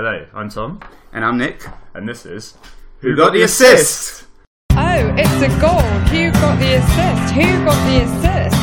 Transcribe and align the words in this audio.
Hello, 0.00 0.24
I'm 0.32 0.48
Tom, 0.48 0.78
And 1.12 1.24
I'm 1.24 1.36
Nick. 1.38 1.66
and 1.92 2.08
this 2.08 2.24
is 2.24 2.54
Who 3.00 3.16
got 3.16 3.32
the 3.32 3.42
assist? 3.42 4.26
Oh, 4.70 5.14
it's 5.18 5.42
a 5.42 5.48
goal. 5.60 5.80
Who 6.12 6.30
got 6.30 6.56
the 6.60 6.74
assist? 6.74 7.34
Who 7.34 7.64
got 7.64 7.84
the 7.88 8.04
assist? 8.04 8.56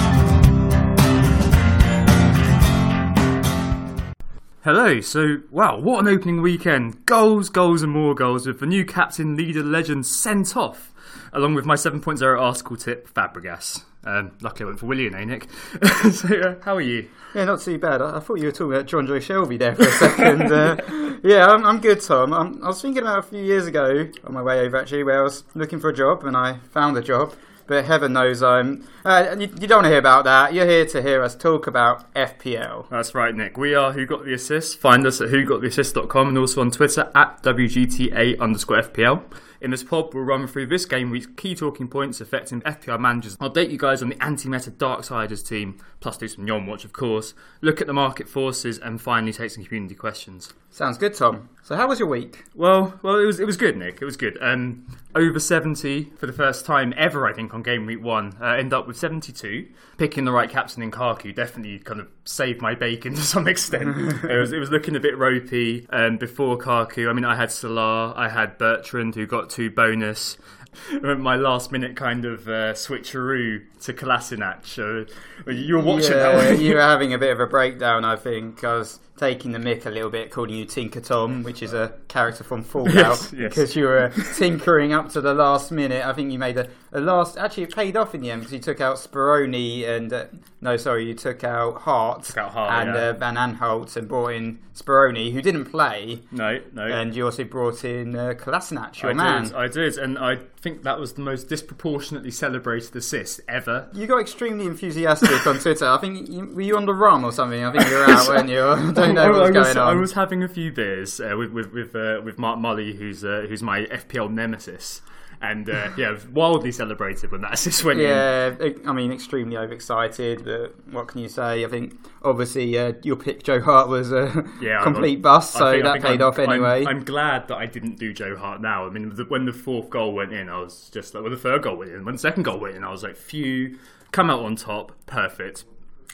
Hello, 4.63 5.01
so 5.01 5.39
wow, 5.51 5.77
what 5.77 5.99
an 5.99 6.07
opening 6.07 6.41
weekend! 6.41 7.05
Goals, 7.05 7.49
goals, 7.49 7.83
and 7.83 7.91
more 7.91 8.15
goals 8.15 8.47
with 8.47 8.61
the 8.61 8.65
new 8.65 8.85
captain, 8.85 9.35
leader, 9.35 9.61
legend 9.61 10.05
sent 10.05 10.55
off, 10.55 10.93
along 11.33 11.55
with 11.55 11.65
my 11.65 11.75
7.0 11.75 12.39
article 12.39 12.77
tip, 12.77 13.13
Fabregas. 13.13 13.83
Um, 14.05 14.31
luckily 14.41 14.65
I 14.65 14.67
went 14.67 14.79
for 14.79 14.85
Willian, 14.85 15.15
eh, 15.15 15.25
Nick? 15.25 15.47
so, 16.11 16.27
uh, 16.27 16.55
how 16.63 16.75
are 16.75 16.81
you? 16.81 17.09
Yeah, 17.33 17.45
not 17.45 17.61
too 17.61 17.77
bad. 17.79 18.01
I, 18.01 18.17
I 18.17 18.19
thought 18.19 18.35
you 18.35 18.45
were 18.45 18.51
talking 18.51 18.73
about 18.73 18.85
Jonjo 18.85 19.17
Shelvey 19.17 19.57
there 19.57 19.75
for 19.75 19.83
a 19.83 19.91
second. 19.91 20.51
uh, 20.51 20.77
yeah, 21.23 21.47
I'm, 21.47 21.65
I'm 21.65 21.79
good, 21.79 22.01
Tom. 22.01 22.33
I'm, 22.33 22.63
I 22.63 22.67
was 22.67 22.81
thinking 22.81 23.01
about 23.01 23.19
a 23.19 23.23
few 23.23 23.41
years 23.41 23.65
ago 23.65 24.07
on 24.23 24.33
my 24.33 24.43
way 24.43 24.59
over, 24.59 24.77
actually, 24.77 25.03
where 25.03 25.19
I 25.19 25.23
was 25.23 25.43
looking 25.55 25.79
for 25.79 25.89
a 25.89 25.93
job 25.93 26.23
and 26.23 26.37
I 26.37 26.59
found 26.71 26.97
a 26.97 27.01
job. 27.01 27.33
But 27.67 27.85
heaven 27.85 28.13
knows 28.13 28.43
I'm. 28.43 28.87
Uh, 29.03 29.35
you, 29.39 29.47
you 29.59 29.67
don't 29.67 29.77
want 29.77 29.85
to 29.85 29.89
hear 29.89 29.97
about 29.97 30.25
that. 30.25 30.53
You're 30.53 30.67
here 30.67 30.85
to 30.85 31.01
hear 31.01 31.23
us 31.23 31.35
talk 31.35 31.65
about 31.65 32.13
FPL. 32.13 32.87
That's 32.91 33.15
right, 33.15 33.33
Nick. 33.33 33.57
We 33.57 33.73
are 33.73 33.91
Who 33.91 34.05
Got 34.05 34.23
The 34.23 34.35
Assist. 34.35 34.77
Find 34.79 35.03
us 35.07 35.19
at 35.19 35.29
whogottheassist.com 35.29 36.27
and 36.27 36.37
also 36.37 36.61
on 36.61 36.69
Twitter 36.69 37.11
at 37.15 37.41
WGTA 37.41 38.39
underscore 38.39 38.83
FPL. 38.83 39.23
In 39.61 39.71
this 39.71 39.83
pod, 39.83 40.13
we'll 40.13 40.23
run 40.23 40.47
through 40.47 40.67
this 40.67 40.85
game 40.85 41.09
week's 41.09 41.27
key 41.37 41.55
talking 41.55 41.87
points 41.87 42.21
affecting 42.21 42.61
FPL 42.61 42.99
managers. 42.99 43.37
I'll 43.39 43.49
date 43.49 43.69
you 43.69 43.77
guys 43.77 44.01
on 44.01 44.09
the 44.09 44.23
anti-meta 44.23 44.71
Darksiders 44.71 45.47
team, 45.47 45.77
plus 45.99 46.17
do 46.17 46.27
some 46.27 46.45
Nyom 46.45 46.67
Watch, 46.67 46.85
of 46.85 46.93
course. 46.93 47.33
Look 47.61 47.81
at 47.81 47.87
the 47.87 47.93
market 47.93 48.27
forces 48.27 48.77
and 48.77 49.01
finally 49.01 49.33
take 49.33 49.51
some 49.51 49.63
community 49.63 49.95
questions. 49.95 50.53
Sounds 50.75 50.97
good, 50.97 51.13
Tom. 51.13 51.47
So, 51.63 51.77
how 51.77 51.87
was 51.87 51.99
your 51.99 52.09
week? 52.09 52.43
Well, 52.53 52.99
well, 53.01 53.15
it 53.15 53.25
was 53.25 53.39
it 53.39 53.45
was 53.45 53.55
good, 53.55 53.77
Nick. 53.77 54.01
It 54.01 54.05
was 54.05 54.17
good. 54.17 54.37
Um, 54.41 54.85
over 55.15 55.39
seventy 55.39 56.11
for 56.17 56.27
the 56.27 56.33
first 56.33 56.65
time 56.65 56.93
ever, 56.97 57.25
I 57.25 57.31
think, 57.31 57.53
on 57.53 57.63
game 57.63 57.85
week 57.85 58.03
one. 58.03 58.35
Uh, 58.41 58.47
end 58.55 58.73
up 58.73 58.85
with 58.85 58.97
seventy-two. 58.97 59.69
Picking 59.97 60.25
the 60.25 60.33
right 60.33 60.49
captain 60.49 60.83
in 60.83 60.91
Karku 60.91 61.33
definitely 61.33 61.79
kind 61.79 62.01
of 62.01 62.09
saved 62.25 62.61
my 62.61 62.75
bacon 62.75 63.13
to 63.15 63.21
some 63.21 63.47
extent. 63.47 63.95
it 64.25 64.37
was 64.37 64.51
it 64.51 64.59
was 64.59 64.69
looking 64.69 64.97
a 64.97 64.99
bit 64.99 65.17
ropey 65.17 65.87
um, 65.91 66.17
before 66.17 66.57
Karku. 66.57 67.09
I 67.09 67.13
mean, 67.13 67.23
I 67.23 67.37
had 67.37 67.53
Salah, 67.53 68.13
I 68.13 68.27
had 68.27 68.57
Bertrand, 68.57 69.15
who 69.15 69.25
got 69.25 69.44
two 69.49 69.69
bonus. 69.69 70.37
My 71.01 71.35
last 71.35 71.71
minute 71.71 71.95
kind 71.95 72.25
of 72.25 72.47
uh, 72.47 72.73
switcheroo 72.73 73.63
to 73.81 73.93
Kolasinac. 73.93 74.77
Uh, 74.77 75.51
you 75.51 75.75
were 75.75 75.83
watching 75.83 76.11
yeah, 76.11 76.31
that 76.31 76.51
one. 76.53 76.61
you 76.61 76.75
were 76.75 76.81
having 76.81 77.13
a 77.13 77.17
bit 77.17 77.31
of 77.31 77.39
a 77.39 77.47
breakdown, 77.47 78.03
I 78.03 78.15
think. 78.15 78.61
Was 78.61 78.99
taking 79.17 79.51
the 79.53 79.59
mick 79.59 79.85
a 79.85 79.89
little 79.89 80.09
bit, 80.09 80.29
calling 80.29 80.53
you 80.53 80.65
Tinker 80.65 80.99
Tom, 80.99 81.43
which 81.43 81.63
is 81.63 81.73
a 81.73 81.93
character 82.09 82.43
from 82.43 82.63
Fallout, 82.63 82.93
Yes, 82.93 83.33
yes. 83.33 83.49
because 83.49 83.75
you 83.75 83.85
were 83.85 84.11
tinkering 84.35 84.91
up 84.93 85.09
to 85.11 85.21
the 85.21 85.33
last 85.33 85.71
minute. 85.71 86.05
I 86.05 86.11
think 86.13 86.31
you 86.31 86.39
made 86.39 86.57
a, 86.57 86.67
a 86.91 86.99
last. 86.99 87.37
Actually, 87.37 87.63
it 87.63 87.75
paid 87.75 87.95
off 87.95 88.13
in 88.13 88.21
the 88.21 88.31
end 88.31 88.41
because 88.41 88.53
you 88.53 88.59
took 88.59 88.81
out 88.81 88.97
Speroni 88.97 89.87
and 89.87 90.11
uh, 90.11 90.25
no, 90.61 90.75
sorry, 90.77 91.05
you 91.05 91.13
took 91.13 91.43
out 91.43 91.81
Hart, 91.81 92.23
Took 92.23 92.37
out 92.37 92.51
Hart, 92.51 92.87
and 92.87 92.95
yeah. 92.95 93.01
uh, 93.09 93.13
Van 93.13 93.35
Aanholt 93.35 93.95
and 93.95 94.07
brought 94.07 94.33
in 94.33 94.59
Speroni, 94.73 95.31
who 95.31 95.41
didn't 95.41 95.65
play, 95.65 96.21
No, 96.31 96.59
no. 96.73 96.83
and 96.85 97.15
you 97.15 97.23
also 97.25 97.43
brought 97.45 97.85
in 97.85 98.15
uh, 98.15 98.33
Kolasinac, 98.35 99.01
your 99.01 99.11
I 99.11 99.13
man. 99.13 99.43
did, 99.43 99.53
I 99.53 99.67
did, 99.69 99.97
and 99.97 100.17
I 100.17 100.39
think 100.59 100.83
that 100.83 100.99
was 100.99 101.13
the 101.13 101.21
most 101.21 101.47
disproportionately 101.47 102.31
celebrated 102.31 102.93
assist 102.95 103.39
ever. 103.47 103.87
You 103.93 104.07
got 104.07 104.19
extremely 104.19 104.65
enthusiastic 104.65 105.45
on 105.47 105.59
Twitter. 105.59 105.85
I 105.85 105.97
think 105.99 106.27
you, 106.29 106.45
were 106.47 106.61
you 106.61 106.75
on 106.77 106.85
the 106.87 106.93
rum 106.93 107.23
or 107.23 107.31
something. 107.31 107.63
I 107.63 107.71
think 107.71 107.87
you 107.87 107.95
were 107.95 108.03
out, 108.05 108.27
weren't 108.27 108.49
you? 108.49 108.91
Don't 109.05 109.15
know 109.15 109.21
I, 109.25 109.29
what 109.29 109.39
was 109.41 109.49
I 109.49 109.53
going 109.53 109.67
was, 109.67 109.77
on. 109.77 109.97
I 109.97 109.99
was 109.99 110.11
having 110.13 110.43
a 110.43 110.47
few 110.47 110.71
beers 110.71 111.19
uh, 111.19 111.35
with 111.37 111.51
with 111.51 111.71
with, 111.73 111.95
uh, 111.95 112.21
with 112.23 112.37
Mark 112.39 112.59
Mully, 112.59 112.95
who's 112.97 113.23
uh, 113.23 113.45
who's 113.47 113.61
my 113.63 113.81
FPL 113.85 114.31
nemesis, 114.31 115.01
and 115.41 115.69
uh, 115.69 115.89
yeah, 115.97 116.17
wildly 116.31 116.71
celebrated 116.71 117.31
when 117.31 117.41
that 117.41 117.53
assist 117.57 117.83
went 117.83 117.99
in. 117.99 118.07
Yeah, 118.07 118.55
I 118.87 118.93
mean, 118.93 119.11
extremely 119.11 119.57
overexcited, 119.57 120.43
but 120.45 120.75
what 120.91 121.07
can 121.07 121.21
you 121.21 121.27
say? 121.29 121.65
I 121.65 121.67
think 121.67 121.95
obviously 122.23 122.77
uh, 122.77 122.93
your 123.03 123.15
pick, 123.17 123.43
Joe 123.43 123.59
Hart, 123.61 123.87
was 123.89 124.11
a 124.11 124.45
Yeah, 124.61 124.81
complete 124.83 125.21
bust, 125.21 125.53
so 125.53 125.71
think- 125.71 125.83
that 125.83 126.01
paid 126.01 126.21
I'm- 126.21 126.29
off 126.29 126.39
anyway. 126.39 126.81
I'm, 126.81 126.87
I'm 126.87 127.03
glad 127.03 127.47
that 127.49 127.57
I 127.57 127.65
didn't 127.65 127.99
do 127.99 128.13
Joe 128.13 128.35
Hart 128.37 128.61
now. 128.61 128.85
I 128.87 128.89
mean, 128.89 129.13
the, 129.15 129.25
when 129.25 129.45
the 129.45 129.53
fourth 129.53 129.89
goal 129.89 130.13
went 130.13 130.31
in, 130.33 130.49
I 130.49 130.59
was 130.59 130.89
just 130.93 131.13
like, 131.13 131.21
well, 131.23 131.31
the 131.31 131.37
third 131.37 131.63
goal 131.63 131.77
went 131.77 131.91
in. 131.91 132.05
When 132.05 132.15
the 132.15 132.19
second 132.19 132.43
goal 132.43 132.59
went 132.59 132.75
in, 132.75 132.83
I 132.83 132.91
was 132.91 133.03
like, 133.03 133.15
phew, 133.17 133.77
come 134.11 134.29
out 134.29 134.39
on 134.43 134.55
top, 134.55 134.93
perfect. 135.05 135.65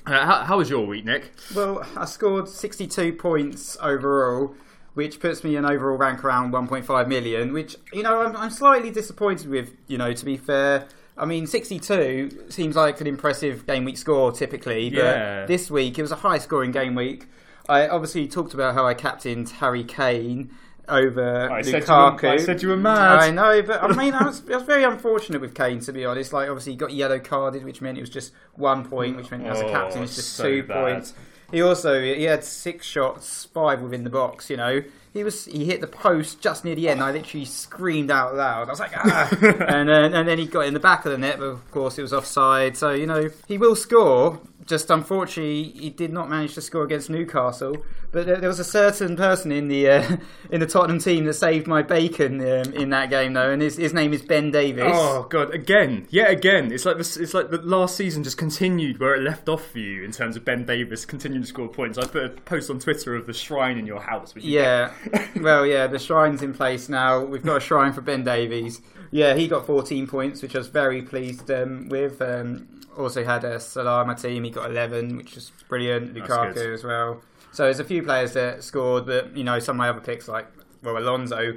Uh, 0.05 0.25
how, 0.25 0.43
how 0.43 0.57
was 0.57 0.69
your 0.69 0.85
week, 0.85 1.05
Nick? 1.05 1.31
Well, 1.55 1.85
I 1.95 2.05
scored 2.05 2.49
62 2.49 3.13
points 3.13 3.77
overall, 3.81 4.55
which 4.93 5.19
puts 5.19 5.43
me 5.43 5.55
an 5.55 5.65
overall 5.65 5.97
rank 5.97 6.23
around 6.23 6.51
1.5 6.51 7.07
million, 7.07 7.53
which, 7.53 7.75
you 7.93 8.03
know, 8.03 8.21
I'm, 8.21 8.35
I'm 8.35 8.49
slightly 8.49 8.89
disappointed 8.91 9.47
with, 9.49 9.73
you 9.87 9.97
know, 9.97 10.11
to 10.13 10.25
be 10.25 10.37
fair. 10.37 10.87
I 11.17 11.25
mean, 11.25 11.45
62 11.45 12.45
seems 12.49 12.75
like 12.75 12.99
an 12.99 13.05
impressive 13.07 13.67
game 13.67 13.85
week 13.85 13.97
score 13.97 14.31
typically, 14.31 14.89
but 14.89 14.97
Yeah. 14.99 15.45
this 15.45 15.69
week 15.69 15.99
it 15.99 16.01
was 16.01 16.11
a 16.11 16.15
high 16.17 16.39
scoring 16.39 16.71
game 16.71 16.95
week. 16.95 17.27
I 17.69 17.87
obviously 17.87 18.27
talked 18.27 18.53
about 18.55 18.73
how 18.73 18.87
I 18.87 18.93
captained 18.95 19.49
Harry 19.49 19.83
Kane 19.83 20.49
over 20.89 21.49
I 21.51 21.61
said 21.61 21.81
you 21.81 21.85
Lukaku. 21.87 22.21
were- 22.23 22.29
I 22.29 22.37
said 22.37 22.61
you 22.61 22.69
were 22.69 22.77
mad. 22.77 23.19
I 23.19 23.31
know, 23.31 23.61
but 23.61 23.81
I 23.83 23.87
mean, 23.95 24.13
I 24.13 24.23
was, 24.25 24.41
I 24.49 24.55
was 24.55 24.63
very 24.63 24.83
unfortunate 24.83 25.41
with 25.41 25.55
Kane 25.55 25.79
to 25.81 25.93
be 25.93 26.05
honest. 26.05 26.33
Like, 26.33 26.49
obviously, 26.49 26.73
he 26.73 26.77
got 26.77 26.91
yellow 26.93 27.19
carded, 27.19 27.63
which 27.63 27.81
meant 27.81 27.97
it 27.97 28.01
was 28.01 28.09
just 28.09 28.33
one 28.55 28.85
point, 28.87 29.15
which 29.17 29.31
meant 29.31 29.45
as 29.45 29.59
a 29.61 29.65
Oh, 29.65 29.71
captain 29.71 30.03
it's 30.03 30.15
just 30.15 30.33
so 30.33 30.43
two 30.43 30.63
bad. 30.63 30.83
points. 30.93 31.13
He 31.51 31.61
also 31.61 32.01
he 32.01 32.23
had 32.23 32.43
six 32.45 32.85
shots, 32.85 33.45
five 33.53 33.81
within 33.81 34.05
the 34.05 34.09
box. 34.09 34.49
You 34.49 34.55
know, 34.55 34.81
he 35.13 35.23
was 35.25 35.43
he 35.45 35.65
hit 35.65 35.81
the 35.81 35.87
post 35.87 36.39
just 36.41 36.63
near 36.63 36.75
the 36.75 36.87
end. 36.87 37.01
I 37.03 37.11
literally 37.11 37.43
screamed 37.45 38.09
out 38.09 38.35
loud. 38.35 38.67
I 38.69 38.71
was 38.71 38.79
like, 38.79 38.91
ah! 38.95 39.27
and 39.41 39.89
then 39.89 40.13
and 40.13 40.25
then 40.27 40.37
he 40.37 40.45
got 40.45 40.61
in 40.65 40.73
the 40.73 40.79
back 40.79 41.05
of 41.05 41.11
the 41.11 41.17
net, 41.17 41.39
but 41.39 41.45
of 41.45 41.71
course 41.71 41.97
it 41.97 42.03
was 42.03 42.13
offside. 42.13 42.77
So 42.77 42.91
you 42.91 43.05
know 43.05 43.29
he 43.49 43.57
will 43.57 43.75
score. 43.75 44.39
Just 44.71 44.89
unfortunately, 44.89 45.63
he 45.63 45.89
did 45.89 46.13
not 46.13 46.29
manage 46.29 46.53
to 46.53 46.61
score 46.61 46.85
against 46.85 47.09
Newcastle. 47.09 47.83
But 48.13 48.25
there, 48.25 48.37
there 48.37 48.47
was 48.47 48.61
a 48.61 48.63
certain 48.63 49.17
person 49.17 49.51
in 49.51 49.67
the 49.67 49.89
uh, 49.89 50.17
in 50.49 50.61
the 50.61 50.65
Tottenham 50.65 50.99
team 50.99 51.25
that 51.25 51.33
saved 51.33 51.67
my 51.67 51.81
bacon 51.81 52.39
um, 52.39 52.71
in 52.71 52.89
that 52.91 53.09
game, 53.09 53.33
though, 53.33 53.51
and 53.51 53.61
his, 53.61 53.75
his 53.75 53.93
name 53.93 54.13
is 54.13 54.21
Ben 54.21 54.49
Davies. 54.49 54.85
Oh 54.87 55.27
god, 55.29 55.53
again, 55.53 56.07
yet 56.09 56.31
again. 56.31 56.71
It's 56.71 56.85
like 56.85 56.95
this. 56.95 57.17
It's 57.17 57.33
like 57.33 57.49
the 57.49 57.57
last 57.57 57.97
season 57.97 58.23
just 58.23 58.37
continued 58.37 58.97
where 59.01 59.13
it 59.13 59.23
left 59.23 59.49
off 59.49 59.65
for 59.71 59.79
you 59.79 60.05
in 60.05 60.13
terms 60.13 60.37
of 60.37 60.45
Ben 60.45 60.65
Davies 60.65 61.05
continuing 61.05 61.43
to 61.43 61.49
score 61.49 61.67
points. 61.67 61.97
I 61.97 62.05
put 62.05 62.23
a 62.23 62.29
post 62.29 62.69
on 62.69 62.79
Twitter 62.79 63.13
of 63.13 63.27
the 63.27 63.33
shrine 63.33 63.77
in 63.77 63.85
your 63.85 63.99
house. 63.99 64.33
Which 64.33 64.45
you 64.45 64.57
Yeah, 64.61 64.93
well, 65.41 65.65
yeah, 65.65 65.87
the 65.87 65.99
shrine's 65.99 66.41
in 66.41 66.53
place 66.53 66.87
now. 66.87 67.19
We've 67.25 67.43
got 67.43 67.57
a 67.57 67.59
shrine 67.59 67.91
for 67.91 67.99
Ben 67.99 68.23
Davies. 68.23 68.81
Yeah, 69.11 69.35
he 69.35 69.49
got 69.49 69.65
14 69.65 70.07
points, 70.07 70.41
which 70.41 70.55
I 70.55 70.59
was 70.59 70.69
very 70.69 71.01
pleased 71.01 71.51
um, 71.51 71.89
with. 71.89 72.21
Um, 72.21 72.80
also 72.97 73.23
had 73.23 73.43
a 73.43 73.59
Salah 73.59 74.01
on 74.01 74.07
my 74.07 74.13
team. 74.13 74.43
He 74.43 74.49
got 74.49 74.69
11, 74.69 75.17
which 75.17 75.35
was 75.35 75.51
brilliant. 75.67 76.13
That's 76.13 76.27
Lukaku 76.29 76.53
good. 76.53 76.73
as 76.73 76.83
well. 76.83 77.21
So 77.51 77.63
there's 77.63 77.79
a 77.79 77.85
few 77.85 78.01
players 78.03 78.33
that 78.33 78.63
scored, 78.63 79.05
but 79.05 79.35
you 79.35 79.43
know 79.43 79.59
some 79.59 79.75
of 79.75 79.77
my 79.79 79.89
other 79.89 79.99
picks 80.01 80.27
like 80.27 80.47
well 80.83 80.97
Alonso, 80.97 81.53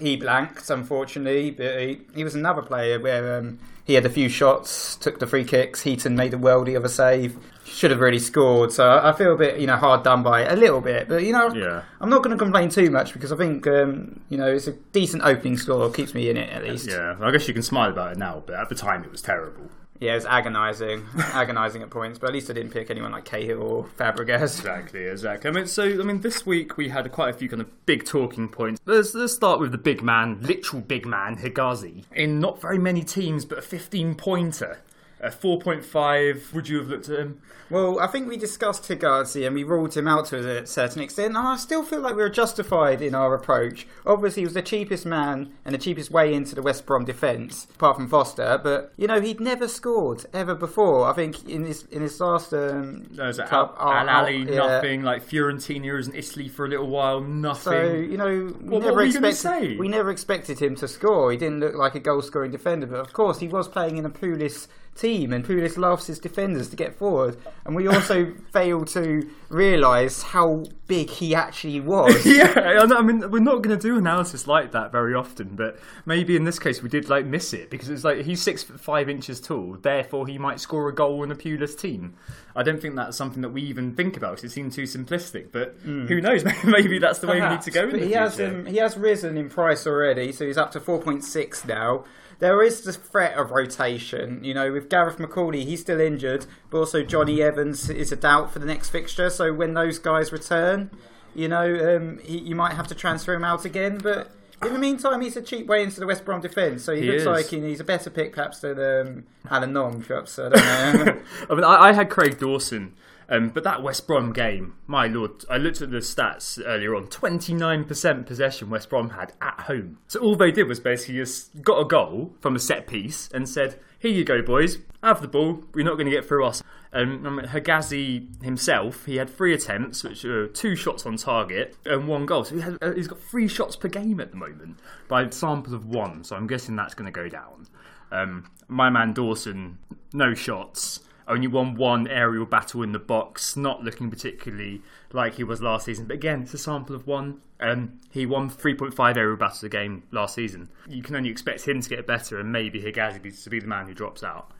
he 0.00 0.16
blanked 0.16 0.70
unfortunately, 0.70 1.50
but 1.50 1.78
he, 1.80 2.00
he 2.14 2.24
was 2.24 2.34
another 2.34 2.62
player 2.62 2.98
where 2.98 3.38
um, 3.38 3.58
he 3.84 3.92
had 3.94 4.06
a 4.06 4.10
few 4.10 4.28
shots, 4.30 4.96
took 4.96 5.18
the 5.18 5.26
free 5.26 5.44
kicks. 5.44 5.82
Heaton 5.82 6.16
made 6.16 6.32
a 6.32 6.38
worldie 6.38 6.76
of 6.76 6.84
a 6.84 6.88
save. 6.88 7.36
Should 7.66 7.90
have 7.90 8.00
really 8.00 8.18
scored, 8.18 8.72
so 8.72 9.00
I 9.02 9.12
feel 9.12 9.34
a 9.34 9.36
bit, 9.36 9.58
you 9.60 9.66
know, 9.66 9.76
hard 9.76 10.02
done 10.02 10.22
by 10.22 10.42
a 10.42 10.54
little 10.56 10.80
bit. 10.80 11.08
But 11.08 11.24
you 11.24 11.32
know, 11.32 11.52
Yeah. 11.54 11.82
I'm 12.00 12.08
not 12.08 12.22
going 12.22 12.36
to 12.36 12.42
complain 12.42 12.68
too 12.70 12.90
much 12.90 13.12
because 13.12 13.32
I 13.32 13.36
think 13.36 13.66
um, 13.66 14.20
you 14.30 14.38
know 14.38 14.46
it's 14.50 14.66
a 14.66 14.72
decent 14.72 15.22
opening 15.24 15.58
score, 15.58 15.90
keeps 15.90 16.14
me 16.14 16.30
in 16.30 16.36
it 16.38 16.50
at 16.50 16.64
least. 16.64 16.88
Yeah, 16.88 17.16
I 17.20 17.30
guess 17.30 17.46
you 17.48 17.54
can 17.54 17.62
smile 17.62 17.90
about 17.90 18.12
it 18.12 18.18
now, 18.18 18.42
but 18.46 18.56
at 18.56 18.68
the 18.70 18.74
time 18.74 19.04
it 19.04 19.10
was 19.10 19.20
terrible. 19.22 19.70
Yeah, 20.00 20.12
it 20.12 20.16
was 20.16 20.26
agonising, 20.26 21.06
agonising 21.32 21.82
at 21.82 21.90
points. 21.90 22.18
But 22.18 22.28
at 22.28 22.32
least 22.34 22.50
I 22.50 22.52
didn't 22.52 22.72
pick 22.72 22.90
anyone 22.90 23.12
like 23.12 23.24
Cahill 23.24 23.62
or 23.62 23.84
Fabregas. 23.96 24.58
Exactly, 24.58 25.04
exactly. 25.04 25.50
I 25.50 25.52
mean, 25.52 25.66
so 25.66 25.84
I 25.84 26.02
mean, 26.02 26.20
this 26.20 26.44
week 26.44 26.76
we 26.76 26.88
had 26.88 27.10
quite 27.12 27.30
a 27.30 27.32
few 27.32 27.48
kind 27.48 27.62
of 27.62 27.86
big 27.86 28.04
talking 28.04 28.48
points. 28.48 28.80
Let's, 28.86 29.14
let's 29.14 29.32
start 29.32 29.60
with 29.60 29.72
the 29.72 29.78
big 29.78 30.02
man, 30.02 30.40
literal 30.40 30.82
big 30.82 31.06
man, 31.06 31.36
Hegazi. 31.36 32.04
In 32.12 32.40
not 32.40 32.60
very 32.60 32.78
many 32.78 33.02
teams, 33.02 33.44
but 33.44 33.58
a 33.58 33.62
15 33.62 34.14
pointer. 34.16 34.80
Uh, 35.24 35.30
4.5, 35.30 36.52
would 36.52 36.68
you 36.68 36.78
have 36.78 36.88
looked 36.88 37.08
at 37.08 37.18
him? 37.18 37.40
Well, 37.70 37.98
I 37.98 38.06
think 38.08 38.28
we 38.28 38.36
discussed 38.36 38.84
Hegazi 38.84 39.46
and 39.46 39.54
we 39.54 39.64
ruled 39.64 39.96
him 39.96 40.06
out 40.06 40.26
to 40.26 40.62
a 40.62 40.66
certain 40.66 41.00
extent, 41.00 41.28
and 41.28 41.38
I 41.38 41.56
still 41.56 41.82
feel 41.82 42.00
like 42.00 42.14
we 42.14 42.22
were 42.22 42.28
justified 42.28 43.00
in 43.00 43.14
our 43.14 43.34
approach. 43.34 43.86
Obviously, 44.04 44.42
he 44.42 44.46
was 44.46 44.54
the 44.54 44.62
cheapest 44.62 45.06
man 45.06 45.50
and 45.64 45.74
the 45.74 45.78
cheapest 45.78 46.10
way 46.10 46.34
into 46.34 46.54
the 46.54 46.62
West 46.62 46.84
Brom 46.84 47.04
defence, 47.06 47.66
apart 47.74 47.96
from 47.96 48.08
Foster. 48.08 48.60
But 48.62 48.92
you 48.96 49.06
know, 49.06 49.20
he'd 49.20 49.40
never 49.40 49.66
scored 49.66 50.26
ever 50.34 50.54
before. 50.54 51.08
I 51.08 51.14
think 51.14 51.48
in 51.48 51.64
his 51.64 51.84
in 51.84 52.02
his 52.02 52.20
last 52.20 52.52
um, 52.52 53.06
There's 53.10 53.40
Al, 53.40 53.46
club, 53.48 53.76
Al 53.80 54.08
Al- 54.08 54.24
Ali, 54.24 54.38
yeah. 54.44 54.56
nothing. 54.56 55.02
Like 55.02 55.26
Fiorentina 55.26 55.96
was 55.96 56.08
in 56.08 56.14
Italy 56.14 56.48
for 56.48 56.66
a 56.66 56.68
little 56.68 56.88
while, 56.88 57.20
nothing. 57.22 57.72
So 57.72 57.92
you 57.94 58.18
know, 58.18 58.28
we 58.60 58.68
what 58.68 58.82
never 58.82 58.94
were 58.96 59.04
you 59.04 59.14
gonna 59.14 59.28
expected 59.28 59.70
say? 59.70 59.76
we 59.78 59.88
never 59.88 60.10
expected 60.10 60.58
him 60.58 60.76
to 60.76 60.86
score. 60.86 61.32
He 61.32 61.38
didn't 61.38 61.60
look 61.60 61.74
like 61.74 61.94
a 61.94 62.00
goal 62.00 62.20
scoring 62.20 62.50
defender, 62.50 62.86
but 62.86 63.00
of 63.00 63.12
course 63.14 63.38
he 63.40 63.48
was 63.48 63.68
playing 63.68 63.96
in 63.96 64.04
a 64.04 64.10
Pulis 64.10 64.68
team, 64.94 65.32
and 65.32 65.44
Pulis 65.44 65.76
loves 65.76 66.06
his 66.06 66.18
defenders 66.18 66.68
to 66.70 66.76
get 66.76 66.96
forward. 66.96 67.36
And 67.64 67.74
we 67.74 67.86
also 67.86 68.34
fail 68.52 68.84
to 68.86 69.28
realise 69.48 70.22
how 70.22 70.64
big 70.86 71.08
he 71.10 71.34
actually 71.34 71.80
was. 71.80 72.24
yeah, 72.26 72.52
I 72.56 73.02
mean, 73.02 73.30
we're 73.30 73.38
not 73.40 73.62
going 73.62 73.76
to 73.78 73.82
do 73.82 73.96
analysis 73.96 74.46
like 74.46 74.72
that 74.72 74.92
very 74.92 75.14
often, 75.14 75.56
but 75.56 75.78
maybe 76.04 76.36
in 76.36 76.44
this 76.44 76.58
case 76.58 76.82
we 76.82 76.88
did 76.88 77.08
like 77.08 77.24
miss 77.24 77.52
it 77.52 77.70
because 77.70 77.88
it's 77.88 78.04
like 78.04 78.24
he's 78.24 78.42
six 78.42 78.62
foot 78.62 78.80
five 78.80 79.08
inches 79.08 79.40
tall, 79.40 79.78
therefore 79.80 80.26
he 80.26 80.38
might 80.38 80.60
score 80.60 80.88
a 80.88 80.94
goal 80.94 81.22
in 81.22 81.30
a 81.30 81.36
Pulis 81.36 81.78
team. 81.78 82.14
I 82.56 82.62
don't 82.62 82.80
think 82.80 82.94
that's 82.94 83.16
something 83.16 83.42
that 83.42 83.48
we 83.48 83.62
even 83.62 83.94
think 83.94 84.16
about. 84.16 84.44
It 84.44 84.50
seems 84.50 84.76
too 84.76 84.82
simplistic, 84.82 85.50
but 85.50 85.74
who 85.82 86.20
knows? 86.20 86.44
Maybe 86.64 86.98
that's 86.98 87.18
the 87.18 87.26
way 87.26 87.40
we 87.40 87.48
need 87.48 87.62
to 87.62 87.70
go 87.70 87.90
he 87.90 88.12
has 88.12 88.40
um, 88.40 88.66
he 88.66 88.76
has 88.76 88.96
risen 88.96 89.36
in 89.36 89.48
price 89.48 89.86
already, 89.86 90.32
so 90.32 90.46
he's 90.46 90.58
up 90.58 90.70
to 90.72 90.80
four 90.80 91.00
point 91.00 91.24
six 91.24 91.64
now. 91.64 92.04
There 92.44 92.62
is 92.62 92.82
the 92.82 92.92
threat 92.92 93.38
of 93.38 93.52
rotation, 93.52 94.44
you 94.44 94.52
know, 94.52 94.70
with 94.70 94.90
Gareth 94.90 95.16
McAuley, 95.16 95.64
he's 95.64 95.80
still 95.80 95.98
injured, 95.98 96.44
but 96.68 96.76
also 96.76 97.02
Jonny 97.02 97.40
Evans 97.40 97.88
is 97.88 98.12
a 98.12 98.16
doubt 98.16 98.52
for 98.52 98.58
the 98.58 98.66
next 98.66 98.90
fixture. 98.90 99.30
So 99.30 99.54
when 99.54 99.72
those 99.72 99.98
guys 99.98 100.30
return, 100.30 100.90
you 101.34 101.48
know, 101.48 101.96
um, 101.96 102.18
he, 102.22 102.36
you 102.36 102.54
might 102.54 102.74
have 102.74 102.86
to 102.88 102.94
transfer 102.94 103.32
him 103.32 103.44
out 103.44 103.64
again. 103.64 103.96
But 103.96 104.30
in 104.62 104.72
the 104.72 104.78
meantime, 104.78 105.20
he's 105.20 105.36
a 105.36 105.42
cheap 105.42 105.66
way 105.66 105.82
into 105.82 106.00
the 106.00 106.06
West 106.06 106.24
Brom 106.24 106.40
defence, 106.40 106.84
so 106.84 106.94
he, 106.94 107.02
He 107.02 107.08
looks 107.08 107.22
is. 107.22 107.26
like 107.26 107.46
he- 107.46 107.60
he's 107.60 107.80
a 107.80 107.84
better 107.84 108.10
pick 108.10 108.32
perhaps 108.32 108.60
than 108.60 108.78
um, 108.78 109.24
Alan 109.50 109.72
Nyom, 109.72 110.06
perhaps. 110.06 110.38
I 110.38 110.48
don't 110.48 111.06
know. 111.06 111.20
I 111.50 111.54
mean, 111.54 111.64
I, 111.64 111.76
I 111.88 111.92
had 111.92 112.08
Craig 112.10 112.38
Dawson, 112.38 112.94
um, 113.28 113.48
but 113.48 113.64
that 113.64 113.82
West 113.82 114.06
Brom 114.06 114.32
game, 114.32 114.74
my 114.86 115.06
lord, 115.06 115.44
I 115.50 115.56
looked 115.56 115.80
at 115.82 115.90
the 115.90 115.98
stats 115.98 116.60
earlier 116.64 116.94
on. 116.94 117.06
Twenty 117.08 117.54
nine 117.54 117.84
percent 117.84 118.26
possession 118.26 118.70
West 118.70 118.90
Brom 118.90 119.10
had 119.10 119.32
at 119.40 119.60
home. 119.60 119.98
So 120.08 120.20
all 120.20 120.36
they 120.36 120.50
did 120.52 120.68
was 120.68 120.78
basically 120.80 121.16
just 121.16 121.62
got 121.62 121.78
a 121.80 121.84
goal 121.86 122.34
from 122.40 122.54
a 122.54 122.58
set 122.58 122.86
piece 122.86 123.28
and 123.32 123.48
said, 123.48 123.78
"Here 123.98 124.10
you 124.12 124.24
go, 124.24 124.42
boys, 124.42 124.78
have 125.02 125.20
the 125.22 125.28
ball. 125.28 125.64
We're 125.74 125.84
not 125.84 125.94
going 125.94 126.04
to 126.06 126.10
get 126.12 126.26
through 126.26 126.44
us." 126.44 126.62
Um, 126.94 127.40
I 127.40 127.42
Hegazi 127.46 128.42
himself, 128.42 129.04
he 129.04 129.16
had 129.16 129.28
three 129.28 129.52
attempts, 129.52 130.04
which 130.04 130.22
were 130.22 130.46
two 130.46 130.76
shots 130.76 131.04
on 131.04 131.16
target 131.16 131.76
and 131.84 132.06
one 132.06 132.24
goal. 132.24 132.44
So 132.44 132.54
he 132.54 132.60
has, 132.60 132.78
uh, 132.80 132.92
he's 132.92 133.08
got 133.08 133.20
three 133.20 133.48
shots 133.48 133.74
per 133.74 133.88
game 133.88 134.20
at 134.20 134.30
the 134.30 134.36
moment 134.36 134.78
by 135.08 135.28
sample 135.30 135.74
of 135.74 135.86
one. 135.86 136.22
So 136.22 136.36
I'm 136.36 136.46
guessing 136.46 136.76
that's 136.76 136.94
going 136.94 137.06
to 137.06 137.12
go 137.12 137.28
down. 137.28 137.66
Um, 138.12 138.48
my 138.68 138.90
man 138.90 139.12
Dawson, 139.12 139.78
no 140.12 140.34
shots. 140.34 141.00
Only 141.26 141.48
won 141.48 141.74
one 141.74 142.06
aerial 142.06 142.44
battle 142.46 142.82
in 142.82 142.92
the 142.92 142.98
box, 142.98 143.56
not 143.56 143.82
looking 143.82 144.10
particularly 144.10 144.82
like 145.12 145.34
he 145.34 145.44
was 145.44 145.60
last 145.60 145.86
season. 145.86 146.06
But 146.06 146.14
again, 146.14 146.42
it's 146.42 146.54
a 146.54 146.58
sample 146.58 146.94
of 146.94 147.06
one. 147.06 147.40
Um, 147.60 147.98
he 148.10 148.26
won 148.26 148.50
3.5 148.50 149.16
aerial 149.16 149.36
battles 149.36 149.64
a 149.64 149.68
game 149.68 150.02
last 150.10 150.34
season. 150.34 150.68
You 150.88 151.02
can 151.02 151.16
only 151.16 151.30
expect 151.30 151.66
him 151.66 151.80
to 151.80 151.88
get 151.88 152.06
better 152.06 152.38
and 152.38 152.52
maybe 152.52 152.82
Hegazi 152.82 153.42
to 153.44 153.50
be 153.50 153.58
the 153.58 153.66
man 153.66 153.86
who 153.86 153.94
drops 153.94 154.22
out. 154.22 154.50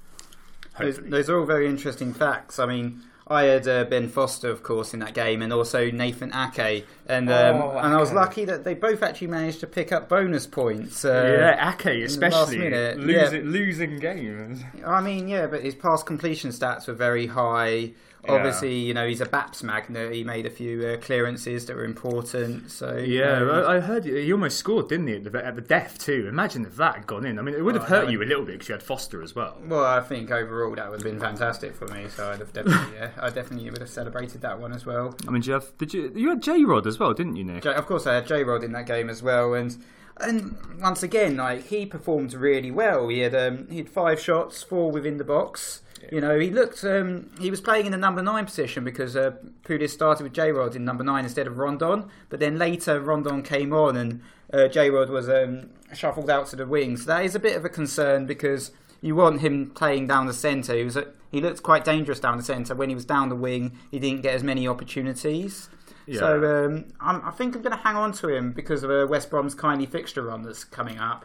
Those, 0.79 0.99
those 0.99 1.31
are 1.31 1.39
all 1.39 1.47
very 1.47 1.69
interesting 1.69 2.13
facts. 2.13 2.59
I 2.59 2.67
mean, 2.67 3.03
I 3.27 3.45
had 3.45 3.67
uh, 3.67 3.85
Ben 3.85 4.09
Foster, 4.09 4.51
of 4.51 4.63
course, 4.63 4.93
in 4.93 5.01
that 5.01 5.15
game, 5.15 5.41
and 5.41 5.53
also 5.53 5.91
Nathan 5.91 6.33
Ake, 6.35 6.85
and 7.07 7.31
um, 7.31 7.63
Oh, 7.63 7.79
and 7.79 7.95
I 7.95 7.99
was 7.99 8.13
lucky 8.13 8.45
that 8.45 8.65
they 8.65 8.75
both 8.75 9.03
actually 9.03 9.29
managed 9.29 9.61
to 9.61 9.67
pick 9.67 9.93
up 9.93 10.09
bonus 10.09 10.47
points. 10.47 11.05
Uh, 11.05 11.37
yeah, 11.57 11.71
Ake 11.71 12.05
especially 12.05 12.71
losing, 12.97 13.45
losing 13.45 13.97
games. 13.99 14.63
I 14.85 15.01
mean, 15.01 15.29
yeah, 15.29 15.47
but 15.47 15.63
his 15.63 15.75
pass 15.75 16.03
completion 16.03 16.51
stats 16.51 16.87
were 16.87 16.95
very 16.95 17.29
high. 17.29 17.93
Obviously, 18.29 18.75
you 18.75 18.95
know, 18.95 19.07
he's 19.07 19.21
a 19.21 19.27
BAPS 19.27 19.63
magnet. 19.63 20.13
He 20.13 20.25
made 20.25 20.47
a 20.47 20.51
few 20.51 20.87
uh, 20.87 20.97
clearances 20.99 21.67
that 21.67 21.77
were 21.77 21.85
important. 21.85 22.71
So 22.71 22.97
you 22.97 23.19
Yeah, 23.21 23.39
know, 23.41 23.65
I 23.65 23.77
I 23.77 23.81
heard 23.81 24.05
he 24.05 24.33
almost 24.33 24.59
scored, 24.59 24.89
didn't 24.89 25.09
he, 25.09 25.15
at 25.17 25.25
the, 25.33 25.45
at 25.47 25.55
the 25.57 25.61
death 25.63 25.99
too? 25.99 26.27
Imagine 26.29 26.65
if 26.65 26.77
that 26.77 26.95
had 26.97 27.07
gone 27.07 27.27
in. 27.27 27.39
I 27.39 27.43
mean, 27.43 27.55
it 27.55 27.63
would 27.63 27.75
have 27.75 27.85
Oh, 27.85 27.87
hurt 27.87 28.11
you 28.11 28.23
a 28.23 28.25
little 28.25 28.45
bit 28.45 28.53
because 28.53 28.69
you 28.69 28.73
had 28.75 28.83
Foster 28.83 29.23
as 29.23 29.35
well. 29.35 29.57
Well, 29.67 29.85
I 29.85 30.01
think 30.01 30.31
overall 30.31 30.75
that 30.75 30.91
would 30.91 31.01
have 31.03 31.11
been 31.11 31.21
fantastic 31.21 31.75
for 31.75 31.87
me. 31.89 32.09
So 32.09 32.31
I'd 32.31 32.41
have 32.41 32.53
definitely, 32.53 32.95
yeah, 32.99 33.11
I 33.21 33.31
definitely 33.31 33.69
would 33.71 33.81
have 33.81 33.91
celebrated 33.91 34.41
that 34.43 34.59
one 34.59 34.73
as 34.73 34.87
well. 34.87 35.15
I 35.29 35.31
mean, 35.31 35.43
you 35.43 35.53
have, 35.53 35.77
did 35.79 35.93
you 35.95 36.13
you 36.15 36.29
had 36.31 36.43
J 36.43 36.65
Rod 36.65 36.87
as 36.87 36.99
well, 36.99 37.13
didn't 37.15 37.37
you, 37.37 37.45
Nick? 37.45 37.63
J- 37.65 37.75
of 37.75 37.87
course, 37.87 38.07
I 38.07 38.15
had 38.15 38.27
J 38.27 38.43
Rod 38.45 38.65
in 38.65 38.73
that 38.73 38.87
game 38.87 39.11
as 39.11 39.23
well, 39.23 39.55
and 39.55 39.77
and 40.19 40.57
once 40.81 41.03
again, 41.03 41.37
like 41.37 41.67
he 41.67 41.87
performed 41.87 42.33
really 42.35 42.71
well. 42.71 43.09
He 43.09 43.19
had 43.21 43.35
um, 43.35 43.67
he 43.69 43.79
had 43.79 43.89
five 43.89 44.21
shots, 44.21 44.63
four 44.63 44.91
within 44.91 45.17
the 45.19 45.25
box. 45.25 45.83
You 46.11 46.21
know, 46.21 46.39
he 46.39 46.51
looked. 46.51 46.85
Um, 46.85 47.31
he 47.41 47.51
was 47.51 47.61
playing 47.61 47.87
in 47.87 47.93
the 47.93 47.99
number 47.99 48.23
nine 48.23 48.45
position 48.45 48.85
because 48.85 49.17
uh, 49.17 49.33
Pulis 49.65 49.91
started 49.91 50.23
with 50.23 50.33
J 50.33 50.53
Rod 50.53 50.77
in 50.77 50.85
number 50.85 51.05
nine 51.05 51.25
instead 51.25 51.47
of 51.47 51.59
Rondon. 51.59 52.09
But 52.29 52.41
then 52.41 52.59
later, 52.59 53.01
Rondon 53.01 53.43
came 53.43 53.73
on, 53.73 53.97
and 53.97 54.21
uh, 54.53 54.69
J 54.69 54.91
Rod 54.91 55.09
was 55.11 55.29
um, 55.29 55.71
shuffled 55.95 56.31
out 56.31 56.47
to 56.49 56.57
the 56.57 56.67
wings. 56.67 57.07
That 57.07 57.25
is 57.25 57.35
a 57.35 57.41
bit 57.41 57.57
of 57.57 57.65
a 57.65 57.69
concern 57.69 58.27
because 58.27 58.73
you 59.01 59.15
want 59.15 59.41
him 59.41 59.71
playing 59.71 60.07
down 60.07 60.27
the 60.27 60.35
centre. 60.35 60.75
He 60.75 60.85
was 60.85 60.97
a, 60.97 61.09
he 61.31 61.41
looked 61.41 61.63
quite 61.63 61.85
dangerous 61.85 62.21
down 62.21 62.37
the 62.37 62.45
centre. 62.45 62.75
When 62.75 62.89
he 62.89 62.95
was 62.95 63.05
down 63.05 63.29
the 63.29 63.37
wing, 63.37 63.79
he 63.91 63.99
didn't 63.99 64.23
get 64.23 64.35
as 64.35 64.43
many 64.43 64.69
opportunities. 64.69 65.69
Yeah. 66.07 66.21
So 66.21 66.67
um, 66.67 66.85
I'm, 67.01 67.25
I 67.25 67.31
think 67.31 67.57
I'm 67.57 67.63
going 67.63 67.77
to 67.77 67.83
hang 67.83 67.97
on 67.97 68.13
to 68.13 68.29
him 68.29 68.53
because 68.53 68.83
of 68.83 68.91
uh, 68.91 69.07
West 69.09 69.31
Brom's 69.31 69.55
kindly 69.55 69.87
fixture 69.87 70.23
run 70.23 70.43
that's 70.43 70.65
coming 70.65 70.99
up. 70.99 71.25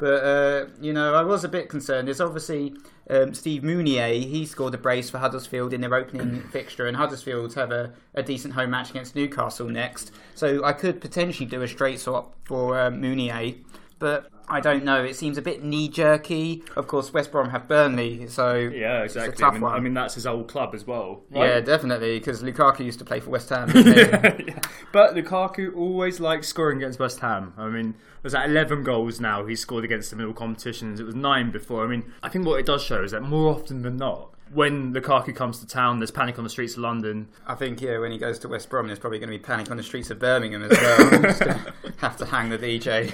But 0.00 0.24
uh, 0.24 0.66
you 0.80 0.94
know, 0.94 1.14
I 1.14 1.22
was 1.22 1.44
a 1.44 1.48
bit 1.48 1.68
concerned. 1.68 2.08
There's 2.08 2.22
obviously 2.22 2.74
um, 3.10 3.34
Steve 3.34 3.62
Mounié. 3.62 4.26
He 4.26 4.46
scored 4.46 4.74
a 4.74 4.78
brace 4.78 5.10
for 5.10 5.18
Huddersfield 5.18 5.74
in 5.74 5.82
their 5.82 5.94
opening 5.94 6.40
fixture, 6.52 6.86
and 6.86 6.96
Huddersfield 6.96 7.54
have 7.54 7.70
a, 7.70 7.92
a 8.14 8.22
decent 8.22 8.54
home 8.54 8.70
match 8.70 8.90
against 8.90 9.14
Newcastle 9.14 9.68
next. 9.68 10.10
So 10.34 10.64
I 10.64 10.72
could 10.72 11.02
potentially 11.02 11.44
do 11.44 11.60
a 11.60 11.68
straight 11.68 12.00
swap 12.00 12.34
for 12.44 12.80
uh, 12.80 12.90
Mounié, 12.90 13.58
but 13.98 14.30
I 14.50 14.60
don't 14.60 14.84
know. 14.84 15.02
It 15.04 15.14
seems 15.14 15.38
a 15.38 15.42
bit 15.42 15.62
knee 15.62 15.88
jerky. 15.88 16.64
Of 16.76 16.88
course, 16.88 17.12
West 17.12 17.30
Brom 17.30 17.50
have 17.50 17.68
Burnley, 17.68 18.26
so 18.26 18.56
Yeah, 18.56 19.02
exactly. 19.04 19.44
I, 19.44 19.50
mean. 19.52 19.64
I 19.64 19.78
mean, 19.80 19.94
that's 19.94 20.14
his 20.14 20.26
old 20.26 20.48
club 20.48 20.74
as 20.74 20.86
well. 20.86 21.22
yeah, 21.32 21.60
definitely 21.60 22.18
because 22.18 22.42
Lukaku 22.42 22.80
used 22.80 22.98
to 22.98 23.04
play 23.04 23.20
for 23.20 23.30
West 23.30 23.48
Ham. 23.50 23.70
Yeah. 24.00 24.58
But 24.92 25.14
Lukaku 25.14 25.76
always 25.76 26.18
likes 26.18 26.48
scoring 26.48 26.78
against 26.78 26.98
West 26.98 27.20
Ham. 27.20 27.54
I 27.56 27.68
mean, 27.68 27.94
was 28.22 28.32
that 28.32 28.48
11 28.48 28.82
goals 28.82 29.20
now 29.20 29.46
he's 29.46 29.60
scored 29.60 29.84
against 29.84 30.10
them 30.10 30.20
in 30.20 30.26
all 30.26 30.32
competitions? 30.32 30.98
It 30.98 31.04
was 31.04 31.14
nine 31.14 31.50
before. 31.50 31.84
I 31.84 31.88
mean, 31.88 32.12
I 32.22 32.28
think 32.28 32.44
what 32.46 32.58
it 32.58 32.66
does 32.66 32.82
show 32.82 33.02
is 33.04 33.12
that 33.12 33.22
more 33.22 33.52
often 33.52 33.82
than 33.82 33.96
not, 33.96 34.34
when 34.52 34.92
Lukaku 34.92 35.34
comes 35.34 35.60
to 35.60 35.66
town, 35.66 36.00
there's 36.00 36.10
panic 36.10 36.38
on 36.38 36.44
the 36.44 36.50
streets 36.50 36.74
of 36.74 36.80
London. 36.80 37.28
I 37.46 37.54
think 37.54 37.80
yeah, 37.80 37.98
when 37.98 38.10
he 38.10 38.18
goes 38.18 38.38
to 38.40 38.48
West 38.48 38.68
Brom, 38.68 38.88
there's 38.88 38.98
probably 38.98 39.18
going 39.20 39.30
to 39.30 39.38
be 39.38 39.42
panic 39.42 39.70
on 39.70 39.76
the 39.76 39.82
streets 39.82 40.10
of 40.10 40.18
Birmingham 40.18 40.64
as 40.64 40.70
well. 40.72 41.22
Just 41.22 41.42
have 41.98 42.16
to 42.16 42.26
hang 42.26 42.50
the 42.50 42.58
DJ. 42.58 43.12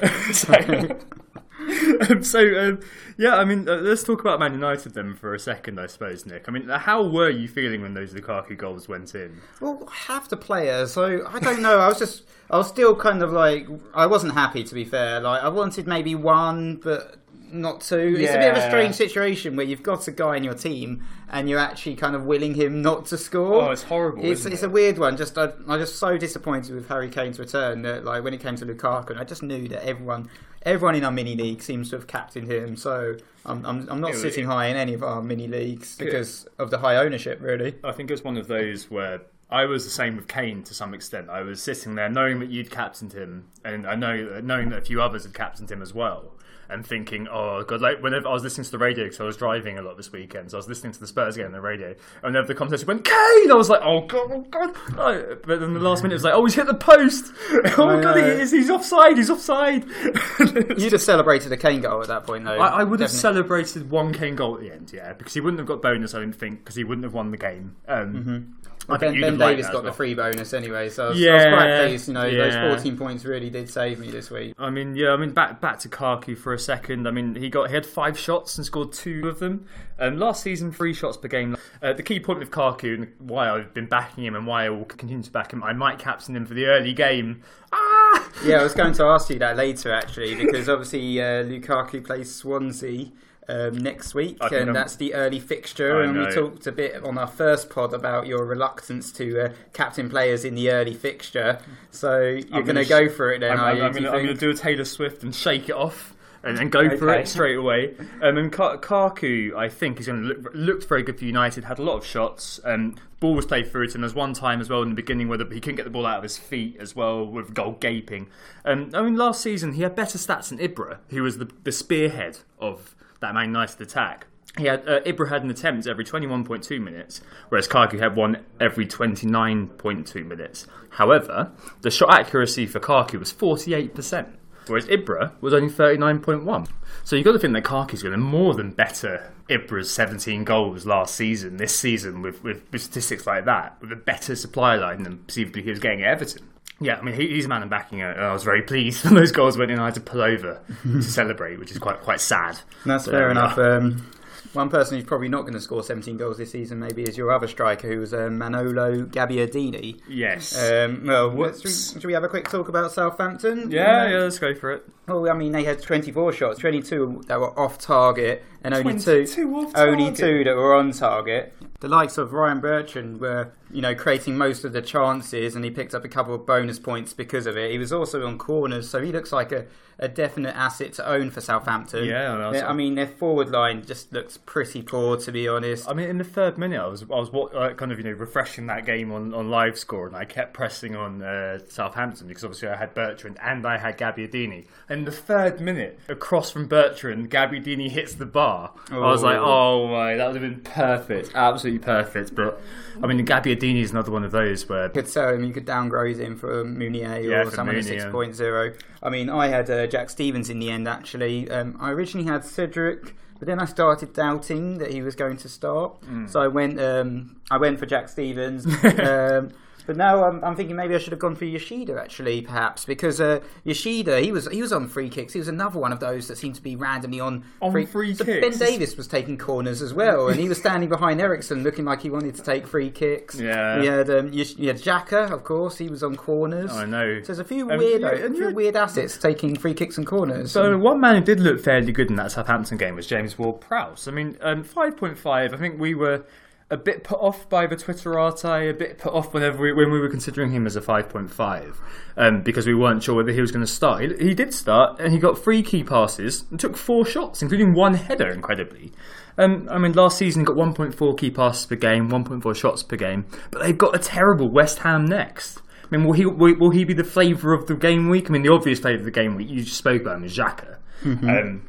um, 2.10 2.22
so, 2.22 2.40
um, 2.58 2.80
yeah, 3.18 3.36
I 3.36 3.44
mean, 3.44 3.68
uh, 3.68 3.76
let's 3.76 4.02
talk 4.02 4.20
about 4.20 4.38
Man 4.38 4.52
United 4.52 4.94
then 4.94 5.14
for 5.14 5.34
a 5.34 5.38
second, 5.38 5.80
I 5.80 5.86
suppose, 5.86 6.26
Nick. 6.26 6.44
I 6.48 6.52
mean, 6.52 6.68
how 6.68 7.02
were 7.06 7.30
you 7.30 7.48
feeling 7.48 7.82
when 7.82 7.94
those 7.94 8.12
Lukaku 8.12 8.56
goals 8.56 8.88
went 8.88 9.14
in? 9.14 9.40
well, 9.60 9.88
half 9.92 10.28
the 10.28 10.36
players. 10.36 10.92
So 10.92 11.26
I 11.26 11.40
don't 11.40 11.62
know. 11.62 11.78
I 11.78 11.88
was 11.88 11.98
just, 11.98 12.22
I 12.50 12.58
was 12.58 12.68
still 12.68 12.94
kind 12.94 13.22
of 13.22 13.32
like, 13.32 13.66
I 13.94 14.06
wasn't 14.06 14.34
happy 14.34 14.62
to 14.64 14.74
be 14.74 14.84
fair. 14.84 15.20
Like 15.20 15.42
I 15.42 15.48
wanted 15.48 15.86
maybe 15.86 16.14
one, 16.14 16.76
but 16.76 17.16
not 17.52 17.80
two. 17.80 18.16
It's 18.18 18.32
a 18.32 18.38
bit 18.38 18.50
of 18.50 18.56
a 18.56 18.66
strange 18.68 18.94
situation 18.94 19.56
where 19.56 19.66
you've 19.66 19.82
got 19.82 20.06
a 20.08 20.12
guy 20.12 20.36
in 20.36 20.44
your 20.44 20.54
team 20.54 21.04
and 21.30 21.48
you're 21.48 21.58
actually 21.58 21.96
kind 21.96 22.14
of 22.14 22.24
willing 22.24 22.54
him 22.54 22.82
not 22.82 23.06
to 23.06 23.18
score. 23.18 23.62
Oh, 23.62 23.70
it's 23.70 23.82
horrible, 23.84 24.24
It's, 24.24 24.44
it's 24.46 24.62
it? 24.62 24.66
a 24.66 24.68
weird 24.68 24.98
one. 24.98 25.16
Just 25.16 25.36
I, 25.38 25.52
I'm 25.68 25.78
just 25.80 25.96
so 25.96 26.16
disappointed 26.18 26.74
with 26.74 26.88
Harry 26.88 27.08
Kane's 27.08 27.38
return 27.38 27.82
that 27.82 28.04
like 28.04 28.22
when 28.24 28.34
it 28.34 28.40
came 28.40 28.56
to 28.56 28.66
Lukaku, 28.66 29.10
and 29.10 29.18
I 29.18 29.24
just 29.24 29.42
knew 29.42 29.68
that 29.68 29.84
everyone, 29.86 30.28
everyone 30.62 30.94
in 30.94 31.04
our 31.04 31.12
mini 31.12 31.34
league 31.36 31.62
seems 31.62 31.90
to 31.90 31.96
have 31.96 32.06
captained 32.06 32.50
him. 32.50 32.76
So 32.76 33.16
I'm, 33.44 33.64
I'm, 33.66 33.88
I'm 33.88 34.00
not 34.00 34.10
It 34.10 34.14
was- 34.14 34.22
sitting 34.22 34.46
high 34.46 34.66
in 34.66 34.76
any 34.76 34.94
of 34.94 35.02
our 35.02 35.22
mini 35.22 35.46
leagues 35.48 35.96
because 35.96 36.46
of 36.58 36.70
the 36.70 36.78
high 36.78 36.96
ownership, 36.96 37.40
really. 37.40 37.74
I 37.84 37.92
think 37.92 38.10
it's 38.10 38.24
one 38.24 38.36
of 38.36 38.46
those 38.48 38.90
where 38.90 39.22
I 39.48 39.64
was 39.66 39.84
the 39.84 39.90
same 39.90 40.16
with 40.16 40.26
Kane 40.26 40.64
to 40.64 40.74
some 40.74 40.92
extent. 40.92 41.30
I 41.30 41.42
was 41.42 41.62
sitting 41.62 41.94
there 41.94 42.08
knowing 42.08 42.40
that 42.40 42.50
you'd 42.50 42.70
captained 42.70 43.12
him, 43.12 43.46
and 43.64 43.86
I 43.86 43.94
know 43.94 44.40
knowing 44.42 44.70
that 44.70 44.78
a 44.78 44.84
few 44.84 45.00
others 45.00 45.22
had 45.24 45.34
captained 45.34 45.70
him 45.70 45.82
as 45.82 45.94
well, 45.94 46.32
and 46.68 46.86
thinking, 46.86 47.28
oh 47.30 47.62
god, 47.64 47.80
like 47.80 48.02
whenever 48.02 48.28
I 48.28 48.32
was 48.32 48.42
listening 48.42 48.64
to 48.64 48.70
the 48.70 48.78
radio 48.78 49.04
because 49.04 49.20
I 49.20 49.24
was 49.24 49.36
driving 49.36 49.78
a 49.78 49.82
lot 49.82 49.96
this 49.96 50.12
weekend, 50.12 50.50
so 50.50 50.56
I 50.56 50.58
was 50.58 50.68
listening 50.68 50.92
to 50.92 51.00
the 51.00 51.06
Spurs 51.06 51.36
game 51.36 51.46
on 51.46 51.52
the 51.52 51.60
radio, 51.60 51.88
and 51.88 51.96
whenever 52.22 52.46
the 52.46 52.54
conversation 52.54 52.86
went 52.86 53.04
Kane, 53.04 53.50
I 53.50 53.54
was 53.54 53.70
like, 53.70 53.80
oh 53.82 54.02
god, 54.06 54.30
oh 54.32 54.40
god, 54.42 54.74
oh. 54.98 55.36
but 55.44 55.60
then 55.60 55.74
the 55.74 55.80
last 55.80 56.02
minute 56.02 56.14
it 56.14 56.16
was 56.16 56.24
like, 56.24 56.34
oh 56.34 56.44
he's 56.44 56.54
hit 56.54 56.66
the 56.66 56.74
post, 56.74 57.32
oh 57.78 57.86
my 57.86 58.00
god, 58.00 58.16
he 58.16 58.22
is, 58.22 58.50
he's 58.50 58.70
offside, 58.70 59.16
he's 59.16 59.30
offside. 59.30 59.84
You'd 60.78 60.92
have 60.92 61.02
celebrated 61.02 61.52
a 61.52 61.56
Kane 61.56 61.80
goal 61.80 62.02
at 62.02 62.08
that 62.08 62.24
point, 62.24 62.44
though. 62.44 62.58
I, 62.58 62.80
I 62.80 62.84
would 62.84 63.00
have 63.00 63.10
celebrated 63.10 63.90
one 63.90 64.12
Kane 64.12 64.36
goal 64.36 64.54
at 64.56 64.60
the 64.60 64.72
end, 64.72 64.92
yeah, 64.92 65.12
because 65.12 65.34
he 65.34 65.40
wouldn't 65.40 65.58
have 65.58 65.66
got 65.66 65.82
bonus, 65.82 66.14
I 66.14 66.20
don't 66.20 66.32
think, 66.32 66.60
because 66.60 66.76
he 66.76 66.84
wouldn't 66.84 67.04
have 67.04 67.14
won 67.14 67.30
the 67.30 67.36
game. 67.36 67.76
Um, 67.88 68.56
I 68.88 68.98
think 68.98 69.20
Ben, 69.20 69.36
ben 69.36 69.48
Davies 69.48 69.66
that 69.66 69.72
got 69.72 69.84
as 69.84 69.90
the 69.90 69.92
free 69.92 70.14
bonus 70.14 70.52
anyway, 70.54 70.88
so 70.88 71.06
I 71.06 71.08
was, 71.08 71.16
I 71.16 71.32
was 71.32 71.42
Yeah, 71.44 71.56
quite 71.56 71.86
pleased. 71.88 72.08
You 72.08 72.14
know, 72.14 72.24
yeah. 72.24 72.44
those 72.44 72.76
14 72.78 72.96
points 72.96 73.24
really 73.24 73.50
did 73.50 73.68
save 73.68 73.98
me 73.98 74.10
this 74.10 74.30
week. 74.30 74.54
I 74.58 74.70
mean, 74.70 74.94
yeah, 74.94 75.10
I 75.10 75.16
mean, 75.16 75.30
back 75.30 75.60
back 75.60 75.78
to 75.80 75.88
Karku 75.88 76.36
for 76.36 76.52
a 76.52 76.58
second. 76.58 77.08
I 77.08 77.10
mean, 77.10 77.34
he 77.34 77.48
got 77.48 77.68
he 77.68 77.74
had 77.74 77.86
five 77.86 78.18
shots 78.18 78.56
and 78.56 78.64
scored 78.66 78.92
two 78.92 79.28
of 79.28 79.38
them. 79.38 79.66
Um, 79.98 80.18
last 80.18 80.42
season, 80.42 80.72
three 80.72 80.92
shots 80.92 81.16
per 81.16 81.28
game. 81.28 81.56
Uh, 81.82 81.92
the 81.94 82.02
key 82.02 82.20
point 82.20 82.38
with 82.38 82.50
Karku 82.50 82.94
and 82.94 83.08
why 83.18 83.50
I've 83.50 83.72
been 83.74 83.86
backing 83.86 84.24
him 84.24 84.34
and 84.34 84.46
why 84.46 84.66
I 84.66 84.70
will 84.70 84.84
continue 84.84 85.22
to 85.22 85.30
back 85.30 85.52
him, 85.52 85.62
I 85.64 85.72
might 85.72 85.98
captain 85.98 86.36
him 86.36 86.46
for 86.46 86.54
the 86.54 86.66
early 86.66 86.92
game. 86.92 87.42
Ah! 87.72 88.30
Yeah, 88.44 88.56
I 88.60 88.62
was 88.62 88.74
going 88.74 88.92
to 88.94 89.04
ask 89.06 89.30
you 89.30 89.38
that 89.38 89.56
later 89.56 89.92
actually, 89.92 90.34
because 90.34 90.68
obviously 90.68 91.20
uh, 91.20 91.44
Lukaku 91.44 92.04
plays 92.04 92.34
Swansea 92.34 93.06
um, 93.48 93.76
next 93.78 94.14
week, 94.14 94.38
I 94.40 94.46
and 94.48 94.56
I'm- 94.56 94.72
that's 94.72 94.96
the 94.96 95.14
early 95.14 95.40
fixture. 95.40 96.00
I 96.02 96.04
and 96.04 96.18
we 96.18 96.26
talked 96.32 96.66
a 96.66 96.72
bit 96.72 97.02
on 97.04 97.16
our 97.18 97.26
first 97.26 97.70
pod 97.70 97.94
about 97.94 98.26
your 98.26 98.44
reluctance 98.44 99.12
to 99.12 99.40
uh, 99.46 99.48
captain 99.72 100.10
players 100.10 100.44
in 100.44 100.54
the 100.54 100.70
early 100.70 100.94
fixture. 100.94 101.58
So 101.90 102.20
you're 102.22 102.44
I'm 102.52 102.64
going 102.64 102.76
to 102.76 102.84
sh- 102.84 102.88
go 102.88 103.08
for 103.08 103.32
it 103.32 103.40
then, 103.40 103.52
I'm, 103.52 103.58
are 103.60 103.70
I'm, 103.70 103.76
you? 103.76 103.82
I'm 103.84 103.92
gonna, 103.92 104.10
think? 104.10 104.26
gonna 104.28 104.34
do 104.38 104.50
a 104.50 104.54
Taylor 104.54 104.84
Swift 104.84 105.22
and 105.22 105.34
shake 105.34 105.68
it 105.68 105.74
off. 105.76 106.12
And, 106.42 106.60
and 106.60 106.70
go 106.70 106.96
for 106.96 107.12
it 107.12 107.26
straight 107.26 107.56
away. 107.56 107.96
Um, 108.22 108.36
and 108.36 108.52
Ka- 108.52 108.76
Kaku, 108.76 109.56
I 109.56 109.68
think, 109.68 109.98
is 109.98 110.06
going 110.06 110.22
to 110.22 110.28
look 110.28 110.54
looked 110.54 110.88
very 110.88 111.02
good 111.02 111.18
for 111.18 111.24
United. 111.24 111.64
Had 111.64 111.80
a 111.80 111.82
lot 111.82 111.96
of 111.96 112.06
shots. 112.06 112.60
Um, 112.62 112.94
ball 113.18 113.34
was 113.34 113.46
played 113.46 113.72
through 113.72 113.84
it, 113.86 113.94
and 113.96 114.04
There's 114.04 114.14
one 114.14 114.32
time 114.32 114.60
as 114.60 114.68
well 114.70 114.82
in 114.82 114.90
the 114.90 114.94
beginning 114.94 115.26
where 115.26 115.38
the, 115.38 115.44
he 115.52 115.60
couldn't 115.60 115.74
get 115.74 115.84
the 115.84 115.90
ball 115.90 116.06
out 116.06 116.18
of 116.18 116.22
his 116.22 116.38
feet 116.38 116.76
as 116.78 116.94
well, 116.94 117.26
with 117.26 117.52
goal 117.52 117.72
gaping. 117.80 118.28
Um, 118.64 118.90
I 118.94 119.02
mean, 119.02 119.16
last 119.16 119.40
season 119.40 119.72
he 119.72 119.82
had 119.82 119.96
better 119.96 120.18
stats 120.18 120.50
than 120.50 120.58
Ibra, 120.58 120.98
who 121.08 121.24
was 121.24 121.38
the, 121.38 121.50
the 121.64 121.72
spearhead 121.72 122.38
of 122.60 122.94
that 123.20 123.34
Man 123.34 123.46
United 123.46 123.80
attack. 123.80 124.26
He 124.58 124.64
had 124.64 124.88
uh, 124.88 125.00
Ibra 125.00 125.28
had 125.28 125.42
an 125.42 125.50
attempt 125.50 125.86
every 125.86 126.04
21.2 126.04 126.80
minutes, 126.80 127.20
whereas 127.48 127.68
Karku 127.68 127.98
had 127.98 128.16
one 128.16 128.44
every 128.58 128.86
29.2 128.86 130.26
minutes. 130.26 130.66
However, 130.90 131.52
the 131.82 131.90
shot 131.90 132.12
accuracy 132.12 132.66
for 132.66 132.80
Karku 132.80 133.18
was 133.18 133.32
48%, 133.32 134.28
whereas 134.66 134.86
Ibra 134.86 135.32
was 135.42 135.52
only 135.52 135.68
39.1. 135.68 136.68
So 137.04 137.16
you've 137.16 137.24
got 137.26 137.32
to 137.32 137.38
think 137.38 137.52
that 137.52 137.64
Karku's 137.64 138.02
going 138.02 138.12
to 138.12 138.18
more 138.18 138.54
than 138.54 138.70
better 138.70 139.30
Ibra's 139.50 139.90
17 139.90 140.44
goals 140.44 140.86
last 140.86 141.14
season, 141.14 141.58
this 141.58 141.78
season, 141.78 142.22
with, 142.22 142.42
with, 142.42 142.62
with 142.72 142.82
statistics 142.82 143.26
like 143.26 143.44
that, 143.44 143.76
with 143.80 143.92
a 143.92 143.96
better 143.96 144.34
supply 144.34 144.76
line 144.76 145.02
than 145.02 145.18
perceivably 145.18 145.62
he 145.62 145.70
was 145.70 145.78
getting 145.78 146.02
at 146.02 146.08
Everton. 146.08 146.48
Yeah, 146.80 146.96
I 146.96 147.02
mean, 147.02 147.14
he, 147.14 147.28
he's 147.28 147.46
a 147.46 147.48
man 147.48 147.62
and 147.62 147.70
backing 147.70 148.00
it, 148.00 148.16
I 148.16 148.32
was 148.32 148.44
very 148.44 148.62
pleased 148.62 149.04
when 149.04 149.14
those 149.14 149.32
goals 149.32 149.56
went 149.56 149.70
in. 149.70 149.78
I 149.78 149.86
had 149.86 149.94
to 149.94 150.00
pull 150.00 150.20
over 150.20 150.60
to 150.82 151.02
celebrate, 151.02 151.58
which 151.58 151.70
is 151.70 151.78
quite 151.78 152.00
quite 152.02 152.20
sad. 152.20 152.58
That's 152.84 153.06
fair 153.06 153.28
uh, 153.28 153.30
enough. 153.30 153.58
Um, 153.58 154.10
one 154.56 154.70
person 154.70 154.96
who's 154.96 155.06
probably 155.06 155.28
not 155.28 155.42
going 155.42 155.52
to 155.52 155.60
score 155.60 155.82
17 155.82 156.16
goals 156.16 156.38
this 156.38 156.50
season, 156.50 156.78
maybe, 156.78 157.02
is 157.02 157.16
your 157.16 157.30
other 157.30 157.46
striker, 157.46 157.88
who 157.88 158.00
was 158.00 158.14
uh, 158.14 158.30
Manolo 158.30 159.04
Gabbiadini. 159.04 160.00
Yes. 160.08 160.58
Um, 160.58 161.04
well, 161.06 161.30
Whoops. 161.30 161.58
should 161.60 161.94
we, 161.94 162.00
should 162.00 162.06
we 162.06 162.12
have 162.14 162.24
a 162.24 162.28
quick 162.28 162.48
talk 162.48 162.68
about 162.68 162.90
Southampton? 162.90 163.70
yeah, 163.70 164.08
yeah, 164.08 164.18
let's 164.18 164.38
go 164.38 164.54
for 164.54 164.72
it. 164.72 164.88
Well, 165.06 165.28
I 165.28 165.34
mean, 165.34 165.52
they 165.52 165.64
had 165.64 165.80
24 165.82 166.32
shots, 166.32 166.58
22 166.58 167.24
that 167.26 167.38
were 167.38 167.56
off 167.58 167.78
target, 167.78 168.44
and 168.64 168.74
only 168.74 168.94
two, 168.98 169.26
22 169.26 169.54
off 169.56 169.72
only 169.76 170.12
two 170.12 170.42
that 170.44 170.56
were 170.56 170.74
on 170.74 170.90
target. 170.92 171.52
The 171.80 171.88
likes 171.88 172.16
of 172.16 172.32
Ryan 172.32 172.60
Bertrand 172.60 173.20
were, 173.20 173.52
you 173.70 173.82
know, 173.82 173.94
creating 173.94 174.36
most 174.36 174.64
of 174.64 174.72
the 174.72 174.82
chances, 174.82 175.56
and 175.56 175.64
he 175.64 175.70
picked 175.70 175.94
up 175.94 176.04
a 176.04 176.08
couple 176.08 176.34
of 176.34 176.46
bonus 176.46 176.78
points 176.78 177.12
because 177.12 177.46
of 177.46 177.56
it. 177.56 177.70
He 177.70 177.78
was 177.78 177.92
also 177.92 178.26
on 178.26 178.38
corners, 178.38 178.88
so 178.88 179.02
he 179.02 179.10
looks 179.10 179.32
like 179.32 179.50
a, 179.50 179.66
a 179.98 180.08
definite 180.08 180.54
asset 180.54 180.92
to 180.94 181.08
own 181.08 181.30
for 181.30 181.40
Southampton. 181.40 182.04
Yeah, 182.04 182.32
I 182.32 182.70
I 182.70 182.72
mean, 182.72 182.94
their 182.94 183.08
forward 183.08 183.50
line 183.50 183.84
just 183.84 184.12
looks 184.12 184.38
pretty 184.38 184.82
poor, 184.82 185.16
to 185.16 185.32
be 185.32 185.48
honest. 185.48 185.88
I 185.88 185.94
mean, 185.94 186.08
in 186.08 186.18
the 186.18 186.24
third 186.24 186.58
minute, 186.58 186.80
I 186.80 186.86
was 186.86 187.02
I 187.02 187.06
was 187.06 187.30
uh, 187.30 187.74
kind 187.74 187.90
of 187.90 187.98
you 187.98 188.04
know 188.04 188.12
refreshing 188.12 188.66
that 188.66 188.86
game 188.86 189.10
on, 189.10 189.34
on 189.34 189.50
live 189.50 189.76
score, 189.78 190.06
and 190.06 190.14
I 190.14 190.24
kept 190.24 190.54
pressing 190.54 190.94
on 190.94 191.22
uh, 191.22 191.58
Southampton 191.68 192.28
because 192.28 192.44
obviously 192.44 192.68
I 192.68 192.76
had 192.76 192.94
Bertrand 192.94 193.38
and 193.42 193.66
I 193.66 193.78
had 193.78 193.98
Gabbiadini. 193.98 194.66
And 194.88 195.06
the 195.06 195.12
third 195.12 195.60
minute, 195.60 195.98
across 196.08 196.52
from 196.52 196.68
Bertrand, 196.68 197.30
Gabbiadini 197.30 197.90
hits 197.90 198.14
the 198.14 198.26
bar. 198.26 198.72
I 198.92 198.98
was 198.98 199.22
like, 199.22 199.38
oh 199.38 199.88
my, 199.88 200.14
that 200.14 200.32
would 200.32 200.40
have 200.40 200.50
been 200.50 200.62
perfect, 200.62 201.32
absolutely 201.34 201.80
perfect. 201.80 202.34
But 202.34 202.60
I 203.02 203.06
mean, 203.06 203.24
Gabbiadini 203.26 203.55
is 203.62 203.90
another 203.90 204.10
one 204.10 204.24
of 204.24 204.32
those 204.32 204.68
where 204.68 204.84
You 204.84 204.90
could 204.90 205.08
sell 205.08 205.34
him, 205.34 205.44
you 205.44 205.52
could 205.52 205.64
downgrade 205.64 206.18
him 206.18 206.36
for 206.36 206.64
Mounié 206.64 207.28
Yeah, 207.28 207.40
or 207.40 207.44
for 207.46 207.56
someone 207.56 207.76
at 207.76 207.84
Mounié. 207.84 208.10
6.0. 208.12 208.80
I 209.02 209.10
mean, 209.10 209.28
I 209.28 209.48
had 209.48 209.70
uh, 209.70 209.86
Jack 209.86 210.10
Stephens 210.10 210.50
in 210.50 210.58
the 210.58 210.70
end, 210.70 210.88
actually. 210.88 211.50
Um, 211.50 211.76
I 211.80 211.90
originally 211.90 212.26
had 212.26 212.44
Cedric, 212.44 213.14
but 213.38 213.46
then 213.46 213.58
I 213.58 213.64
started 213.64 214.12
doubting 214.12 214.78
that 214.78 214.92
he 214.92 215.02
was 215.02 215.14
going 215.14 215.36
to 215.38 215.48
start. 215.48 216.00
Mm. 216.02 216.28
So 216.28 216.40
I 216.40 216.48
went 216.48 216.80
um, 216.80 217.36
I 217.50 217.58
went 217.58 217.78
for 217.78 217.86
Jack 217.86 218.08
Stephens. 218.08 218.66
um, 218.84 219.52
but 219.86 219.96
now 219.96 220.24
I'm, 220.24 220.42
I'm 220.44 220.56
thinking 220.56 220.76
maybe 220.76 220.94
I 220.94 220.98
should 220.98 221.12
have 221.12 221.20
gone 221.20 221.34
for 221.36 221.44
Yoshida, 221.44 221.98
actually, 222.00 222.42
perhaps, 222.42 222.84
because 222.84 223.20
uh, 223.20 223.40
Yoshida, 223.64 224.20
he 224.20 224.32
was 224.32 224.46
he 224.48 224.60
was 224.62 224.72
on 224.72 224.88
free 224.88 225.08
kicks. 225.08 225.32
He 225.32 225.38
was 225.38 225.48
another 225.48 225.78
one 225.78 225.92
of 225.92 226.00
those 226.00 226.28
that 226.28 226.36
seemed 226.36 226.54
to 226.56 226.62
be 226.62 226.76
randomly 226.76 227.20
on, 227.20 227.44
On 227.60 227.72
free 227.86 228.14
so 228.14 228.24
kicks? 228.24 228.58
Ben 228.58 228.68
Davies 228.68 228.96
was 228.96 229.06
taking 229.06 229.38
corners 229.38 229.82
as 229.82 229.94
well, 229.94 230.28
and 230.28 230.38
he 230.38 230.48
was 230.48 230.58
standing 230.58 230.88
behind 230.88 231.20
Eriksen 231.20 231.62
looking 231.62 231.84
like 231.84 232.00
he 232.02 232.10
wanted 232.10 232.34
to 232.34 232.42
take 232.42 232.66
free 232.66 232.90
kicks. 232.90 233.38
Yeah. 233.38 233.80
We 233.80 233.86
had, 233.86 234.10
um, 234.10 234.32
you, 234.32 234.44
you 234.56 234.68
had 234.68 234.76
Xhaka, 234.76 235.30
of 235.30 235.44
course, 235.44 235.78
he 235.78 235.88
was 235.88 236.02
on 236.02 236.16
corners. 236.16 236.72
I 236.72 236.84
know. 236.86 237.20
So 237.20 237.26
there's 237.26 237.38
a 237.38 237.44
few 237.44 237.70
Um, 237.70 237.78
weird, 237.78 238.02
yeah, 238.02 238.08
a 238.10 238.30
few 238.30 238.48
you- 238.48 238.54
weird 238.54 238.76
assets 238.76 239.16
taking 239.16 239.56
free 239.56 239.74
kicks 239.74 239.98
and 239.98 240.06
corners. 240.06 240.52
So 240.52 240.76
one 240.78 241.00
man 241.00 241.16
who 241.16 241.20
did 241.22 241.40
look 241.40 241.60
fairly 241.60 241.92
good 241.92 242.10
in 242.10 242.16
that 242.16 242.32
Southampton 242.32 242.76
game 242.78 242.96
was 242.96 243.06
James 243.06 243.38
Ward-Prowse. 243.38 244.08
I 244.08 244.10
mean, 244.10 244.36
um, 244.40 244.64
five 244.64 244.96
point 244.96 245.18
five. 245.18 245.52
I 245.54 245.56
think 245.56 245.78
we 245.80 245.94
were 245.94 246.24
a 246.68 246.76
bit 246.76 247.04
put 247.04 247.20
off 247.20 247.48
by 247.48 247.66
the 247.66 247.76
Twitterati, 247.76 248.70
a 248.70 248.74
bit 248.74 248.98
put 248.98 249.12
off 249.12 249.32
whenever 249.32 249.62
we, 249.62 249.72
when 249.72 249.90
we 249.90 250.00
were 250.00 250.08
considering 250.08 250.50
him 250.50 250.66
as 250.66 250.74
a 250.74 250.80
five 250.80 251.08
point 251.08 251.30
five, 251.30 251.80
um, 252.16 252.42
because 252.42 252.66
we 252.66 252.74
weren't 252.74 253.02
sure 253.02 253.14
whether 253.14 253.32
he 253.32 253.40
was 253.40 253.52
going 253.52 253.64
to 253.64 253.70
start. 253.70 254.02
He, 254.02 254.28
he 254.28 254.34
did 254.34 254.52
start, 254.52 255.00
and 255.00 255.12
he 255.12 255.18
got 255.18 255.38
three 255.38 255.62
key 255.62 255.84
passes 255.84 256.44
and 256.50 256.58
took 256.58 256.76
four 256.76 257.06
shots, 257.06 257.40
including 257.42 257.74
one 257.74 257.94
header. 257.94 258.30
Incredibly. 258.30 258.92
Um, 259.38 259.68
I 259.70 259.78
mean, 259.78 259.92
last 259.92 260.18
season 260.18 260.40
he 260.40 260.46
got 260.46 260.56
1.4 260.56 261.18
key 261.18 261.30
passes 261.30 261.66
per 261.66 261.76
game, 261.76 262.08
1.4 262.08 262.56
shots 262.56 262.82
per 262.82 262.96
game, 262.96 263.26
but 263.50 263.62
they've 263.62 263.76
got 263.76 263.94
a 263.94 263.98
terrible 263.98 264.48
West 264.48 264.78
Ham 264.78 265.04
next. 265.04 265.60
I 265.84 265.96
mean, 265.96 266.06
will 266.06 266.14
he 266.14 266.26
will, 266.26 266.56
will 266.56 266.70
he 266.70 266.84
be 266.84 266.94
the 266.94 267.04
flavour 267.04 267.52
of 267.52 267.66
the 267.66 267.74
game 267.74 268.08
week? 268.08 268.28
I 268.28 268.32
mean, 268.32 268.42
the 268.42 268.52
obvious 268.52 268.80
flavour 268.80 269.00
of 269.00 269.04
the 269.04 269.10
game 269.10 269.36
week 269.36 269.48
you 269.48 269.62
just 269.62 269.76
spoke 269.76 270.02
about 270.02 270.16
him 270.16 270.24
is 270.24 270.36
Xhaka. 270.36 270.78
Um, 271.04 271.68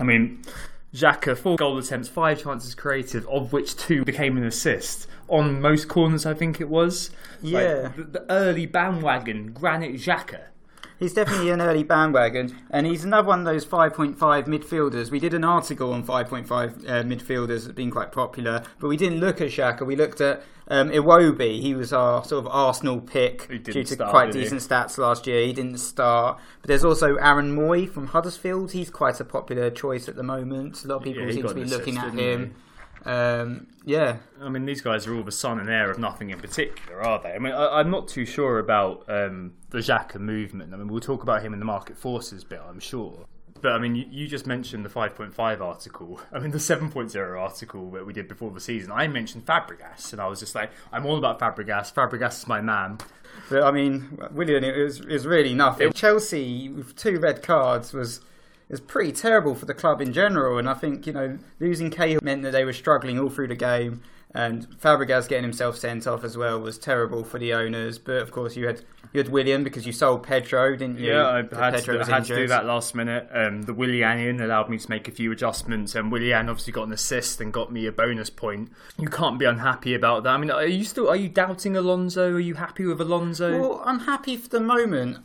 I 0.00 0.02
mean, 0.02 0.42
Xhaka 0.94 1.36
four 1.36 1.56
goal 1.56 1.78
attempts, 1.78 2.08
five 2.08 2.42
chances 2.42 2.74
created, 2.74 3.24
of 3.26 3.52
which 3.52 3.76
two 3.76 4.04
became 4.04 4.36
an 4.36 4.44
assist 4.44 5.06
on 5.28 5.60
most 5.60 5.88
corners. 5.88 6.26
I 6.26 6.34
think 6.34 6.60
it 6.60 6.68
was. 6.68 7.10
Like, 7.42 7.52
Yeah. 7.64 7.92
the, 7.96 8.02
the 8.04 8.30
early 8.30 8.66
bandwagon 8.66 9.52
Granit 9.52 9.94
Xhaka. 9.94 10.42
He's 11.02 11.14
definitely 11.14 11.50
an 11.50 11.60
early 11.60 11.82
bandwagon, 11.82 12.56
and 12.70 12.86
he's 12.86 13.02
another 13.04 13.26
one 13.26 13.40
of 13.40 13.44
those 13.44 13.66
5.5 13.66 14.16
midfielders. 14.46 15.10
We 15.10 15.18
did 15.18 15.34
an 15.34 15.42
article 15.42 15.92
on 15.92 16.04
5.5 16.04 16.48
uh, 16.48 17.02
midfielders 17.02 17.74
been 17.74 17.90
quite 17.90 18.12
popular, 18.12 18.62
but 18.78 18.86
we 18.86 18.96
didn't 18.96 19.18
look 19.18 19.40
at 19.40 19.48
Xhaka. 19.48 19.84
We 19.84 19.96
looked 19.96 20.20
at 20.20 20.44
um, 20.68 20.90
Iwobi. 20.90 21.60
He 21.60 21.74
was 21.74 21.92
our 21.92 22.22
sort 22.24 22.46
of 22.46 22.52
Arsenal 22.52 23.00
pick 23.00 23.48
due 23.48 23.58
to 23.82 23.84
start, 23.84 24.10
quite 24.12 24.26
did 24.26 24.36
he? 24.36 24.42
decent 24.42 24.60
stats 24.60 24.96
last 24.96 25.26
year. 25.26 25.44
He 25.44 25.52
didn't 25.52 25.78
start. 25.78 26.38
But 26.60 26.68
there's 26.68 26.84
also 26.84 27.16
Aaron 27.16 27.56
Mooy 27.56 27.90
from 27.90 28.06
Huddersfield. 28.06 28.70
He's 28.70 28.88
quite 28.88 29.18
a 29.18 29.24
popular 29.24 29.70
choice 29.70 30.08
at 30.08 30.14
the 30.14 30.22
moment. 30.22 30.84
A 30.84 30.86
lot 30.86 30.98
of 30.98 31.02
people 31.02 31.24
Yeah, 31.24 31.32
seem 31.32 31.48
to 31.48 31.54
be 31.54 31.64
looking 31.64 31.98
at 31.98 32.14
him. 32.14 32.54
Um, 33.04 33.68
yeah, 33.84 34.18
I 34.40 34.48
mean, 34.48 34.64
these 34.64 34.80
guys 34.80 35.06
are 35.06 35.14
all 35.14 35.22
the 35.22 35.32
son 35.32 35.58
and 35.58 35.68
heir 35.68 35.90
of 35.90 35.98
nothing 35.98 36.30
in 36.30 36.38
particular, 36.38 37.02
are 37.02 37.20
they? 37.20 37.32
I 37.32 37.38
mean, 37.38 37.52
I, 37.52 37.80
I'm 37.80 37.90
not 37.90 38.08
too 38.08 38.24
sure 38.24 38.58
about 38.58 39.04
um, 39.08 39.54
the 39.70 39.78
Xhaka 39.78 40.20
movement. 40.20 40.72
I 40.72 40.76
mean, 40.76 40.88
we'll 40.88 41.00
talk 41.00 41.22
about 41.22 41.42
him 41.42 41.52
in 41.52 41.58
the 41.58 41.64
market 41.64 41.96
forces 41.96 42.44
bit, 42.44 42.60
I'm 42.66 42.80
sure. 42.80 43.26
But 43.60 43.72
I 43.72 43.78
mean, 43.78 43.94
you, 43.94 44.06
you 44.10 44.28
just 44.28 44.46
mentioned 44.46 44.84
the 44.84 44.88
5.5 44.88 45.60
article. 45.60 46.20
I 46.32 46.38
mean, 46.38 46.50
the 46.50 46.58
7.0 46.58 47.40
article 47.40 47.90
that 47.92 48.06
we 48.06 48.12
did 48.12 48.28
before 48.28 48.50
the 48.50 48.60
season. 48.60 48.92
I 48.92 49.06
mentioned 49.08 49.46
Fabregas, 49.46 50.12
and 50.12 50.20
I 50.20 50.26
was 50.26 50.40
just 50.40 50.54
like, 50.54 50.70
I'm 50.92 51.06
all 51.06 51.16
about 51.16 51.38
Fabregas. 51.38 51.92
Fabregas 51.92 52.40
is 52.40 52.46
my 52.46 52.60
man. 52.60 52.98
But 53.48 53.62
I 53.62 53.70
mean, 53.70 54.18
Willian, 54.32 54.62
it 54.64 54.76
was, 54.76 55.00
it 55.00 55.08
was 55.08 55.26
really 55.26 55.54
nothing. 55.54 55.92
Chelsea 55.92 56.68
with 56.68 56.96
two 56.96 57.18
red 57.18 57.42
cards 57.42 57.92
was 57.92 58.18
it 58.18 58.24
was 58.68 58.80
pretty 58.80 59.12
terrible 59.12 59.54
for 59.54 59.66
the 59.66 59.74
club 59.74 60.00
in 60.00 60.12
general. 60.12 60.58
And 60.58 60.68
I 60.68 60.74
think 60.74 61.06
you 61.06 61.12
know 61.12 61.38
losing 61.60 61.90
Cahill 61.90 62.20
meant 62.22 62.42
that 62.42 62.52
they 62.52 62.64
were 62.64 62.72
struggling 62.72 63.18
all 63.18 63.30
through 63.30 63.48
the 63.48 63.56
game. 63.56 64.02
And 64.34 64.66
Fabregas 64.80 65.28
getting 65.28 65.44
himself 65.44 65.76
sent 65.76 66.06
off 66.06 66.24
as 66.24 66.38
well 66.38 66.58
was 66.58 66.78
terrible 66.78 67.22
for 67.22 67.38
the 67.38 67.52
owners. 67.52 67.98
But 67.98 68.16
of 68.16 68.30
course, 68.30 68.56
you 68.56 68.66
had 68.66 68.82
you 69.12 69.18
had 69.18 69.28
Willian 69.28 69.62
because 69.62 69.86
you 69.86 69.92
sold 69.92 70.22
Pedro, 70.22 70.74
didn't 70.74 70.98
you? 70.98 71.12
Yeah, 71.12 71.28
I 71.28 71.36
had, 71.36 71.74
Pedro 71.74 71.98
to, 71.98 72.02
I 72.02 72.14
had 72.16 72.24
to 72.24 72.34
do 72.34 72.48
that 72.48 72.64
last 72.64 72.94
minute. 72.94 73.28
Um, 73.30 73.62
the 73.62 73.74
Willian 73.74 74.40
allowed 74.40 74.70
me 74.70 74.78
to 74.78 74.90
make 74.90 75.06
a 75.06 75.10
few 75.10 75.30
adjustments, 75.32 75.94
and 75.94 76.10
Willian 76.10 76.48
obviously 76.48 76.72
got 76.72 76.86
an 76.86 76.94
assist 76.94 77.42
and 77.42 77.52
got 77.52 77.70
me 77.70 77.84
a 77.86 77.92
bonus 77.92 78.30
point. 78.30 78.70
You 78.98 79.08
can't 79.08 79.38
be 79.38 79.44
unhappy 79.44 79.94
about 79.94 80.22
that. 80.22 80.30
I 80.30 80.38
mean, 80.38 80.50
are 80.50 80.64
you 80.64 80.84
still 80.84 81.10
are 81.10 81.16
you 81.16 81.28
doubting 81.28 81.76
Alonso? 81.76 82.32
Are 82.32 82.40
you 82.40 82.54
happy 82.54 82.86
with 82.86 83.02
Alonso? 83.02 83.60
Well, 83.60 83.82
I'm 83.84 84.00
happy 84.00 84.38
for 84.38 84.48
the 84.48 84.60
moment. 84.60 85.18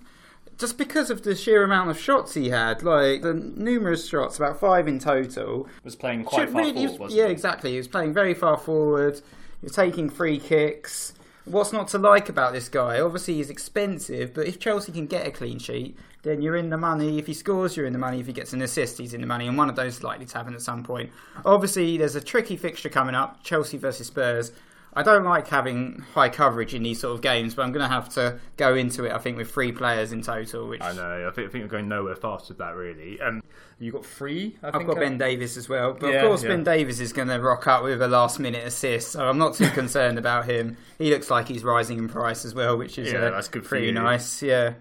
Just 0.58 0.78
because 0.78 1.12
of 1.12 1.22
the 1.24 1.36
sheer 1.36 1.64
amount 1.64 1.90
of 1.92 2.00
shots 2.00 2.34
he 2.34 2.50
had, 2.50 2.82
like 2.82 3.22
the 3.22 3.34
numerous 3.34 4.08
shots, 4.10 4.38
about 4.38 4.60
five 4.60 4.88
in 4.88 4.98
total. 5.00 5.68
was 5.84 5.96
playing 5.96 6.24
quite 6.24 6.50
far 6.50 6.62
really- 6.62 6.74
forward, 6.88 7.00
was- 7.00 7.14
yeah, 7.14 7.28
he? 7.28 7.32
exactly. 7.32 7.72
He 7.72 7.78
was 7.78 7.88
playing 7.88 8.14
very 8.14 8.34
far 8.34 8.58
forward. 8.58 9.18
He 9.62 9.66
was 9.66 9.74
taking 9.74 10.10
free 10.10 10.40
kicks. 10.40 11.14
What's 11.46 11.72
not 11.72 11.88
to 11.90 11.98
like 11.98 12.28
about 12.28 12.54
this 12.54 12.68
guy? 12.70 13.00
Obviously, 13.00 13.36
he's 13.36 13.50
expensive, 13.50 14.34
but 14.34 14.48
if 14.48 14.60
Chelsea 14.60 14.92
can 14.92 15.06
get 15.08 15.26
a 15.28 15.32
clean 15.32 15.60
sheet, 15.60 15.98
then 16.24 16.42
you're 16.42 16.58
in 16.58 16.70
the 16.72 16.78
money. 16.78 17.20
If 17.20 17.28
he 17.28 17.34
scores, 17.34 17.78
you're 17.78 17.86
in 17.86 17.94
the 17.94 18.00
money. 18.00 18.20
If 18.20 18.28
he 18.28 18.34
gets 18.34 18.52
an 18.52 18.62
assist, 18.62 18.98
he's 18.98 19.14
in 19.14 19.22
the 19.22 19.28
money. 19.28 19.48
And 19.48 19.58
one 19.58 19.70
of 19.70 19.76
those 19.78 19.98
is 19.98 20.04
likely 20.04 20.26
to 20.26 20.38
happen 20.38 20.54
at 20.56 20.62
some 20.62 20.84
point. 20.84 21.10
Obviously, 21.46 21.98
there's 21.98 22.16
a 22.16 22.22
tricky 22.22 22.58
fixture 22.58 22.90
coming 22.90 23.16
up 23.16 23.44
Chelsea 23.44 23.78
versus 23.78 24.08
Spurs. 24.08 24.52
I 24.98 25.04
don't 25.04 25.24
like 25.24 25.48
having 25.48 26.04
high 26.14 26.30
coverage 26.30 26.74
in 26.74 26.84
these 26.84 27.00
sort 27.00 27.14
of 27.14 27.22
games, 27.22 27.54
but 27.54 27.62
I'm 27.64 27.72
going 27.72 27.88
to 27.88 27.94
have 27.94 28.10
to 28.16 28.40
go 28.58 28.74
into 28.76 29.06
it, 29.06 29.12
I 29.14 29.20
think, 29.20 29.38
with 29.38 29.52
three 29.52 29.72
players 29.72 30.12
in 30.12 30.22
total, 30.24 30.68
which 30.68 30.82
I 30.82 30.92
know. 30.94 31.28
I 31.28 31.32
think, 31.32 31.50
I 31.50 31.52
think 31.52 31.64
we're 31.64 31.70
going 31.70 31.88
nowhere 31.88 32.16
fast 32.16 32.50
with 32.50 32.58
that, 32.58 32.76
really. 32.76 33.22
Um, 33.22 33.42
you 33.80 33.92
got 33.92 34.06
three. 34.06 34.58
I 34.64 34.68
I've 34.70 34.74
think, 34.74 34.88
got 34.88 34.98
uh, 34.98 35.02
Ben 35.02 35.18
Davies 35.20 35.56
as 35.56 35.70
well, 35.70 35.94
but 35.94 36.08
Yeah, 36.12 36.22
of 36.22 36.28
course 36.28 36.42
yeah. 36.44 36.50
Ben 36.50 36.64
Davies 36.64 37.00
is 37.00 37.14
going 37.14 37.28
to 37.28 37.40
rock 37.40 37.68
up 37.68 37.84
with 37.84 38.02
a 38.02 38.08
last 38.08 38.40
minute 38.40 38.66
assist, 38.66 39.12
so 39.12 39.28
I'm 39.30 39.38
not 39.38 39.54
too 39.54 39.70
concerned 39.82 40.18
about 40.18 40.46
him. 40.46 40.78
He 40.98 41.12
looks 41.12 41.30
like 41.30 41.48
he's 41.48 41.64
rising 41.64 42.00
in 42.00 42.10
price 42.10 42.44
as 42.44 42.56
well, 42.56 42.76
which 42.76 42.98
is 42.98 43.12
Yeah, 43.14 43.20
uh, 43.20 43.30
that's 43.32 43.50
good 43.50 43.64
for 43.64 43.70
pretty 43.70 43.88
you. 43.88 43.92
nice. 43.94 44.42
Yeah. 44.42 44.74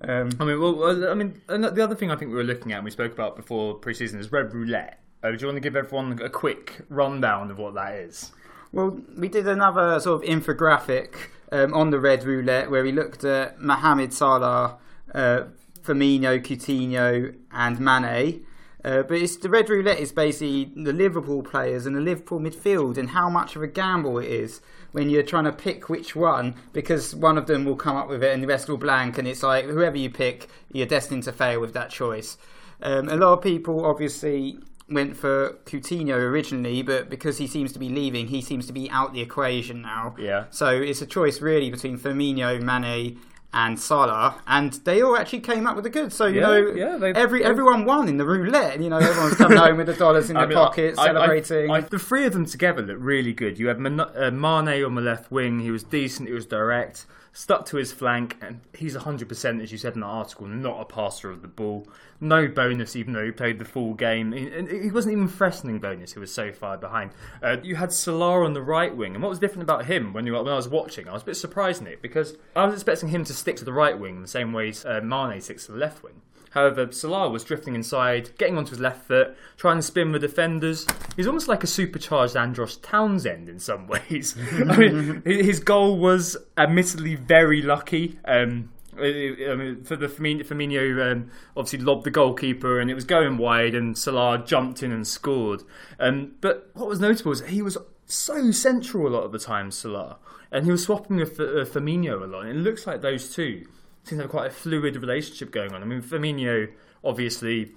Um, 0.00 0.30
I 0.40 0.44
mean, 0.44 0.60
well, 0.60 0.74
well, 0.74 1.10
I 1.10 1.14
mean, 1.14 1.40
and 1.48 1.62
the 1.62 1.84
other 1.84 1.94
thing 1.94 2.10
I 2.10 2.16
think 2.16 2.30
we 2.30 2.36
were 2.38 2.42
looking 2.42 2.72
at, 2.72 2.76
and 2.76 2.84
we 2.84 2.90
spoke 2.90 3.12
about 3.12 3.36
before 3.36 3.74
pre-season, 3.74 4.18
is 4.18 4.32
red 4.32 4.52
roulette. 4.52 4.98
Uh, 5.22 5.30
do 5.30 5.36
you 5.38 5.46
want 5.46 5.56
to 5.56 5.60
give 5.60 5.76
everyone 5.76 6.18
a 6.20 6.28
quick 6.28 6.80
rundown 6.88 7.50
of 7.50 7.58
what 7.58 7.74
that 7.74 7.94
is? 7.94 8.32
Well, 8.72 8.98
we 9.16 9.28
did 9.28 9.46
another 9.46 10.00
sort 10.00 10.22
of 10.22 10.28
infographic 10.28 11.14
um, 11.52 11.74
on 11.74 11.90
the 11.90 12.00
red 12.00 12.24
roulette 12.24 12.70
where 12.70 12.82
we 12.82 12.92
looked 12.92 13.24
at 13.24 13.60
Mohamed 13.60 14.12
Salah, 14.14 14.78
uh, 15.14 15.44
Firmino, 15.82 16.40
Coutinho, 16.40 17.34
and 17.52 17.80
Mane. 17.80 18.46
Uh, 18.84 19.02
but 19.02 19.18
it's 19.18 19.36
the 19.36 19.48
red 19.48 19.68
roulette 19.68 20.00
is 20.00 20.10
basically 20.10 20.72
the 20.74 20.92
Liverpool 20.92 21.42
players 21.42 21.86
and 21.86 21.94
the 21.94 22.00
Liverpool 22.00 22.40
midfield 22.40 22.98
and 22.98 23.10
how 23.10 23.28
much 23.28 23.54
of 23.54 23.62
a 23.62 23.68
gamble 23.68 24.18
it 24.18 24.28
is 24.28 24.60
when 24.90 25.08
you're 25.08 25.22
trying 25.22 25.44
to 25.44 25.52
pick 25.52 25.88
which 25.88 26.16
one 26.16 26.54
because 26.72 27.14
one 27.14 27.38
of 27.38 27.46
them 27.46 27.64
will 27.64 27.76
come 27.76 27.96
up 27.96 28.08
with 28.08 28.24
it 28.24 28.32
and 28.32 28.42
the 28.42 28.46
rest 28.48 28.68
will 28.68 28.76
blank 28.76 29.18
and 29.18 29.28
it's 29.28 29.42
like 29.42 29.66
whoever 29.66 29.96
you 29.96 30.10
pick 30.10 30.48
you're 30.72 30.84
destined 30.86 31.22
to 31.22 31.32
fail 31.32 31.60
with 31.60 31.72
that 31.74 31.90
choice. 31.90 32.36
Um, 32.82 33.08
a 33.08 33.14
lot 33.14 33.34
of 33.34 33.42
people 33.42 33.84
obviously 33.84 34.58
went 34.92 35.16
for 35.16 35.58
Coutinho 35.64 36.16
originally, 36.16 36.82
but 36.82 37.08
because 37.10 37.38
he 37.38 37.46
seems 37.46 37.72
to 37.72 37.78
be 37.78 37.88
leaving, 37.88 38.26
he 38.28 38.40
seems 38.40 38.66
to 38.66 38.72
be 38.72 38.90
out 38.90 39.12
the 39.12 39.20
equation 39.20 39.82
now. 39.82 40.14
Yeah. 40.18 40.44
So 40.50 40.68
it's 40.68 41.02
a 41.02 41.06
choice 41.06 41.40
really 41.40 41.70
between 41.70 41.98
Firmino, 41.98 42.60
Mane, 42.62 43.18
and 43.54 43.78
Salah, 43.78 44.36
and 44.46 44.72
they 44.84 45.02
all 45.02 45.14
actually 45.14 45.40
came 45.40 45.66
up 45.66 45.74
with 45.76 45.84
the 45.84 45.90
goods. 45.90 46.14
So 46.16 46.24
you 46.24 46.40
Yeah, 46.40 46.46
know, 46.46 46.56
yeah, 46.74 46.96
they- 46.96 47.12
every 47.12 47.40
they- 47.40 47.44
everyone 47.44 47.84
won 47.84 48.08
in 48.08 48.16
the 48.16 48.24
roulette. 48.24 48.80
You 48.80 48.88
know, 48.88 48.96
everyone's 48.96 49.34
coming 49.34 49.58
home 49.58 49.76
with 49.76 49.88
the 49.88 49.92
dollars 49.94 50.30
in 50.30 50.36
I 50.38 50.40
their 50.40 50.48
mean, 50.48 50.56
pockets, 50.58 50.98
I- 50.98 51.02
I- 51.02 51.06
celebrating. 51.08 51.70
I- 51.70 51.80
the 51.82 51.98
three 51.98 52.24
of 52.24 52.32
them 52.32 52.46
together 52.46 52.80
look 52.80 52.96
really 53.00 53.34
good. 53.34 53.58
You 53.58 53.68
had 53.68 53.78
Man- 53.78 54.00
uh, 54.00 54.30
Mane 54.32 54.82
on 54.84 54.94
the 54.94 55.02
left 55.02 55.30
wing. 55.30 55.60
He 55.60 55.70
was 55.70 55.82
decent. 55.82 56.28
He 56.28 56.34
was 56.34 56.46
direct. 56.46 57.04
Stuck 57.34 57.64
to 57.66 57.78
his 57.78 57.92
flank, 57.92 58.36
and 58.42 58.60
he's 58.74 58.94
100%, 58.94 59.62
as 59.62 59.72
you 59.72 59.78
said 59.78 59.94
in 59.94 60.00
the 60.00 60.06
article, 60.06 60.46
not 60.46 60.82
a 60.82 60.84
passer 60.84 61.30
of 61.30 61.40
the 61.40 61.48
ball. 61.48 61.88
No 62.20 62.46
bonus, 62.46 62.94
even 62.94 63.14
though 63.14 63.24
he 63.24 63.30
played 63.30 63.58
the 63.58 63.64
full 63.64 63.94
game. 63.94 64.32
He- 64.32 64.52
And 64.52 64.68
he 64.68 64.90
wasn't 64.90 65.12
even 65.12 65.28
threatening 65.28 65.78
bonus. 65.78 66.12
He 66.12 66.18
was 66.18 66.30
so 66.32 66.52
far 66.52 66.76
behind. 66.76 67.12
Uh, 67.42 67.56
you 67.62 67.76
had 67.76 67.90
Salah 67.90 68.44
on 68.44 68.52
the 68.52 68.60
right 68.60 68.94
wing, 68.94 69.14
and 69.14 69.22
what 69.22 69.30
was 69.30 69.38
different 69.38 69.62
about 69.62 69.86
him 69.86 70.12
when 70.12 70.26
you 70.26 70.34
when 70.34 70.46
I 70.46 70.56
was 70.56 70.68
watching? 70.68 71.08
I 71.08 71.14
was 71.14 71.22
a 71.22 71.26
bit 71.26 71.36
surprised, 71.36 71.80
Nick, 71.82 72.02
because 72.02 72.36
I 72.54 72.66
was 72.66 72.74
expecting 72.74 73.08
him 73.08 73.24
to 73.24 73.32
stick 73.32 73.56
to 73.56 73.64
the 73.64 73.72
right 73.72 73.98
wing 73.98 74.20
the 74.20 74.28
same 74.28 74.52
way 74.52 74.72
uh, 74.84 75.00
Mane 75.00 75.40
sticks 75.40 75.64
to 75.66 75.72
the 75.72 75.78
left 75.78 76.02
wing. 76.02 76.20
However, 76.52 76.90
Salah 76.92 77.30
was 77.30 77.44
drifting 77.44 77.74
inside, 77.74 78.36
getting 78.38 78.58
onto 78.58 78.70
his 78.70 78.80
left 78.80 79.06
foot, 79.06 79.36
trying 79.56 79.76
to 79.76 79.82
spin 79.82 80.12
the 80.12 80.18
defenders. 80.18 80.86
He's 81.16 81.26
almost 81.26 81.48
like 81.48 81.64
a 81.64 81.66
supercharged 81.66 82.36
Andros 82.36 82.76
Townsend 82.78 83.48
in 83.48 83.58
some 83.58 83.86
ways. 83.88 84.36
I 84.52 84.76
mean, 84.76 85.22
his 85.24 85.60
goal 85.60 85.98
was 85.98 86.36
admittedly 86.58 87.14
very 87.14 87.62
lucky. 87.62 88.18
Um, 88.24 88.70
I 88.96 89.54
mean, 89.54 89.84
for 89.84 89.96
the 89.96 90.06
Firmino, 90.06 91.12
um, 91.12 91.30
obviously 91.56 91.78
lobbed 91.78 92.04
the 92.04 92.10
goalkeeper 92.10 92.78
and 92.78 92.90
it 92.90 92.94
was 92.94 93.04
going 93.04 93.38
wide, 93.38 93.74
and 93.74 93.96
Salah 93.96 94.44
jumped 94.44 94.82
in 94.82 94.92
and 94.92 95.06
scored. 95.06 95.62
Um, 95.98 96.32
but 96.42 96.70
what 96.74 96.88
was 96.88 97.00
notable 97.00 97.32
is 97.32 97.40
he 97.40 97.62
was 97.62 97.78
so 98.04 98.50
central 98.50 99.06
a 99.06 99.08
lot 99.08 99.24
of 99.24 99.32
the 99.32 99.38
time, 99.38 99.70
Salah, 99.70 100.18
and 100.50 100.66
he 100.66 100.70
was 100.70 100.84
swapping 100.84 101.16
with 101.16 101.40
uh, 101.40 101.64
Firmino 101.64 102.22
a 102.22 102.26
lot. 102.26 102.44
And 102.44 102.58
it 102.58 102.62
looks 102.62 102.86
like 102.86 103.00
those 103.00 103.34
two 103.34 103.66
seem 104.04 104.18
to 104.18 104.24
have 104.24 104.30
quite 104.30 104.46
a 104.46 104.54
fluid 104.54 104.96
relationship 104.96 105.50
going 105.50 105.72
on. 105.72 105.82
I 105.82 105.86
mean, 105.86 106.02
Firmino 106.02 106.70
obviously 107.04 107.72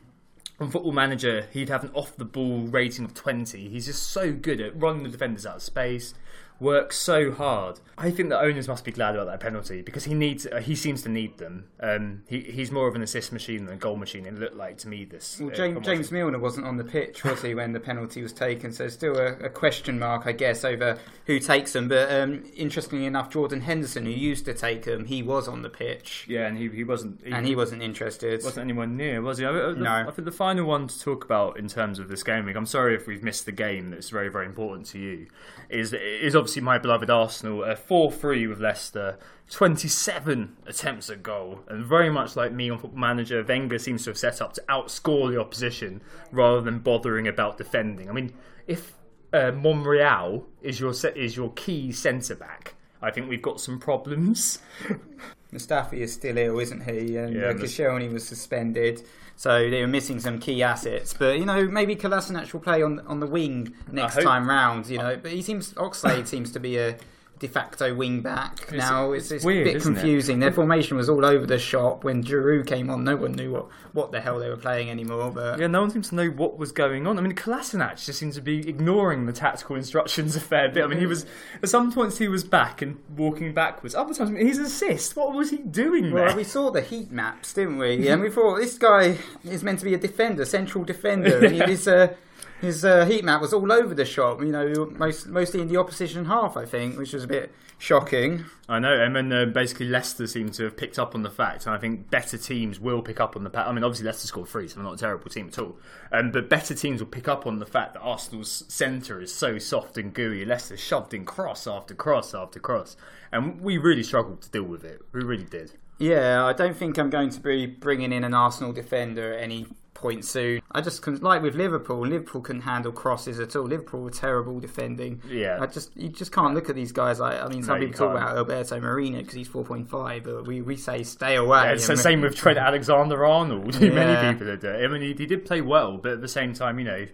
on 0.60 0.72
Football 0.72 0.94
Manager, 0.94 1.48
he'd 1.52 1.70
have 1.70 1.84
an 1.84 1.92
off 1.94 2.16
the 2.16 2.26
ball 2.26 2.62
rating 2.68 3.06
of 3.06 3.14
20. 3.14 3.68
He's 3.70 3.88
just 3.88 4.04
so 4.04 4.32
good 4.32 4.62
at 4.62 4.80
running 4.80 5.04
the 5.04 5.10
defenders 5.10 5.46
out 5.46 5.58
of 5.58 5.64
space, 5.64 6.14
works 6.60 6.98
so 6.98 7.32
hard. 7.32 7.80
I 7.98 8.12
think 8.12 8.28
the 8.30 8.40
owners 8.40 8.68
must 8.68 8.84
be 8.84 8.92
glad 8.92 9.16
about 9.16 9.28
that 9.28 9.40
penalty 9.40 9.82
because 9.82 10.04
he 10.04 10.14
needs. 10.14 10.46
Uh, 10.46 10.60
he 10.60 10.76
seems 10.76 11.02
to 11.04 11.10
need 11.10 11.38
them. 11.38 11.70
Um, 11.80 12.24
he, 12.28 12.42
he's 12.42 12.70
more 12.70 12.88
of 12.88 12.96
an 12.96 13.02
assist 13.02 13.32
machine 13.32 13.66
than 13.66 13.76
a 13.76 13.78
goal 13.78 13.96
machine. 13.96 14.26
It 14.26 14.38
looked 14.38 14.56
like 14.56 14.78
to 14.80 14.90
me 14.90 15.06
this. 15.06 15.40
Well, 15.40 15.50
uh, 15.52 15.56
James, 15.56 15.74
from 15.76 15.84
James. 15.84 16.12
Milner 16.12 16.40
wasn't 16.40 16.66
on 16.66 16.76
the 16.76 16.84
pitch, 16.84 17.24
was 17.24 17.42
he, 17.42 17.56
when 17.56 17.72
the 17.72 17.80
penalty 17.80 18.22
was 18.22 18.34
taken? 18.34 18.74
So 18.74 18.88
still 18.90 19.18
a, 19.18 19.34
a 19.46 19.50
question 19.50 19.98
mark, 19.98 20.28
I 20.28 20.34
guess, 20.34 20.66
over 20.66 20.98
who 21.26 21.40
takes 21.40 21.72
them. 21.72 21.88
But 21.88 22.12
um, 22.12 22.44
interestingly 22.56 23.06
enough, 23.06 23.30
Jordan 23.30 23.62
Henderson, 23.62 24.06
who 24.06 24.12
used 24.12 24.44
to 24.46 24.54
take 24.54 24.84
them, 24.84 25.06
he 25.06 25.24
was 25.24 25.48
on 25.48 25.62
the 25.62 25.70
pitch, 25.70 26.26
Yeah, 26.28 26.48
and 26.48 26.58
he, 26.58 26.68
he 26.70 26.84
wasn't. 26.84 27.22
He, 27.24 27.32
and 27.32 27.46
he 27.46 27.56
wasn't 27.56 27.82
interested. 27.82 28.44
wasn't 28.44 28.66
anyone 28.66 28.98
near, 28.98 29.22
was 29.22 29.38
he? 29.38 29.46
I, 29.46 29.52
I, 29.52 29.74
No. 29.74 29.90
I 29.90 30.12
think 30.12 30.26
the 30.26 30.32
final 30.32 30.66
one 30.66 30.88
to 30.88 31.00
talk 31.00 31.24
about 31.24 31.58
in 31.58 31.70
terms 31.70 32.00
of 32.00 32.10
this 32.10 32.24
game 32.24 32.46
week. 32.46 32.58
I'm 32.58 32.66
sorry 32.66 32.96
if 32.96 33.08
we've 33.08 33.24
missed 33.24 33.46
the 33.46 33.54
game 33.54 33.92
that's 33.92 34.10
very, 34.10 34.28
very 34.28 34.46
important 34.46 34.86
to 34.88 35.00
you. 35.00 35.28
Is 35.70 35.94
is 35.94 36.36
obviously 36.36 36.45
my 36.62 36.78
beloved 36.78 37.10
Arsenal, 37.10 37.64
a 37.64 37.76
four 37.76 38.12
three 38.12 38.48
with 38.48 38.60
Leicester, 38.60 39.18
27 39.50 40.58
attempts 40.66 41.10
at 41.10 41.24
goal, 41.24 41.62
and 41.68 41.86
very 41.86 42.10
much 42.10 42.36
like 42.36 42.52
me 42.52 42.70
on 42.70 42.80
Football 42.80 43.00
Manager, 43.00 43.44
Wenger 43.44 43.78
seems 43.78 44.04
to 44.04 44.12
have 44.12 44.18
set 44.18 44.42
up 44.42 44.54
to 44.54 44.64
outscore 44.70 45.32
the 45.32 45.40
opposition 45.40 46.02
rather 46.32 46.62
than 46.62 46.80
bothering 46.80 47.28
about 47.28 47.58
defending. 47.58 48.10
I 48.10 48.14
mean, 48.14 48.34
if 48.68 48.94
uh, 49.34 49.52
Monreal 49.52 50.46
is 50.62 50.80
your 50.80 50.94
is 51.16 51.36
your 51.36 51.52
key 51.54 51.92
centre 51.92 52.36
back. 52.36 52.76
I 53.02 53.12
think 53.12 53.30
we've 53.30 53.42
got 53.42 53.60
some 53.60 53.80
problems. 53.80 54.60
Mustafi 55.54 56.00
is 56.00 56.14
still 56.14 56.38
ill, 56.38 56.60
isn't 56.60 56.84
he? 56.84 57.18
And 57.18 57.34
Yeah, 57.34 57.54
Koscielny 57.54 58.12
was 58.12 58.28
suspended, 58.28 59.04
so 59.36 59.70
they 59.70 59.82
were 59.82 59.88
missing 59.88 60.20
some 60.20 60.40
key 60.40 60.62
assets. 60.64 61.14
But 61.14 61.40
you 61.40 61.46
know, 61.46 61.66
maybe 61.68 61.96
Kolasinac 61.96 62.52
will 62.52 62.60
play 62.60 62.84
on 62.84 63.00
on 63.02 63.20
the 63.20 63.28
wing 63.28 63.74
next 63.92 64.22
time 64.22 64.50
round. 64.50 64.88
You 64.88 64.98
know, 64.98 65.18
but 65.22 65.32
he 65.32 65.42
seems 65.42 65.74
Oxlade 65.74 66.28
seems 66.28 66.52
to 66.52 66.60
be 66.60 66.78
a 66.78 66.98
de 67.38 67.48
facto 67.48 67.94
wing 67.94 68.22
back 68.22 68.72
now. 68.72 69.12
It's, 69.12 69.26
it's 69.26 69.32
it's 69.34 69.46
weird, 69.46 69.68
a 69.68 69.72
bit 69.72 69.76
isn't 69.78 69.92
it? 69.94 69.96
confusing. 70.00 70.40
Their 70.40 70.54
formation 70.54 70.96
was 70.96 71.10
all 71.10 71.26
over 71.26 71.46
the 71.46 71.60
shop 71.60 72.04
when 72.04 72.24
Giroud 72.24 72.66
came 72.66 72.90
on. 72.90 73.04
No 73.04 73.16
one 73.18 73.34
knew 73.34 73.52
what 73.52 73.68
what 73.92 74.12
the 74.12 74.22
hell 74.22 74.40
they 74.40 74.50
were 74.50 74.58
playing 74.58 74.90
anymore. 74.90 75.32
But 75.32 75.60
Yeah, 75.60 75.68
no 75.68 75.82
one 75.82 75.90
seems 75.90 76.10
to 76.10 76.16
know 76.16 76.28
what 76.28 76.58
was 76.58 76.72
going 76.72 77.08
on. 77.08 77.18
I 77.18 77.22
mean, 77.22 77.34
Kolasinac 77.34 78.06
just 78.06 78.20
seems 78.20 78.36
to 78.36 78.42
be 78.42 78.68
ignoring 78.68 79.26
the 79.26 79.34
tactical 79.34 79.76
instructions 79.76 80.36
a 80.36 80.40
fair 80.40 80.70
bit. 80.70 80.84
I 80.84 80.88
mean, 80.88 81.00
he 81.00 81.06
was 81.06 81.26
at 81.62 81.70
some 81.70 81.92
points 81.92 82.18
he 82.18 82.28
was 82.28 82.44
back 82.44 82.82
and 82.82 83.00
walking 83.18 83.54
backwards. 83.54 83.96
Other 83.96 84.14
times, 84.14 84.30
I 84.30 84.34
mean, 84.34 84.48
his 84.48 84.60
assist. 84.60 85.16
What 85.16 85.34
was 85.34 85.50
he 85.50 85.58
doing 85.58 86.14
there? 86.14 86.26
Well, 86.28 86.36
we 86.36 86.44
saw 86.44 86.72
the 86.72 86.82
heat 86.82 87.12
maps, 87.12 87.54
didn't 87.54 87.78
we? 87.78 88.08
And 88.08 88.22
we 88.22 88.30
thought 88.30 88.58
this 88.58 88.78
guy 88.78 89.18
is 89.44 89.64
meant 89.64 89.80
to 89.80 89.86
be 89.86 89.94
a 89.94 89.98
defender, 89.98 90.46
central 90.46 90.84
defender. 90.84 91.46
and 91.46 91.56
his 91.70 91.88
uh, 91.88 92.14
his 92.62 92.86
uh, 92.86 93.06
heat 93.06 93.24
map 93.24 93.42
was 93.42 93.54
all 93.54 93.72
over 93.72 93.94
the 93.94 94.06
shop. 94.06 94.42
You 94.42 94.52
know, 94.52 94.94
most 94.98 95.28
mostly 95.28 95.62
in 95.62 95.68
the 95.68 95.78
opposition 95.78 96.26
half, 96.26 96.58
I 96.58 96.66
think, 96.66 96.98
which 96.98 97.14
was 97.14 97.24
a 97.24 97.28
bit 97.28 97.52
shocking. 97.78 98.46
I 98.68 98.80
know, 98.80 99.00
and 99.00 99.16
then 99.16 99.32
uh, 99.32 99.46
basically 99.46 99.88
Leicester 99.88 100.26
seem 100.28 100.50
to 100.52 100.64
have 100.64 100.78
picked 100.78 100.98
up 100.98 101.14
on 101.14 101.24
the 101.24 101.30
fact, 101.30 101.66
and 101.66 101.76
I 101.76 101.78
think 101.78 102.10
better 102.10 102.38
teams 102.38 102.80
will 102.80 103.02
pick 103.02 103.20
up 103.20 103.36
on 103.36 103.44
the 103.44 103.50
fact. 103.50 103.68
I 103.68 103.72
mean, 103.72 103.84
obviously 103.84 104.06
Leicester 104.06 104.28
scored 104.28 104.48
three, 104.48 104.68
so 104.68 104.76
they're 104.76 104.84
not 104.84 104.94
a 104.94 104.98
terrible 104.98 105.30
team 105.30 105.48
at 105.48 105.60
all. 105.60 105.78
Um, 106.12 106.32
but 106.32 106.50
better 106.50 106.74
teams 106.74 107.02
will 107.02 107.08
pick 107.08 107.28
up 107.28 107.46
on 107.46 107.60
the 107.60 107.66
fact 107.66 107.94
that 107.94 108.00
Arsenal's 108.00 108.64
centre 108.68 109.22
is 109.22 109.34
so 109.34 109.58
soft 109.58 109.98
and 109.98 110.14
gooey. 110.14 110.46
Leicester 110.46 110.78
shoved 110.78 111.14
in 111.14 111.26
cross 111.26 111.68
after 111.68 111.94
cross 111.94 112.34
after 112.34 112.60
cross, 112.60 112.98
and 113.32 113.62
we 113.62 113.78
really 113.78 114.04
struggled 114.04 114.42
to 114.42 114.50
deal 114.50 114.64
with 114.64 114.84
it. 114.84 115.02
We 115.12 115.24
really 115.24 115.44
did. 115.44 115.74
Yeah, 115.98 116.44
I 116.46 116.54
don't 116.54 116.76
think 116.76 116.98
I'm 116.98 117.10
going 117.10 117.30
to 117.30 117.40
be 117.40 117.66
bringing 117.66 118.12
in 118.12 118.24
an 118.24 118.34
Arsenal 118.34 118.74
defender 118.74 119.34
at 119.34 119.42
any 119.42 119.68
point 120.06 120.26
soon. 120.26 120.62
I 120.72 120.82
just 120.82 121.02
couldn't, 121.02 121.24
like 121.24 121.42
with 121.42 121.56
Liverpool. 121.56 122.06
Liverpool 122.06 122.42
couldn't 122.42 122.62
handle 122.62 122.92
crosses 122.92 123.40
at 123.40 123.56
all. 123.56 123.64
Liverpool 123.66 124.02
were 124.02 124.12
terrible 124.12 124.60
defending. 124.60 125.22
Yeah. 125.28 125.58
I 125.60 125.66
just 125.66 125.96
you 125.98 126.10
just 126.10 126.32
can't 126.32 126.54
look 126.54 126.70
at 126.70 126.76
these 126.76 126.92
guys 126.92 127.20
like. 127.20 127.42
I 127.42 127.48
mean, 127.48 127.64
some 127.64 127.80
No, 127.80 127.86
people 127.86 128.08
talk 128.08 128.16
about 128.16 128.38
Alberto 128.38 128.80
Moreno 128.80 129.20
because 129.20 129.34
he's 129.34 129.48
four 129.48 129.64
point 129.64 129.90
five, 129.90 130.24
but 130.24 130.46
we, 130.46 130.62
we 130.62 130.76
say 130.76 131.04
stay 131.04 131.36
away. 131.36 131.74
It's 131.74 131.88
the 131.88 131.98
same 131.98 132.22
with 132.22 132.36
Trent 132.36 132.58
Alexander 132.58 133.26
Arnold. 133.26 133.76
Yeah. 133.76 133.90
Many 133.96 134.34
people 134.34 134.48
did 134.48 134.64
it. 134.64 134.84
I 134.84 134.88
mean, 134.88 135.02
he, 135.02 135.14
he 135.14 135.26
did 135.26 135.46
play 135.46 135.62
well, 135.62 135.98
but 135.98 136.14
at 136.14 136.22
the 136.22 136.28
same 136.28 136.54
time, 136.54 136.78
you 136.78 136.86
know, 136.86 137.06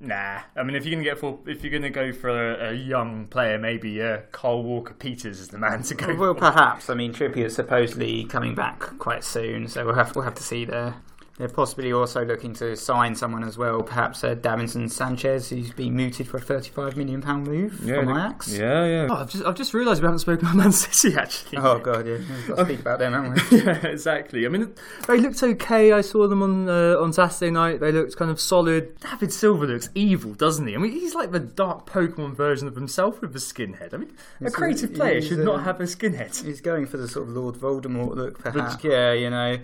nah. 0.00 0.40
I 0.56 0.62
mean, 0.62 0.76
if 0.76 0.84
you're 0.84 0.94
gonna 0.94 1.04
get 1.04 1.18
for, 1.18 1.40
if 1.46 1.64
you're 1.64 1.72
gonna 1.72 1.90
go 1.90 2.12
for 2.12 2.28
a, 2.28 2.70
a 2.70 2.72
young 2.72 3.26
player, 3.26 3.58
maybe 3.58 4.00
uh, 4.00 4.18
Carl 4.30 4.62
Walker 4.62 4.94
Peters 4.94 5.40
is 5.40 5.48
the 5.48 5.58
man 5.58 5.82
to 5.84 5.94
go. 5.94 6.14
Well, 6.14 6.34
for. 6.34 6.40
perhaps. 6.40 6.88
I 6.88 6.94
mean, 6.94 7.12
Trippier 7.12 7.46
is 7.46 7.54
supposedly 7.56 8.24
coming 8.24 8.54
back 8.54 8.78
quite 8.98 9.24
soon, 9.24 9.68
so 9.68 9.84
we'll 9.84 9.94
have 9.94 10.14
we'll 10.14 10.24
have 10.24 10.36
to 10.36 10.44
see 10.44 10.64
there. 10.64 10.94
They're 11.38 11.48
possibly 11.48 11.92
also 11.92 12.24
looking 12.24 12.54
to 12.54 12.74
sign 12.76 13.14
someone 13.14 13.44
as 13.44 13.58
well, 13.58 13.82
perhaps 13.82 14.24
uh, 14.24 14.34
Davinson 14.36 14.90
Sanchez, 14.90 15.50
who's 15.50 15.70
been 15.70 15.94
mooted 15.94 16.26
for 16.26 16.38
a 16.38 16.40
thirty-five 16.40 16.96
million 16.96 17.20
pound 17.20 17.46
move 17.46 17.74
from 17.74 18.08
Ajax. 18.08 18.56
Yeah, 18.56 18.84
yeah. 18.86 19.06
Oh, 19.10 19.16
I've 19.16 19.30
just, 19.30 19.44
I've 19.44 19.54
just 19.54 19.74
realised 19.74 20.00
we 20.00 20.06
haven't 20.06 20.20
spoken 20.20 20.46
about 20.46 20.56
Man 20.56 20.72
City 20.72 21.14
actually. 21.16 21.58
Oh 21.58 21.78
god, 21.78 22.06
yeah, 22.06 22.14
we've 22.14 22.48
got 22.48 22.56
to 22.56 22.64
speak 22.64 22.80
about 22.80 22.98
them, 23.00 23.12
haven't 23.12 23.50
we? 23.50 23.58
yeah, 23.64 23.86
exactly. 23.86 24.46
I 24.46 24.48
mean, 24.48 24.72
they 25.06 25.18
looked 25.18 25.42
okay. 25.42 25.92
I 25.92 26.00
saw 26.00 26.26
them 26.26 26.42
on 26.42 26.68
uh, 26.70 26.96
on 26.98 27.12
Saturday 27.12 27.50
night. 27.50 27.80
They 27.80 27.92
looked 27.92 28.16
kind 28.16 28.30
of 28.30 28.40
solid. 28.40 28.98
David 29.00 29.30
Silva 29.30 29.66
looks 29.66 29.90
evil, 29.94 30.32
doesn't 30.32 30.66
he? 30.66 30.74
I 30.74 30.78
mean, 30.78 30.92
he's 30.92 31.14
like 31.14 31.32
the 31.32 31.40
dark 31.40 31.86
Pokemon 31.86 32.34
version 32.34 32.66
of 32.66 32.74
himself 32.76 33.20
with 33.20 33.34
the 33.34 33.38
skinhead. 33.40 33.92
I 33.92 33.98
mean, 33.98 34.10
a 34.40 34.44
He's- 34.44 34.54
creative 34.54 34.94
player 34.94 35.16
he's, 35.16 35.28
should 35.28 35.40
uh, 35.40 35.44
not 35.44 35.64
have 35.64 35.80
a 35.80 35.84
skinhead. 35.84 36.42
He's 36.42 36.62
going 36.62 36.86
for 36.86 36.96
the 36.96 37.08
sort 37.08 37.28
of 37.28 37.34
Lord 37.36 37.56
Voldemort 37.56 38.16
look, 38.16 38.38
perhaps. 38.38 38.82
yeah, 38.82 39.12
you 39.12 39.28
know. 39.28 39.58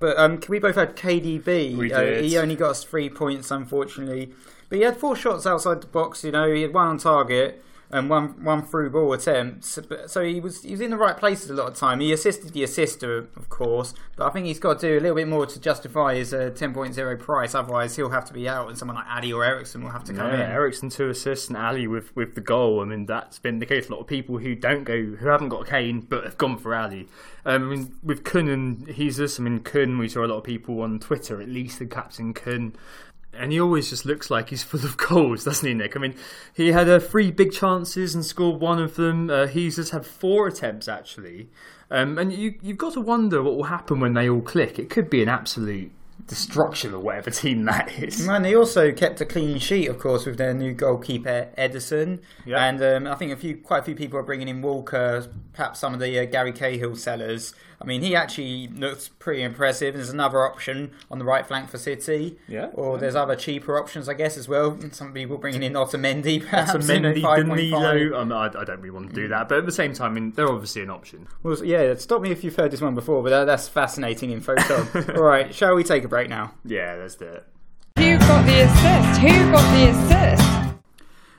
But 0.00 0.16
um, 0.18 0.38
can 0.38 0.50
we 0.52 0.58
both 0.58 0.76
had 0.76 0.96
KDB. 1.20 1.76
We 1.76 1.92
Uh, 1.92 2.00
did. 2.00 2.24
he 2.24 2.38
only 2.38 2.56
got 2.56 2.70
us 2.70 2.84
three 2.84 3.08
points, 3.08 3.50
unfortunately. 3.50 4.32
But 4.68 4.78
he 4.78 4.84
had 4.84 4.96
four 4.96 5.16
shots 5.16 5.46
outside 5.46 5.80
the 5.80 5.86
box. 5.86 6.24
You 6.24 6.32
know, 6.32 6.52
he 6.52 6.62
had 6.62 6.74
one 6.74 6.86
on 6.88 6.98
target 6.98 7.62
and 7.90 8.10
one 8.10 8.44
one 8.44 8.60
through 8.62 8.90
ball 8.90 9.14
attempt. 9.14 9.64
So, 9.64 9.82
so 10.06 10.22
he 10.22 10.40
was 10.40 10.62
he 10.62 10.72
was 10.72 10.82
in 10.82 10.90
the 10.90 10.98
right 10.98 11.16
places 11.16 11.48
a 11.48 11.54
lot 11.54 11.68
of 11.68 11.74
time. 11.74 12.00
He 12.00 12.12
assisted 12.12 12.52
the 12.52 12.62
assister, 12.62 13.28
of 13.34 13.48
course. 13.48 13.94
But 14.14 14.26
I 14.26 14.30
think 14.30 14.44
he's 14.44 14.58
got 14.58 14.78
to 14.80 14.88
do 14.88 14.98
a 14.98 15.00
little 15.00 15.16
bit 15.16 15.26
more 15.26 15.46
to 15.46 15.58
justify 15.58 16.16
his 16.16 16.34
uh, 16.34 16.50
10.0 16.54 17.18
price. 17.18 17.54
Otherwise, 17.54 17.96
he'll 17.96 18.10
have 18.10 18.26
to 18.26 18.34
be 18.34 18.46
out, 18.46 18.68
and 18.68 18.76
someone 18.76 18.96
like 18.96 19.06
Alli 19.08 19.32
or 19.32 19.42
Eriksen 19.42 19.82
will 19.82 19.90
have 19.92 20.04
to 20.04 20.12
come 20.12 20.26
Yeah, 20.26 20.34
in. 20.34 20.40
Eriksen 20.50 20.90
two 20.90 21.08
assists 21.08 21.48
and 21.48 21.56
Alli 21.56 21.86
with, 21.86 22.14
with 22.14 22.34
the 22.34 22.42
goal. 22.42 22.82
I 22.82 22.84
mean, 22.84 23.06
that's 23.06 23.38
been 23.38 23.58
the 23.60 23.64
case. 23.66 23.88
A 23.88 23.92
lot 23.92 24.00
of 24.00 24.06
people 24.06 24.36
who 24.36 24.54
don't 24.54 24.84
go, 24.84 25.00
who 25.02 25.26
haven't 25.28 25.48
got 25.48 25.66
Kane, 25.66 26.00
but 26.02 26.24
have 26.24 26.36
gone 26.36 26.58
for 26.58 26.74
Alli. 26.74 27.08
Um, 27.48 27.62
I 27.62 27.76
mean, 27.76 27.94
with 28.02 28.24
Kun 28.24 28.46
and 28.46 28.94
Jesus, 28.94 29.40
I 29.40 29.42
mean, 29.42 29.60
Kun, 29.60 29.96
we 29.96 30.10
saw 30.10 30.22
a 30.22 30.28
lot 30.28 30.36
of 30.36 30.44
people 30.44 30.82
on 30.82 31.00
Twitter, 31.00 31.40
at 31.40 31.48
least 31.48 31.78
the 31.78 31.86
captain 31.86 32.34
Kun. 32.34 32.76
And 33.32 33.52
he 33.52 33.58
always 33.58 33.88
just 33.88 34.04
looks 34.04 34.30
like 34.30 34.50
he's 34.50 34.62
full 34.64 34.84
of 34.84 34.98
goals, 34.98 35.44
doesn't 35.44 35.66
he, 35.66 35.72
Nick? 35.72 35.96
I 35.96 36.00
mean, 36.00 36.14
he 36.52 36.72
had 36.72 36.90
uh, 36.90 37.00
three 37.00 37.30
big 37.30 37.52
chances 37.52 38.14
and 38.14 38.22
scored 38.22 38.60
one 38.60 38.78
of 38.78 38.96
them. 38.96 39.30
Uh, 39.30 39.46
he's 39.46 39.76
just 39.76 39.92
had 39.92 40.04
four 40.04 40.46
attempts, 40.46 40.88
actually. 40.88 41.48
Um, 41.90 42.18
and 42.18 42.34
you, 42.34 42.56
you've 42.60 42.76
got 42.76 42.92
to 42.92 43.00
wonder 43.00 43.42
what 43.42 43.56
will 43.56 43.64
happen 43.64 43.98
when 43.98 44.12
they 44.12 44.28
all 44.28 44.42
click. 44.42 44.78
It 44.78 44.90
could 44.90 45.08
be 45.08 45.22
an 45.22 45.30
absolute 45.30 45.90
destruction 46.28 46.94
of 46.94 47.02
whatever 47.02 47.30
team 47.30 47.64
that 47.64 47.90
is. 48.00 48.28
And 48.28 48.44
they 48.44 48.54
also 48.54 48.92
kept 48.92 49.20
a 49.20 49.26
clean 49.26 49.58
sheet, 49.58 49.88
of 49.88 49.98
course, 49.98 50.26
with 50.26 50.36
their 50.36 50.54
new 50.54 50.72
goalkeeper 50.72 51.48
Ederson. 51.58 52.20
Yeah. 52.44 52.64
And 52.64 52.82
um, 52.82 53.12
I 53.12 53.16
think 53.16 53.32
a 53.32 53.36
few, 53.36 53.56
quite 53.56 53.78
a 53.78 53.82
few 53.82 53.96
people 53.96 54.18
are 54.18 54.22
bringing 54.22 54.48
in 54.48 54.62
Walker, 54.62 55.26
perhaps 55.52 55.80
some 55.80 55.94
of 55.94 56.00
the 56.00 56.18
uh, 56.20 56.26
Gary 56.26 56.52
Cahill 56.52 56.94
sellers. 56.94 57.54
I 57.80 57.84
mean, 57.84 58.02
he 58.02 58.16
actually 58.16 58.66
looks 58.68 59.06
pretty 59.06 59.42
impressive. 59.42 59.94
There's 59.94 60.10
another 60.10 60.44
option 60.44 60.90
on 61.10 61.20
the 61.20 61.24
right 61.24 61.46
flank 61.46 61.70
for 61.70 61.78
City. 61.78 62.36
Yeah. 62.48 62.70
Or 62.72 62.98
there's 62.98 63.14
other 63.14 63.36
cheaper 63.36 63.78
options, 63.78 64.08
I 64.08 64.14
guess, 64.14 64.36
as 64.36 64.48
well. 64.48 64.76
Some 64.90 65.12
people 65.12 65.38
bringing 65.38 65.62
in 65.62 65.74
Otamendi, 65.74 66.40
perhaps. 66.48 66.72
to 66.72 66.94
you 66.94 67.00
know, 67.00 67.12
Mendy, 67.12 67.22
5.5. 67.22 67.70
Danilo. 67.70 68.20
Um, 68.20 68.32
I, 68.32 68.46
I 68.46 68.64
don't 68.64 68.78
really 68.78 68.90
want 68.90 69.10
to 69.10 69.14
do 69.14 69.28
that, 69.28 69.48
but 69.48 69.58
at 69.58 69.66
the 69.66 69.72
same 69.72 69.92
time, 69.92 70.12
I 70.12 70.14
mean, 70.14 70.32
they're 70.32 70.48
obviously 70.48 70.82
an 70.82 70.90
option. 70.90 71.28
Well, 71.44 71.64
yeah, 71.64 71.94
stop 71.94 72.20
me 72.20 72.32
if 72.32 72.42
you've 72.42 72.56
heard 72.56 72.72
this 72.72 72.80
one 72.80 72.96
before, 72.96 73.22
but 73.22 73.30
that, 73.30 73.44
that's 73.44 73.68
fascinating 73.68 74.32
info, 74.32 74.56
Tom. 74.56 74.88
All 75.14 75.22
right, 75.22 75.54
shall 75.54 75.76
we 75.76 75.84
take 75.84 76.02
a 76.02 76.08
break 76.08 76.17
now? 76.26 76.54
Yeah, 76.64 76.96
let's 76.98 77.16
do 77.16 77.26
it. 77.26 77.44
Who 77.98 78.16
got 78.18 78.46
the 78.46 78.60
assist? 78.62 79.20
Who 79.20 79.52
got 79.52 79.74
the 79.74 79.90
assist? 79.90 80.74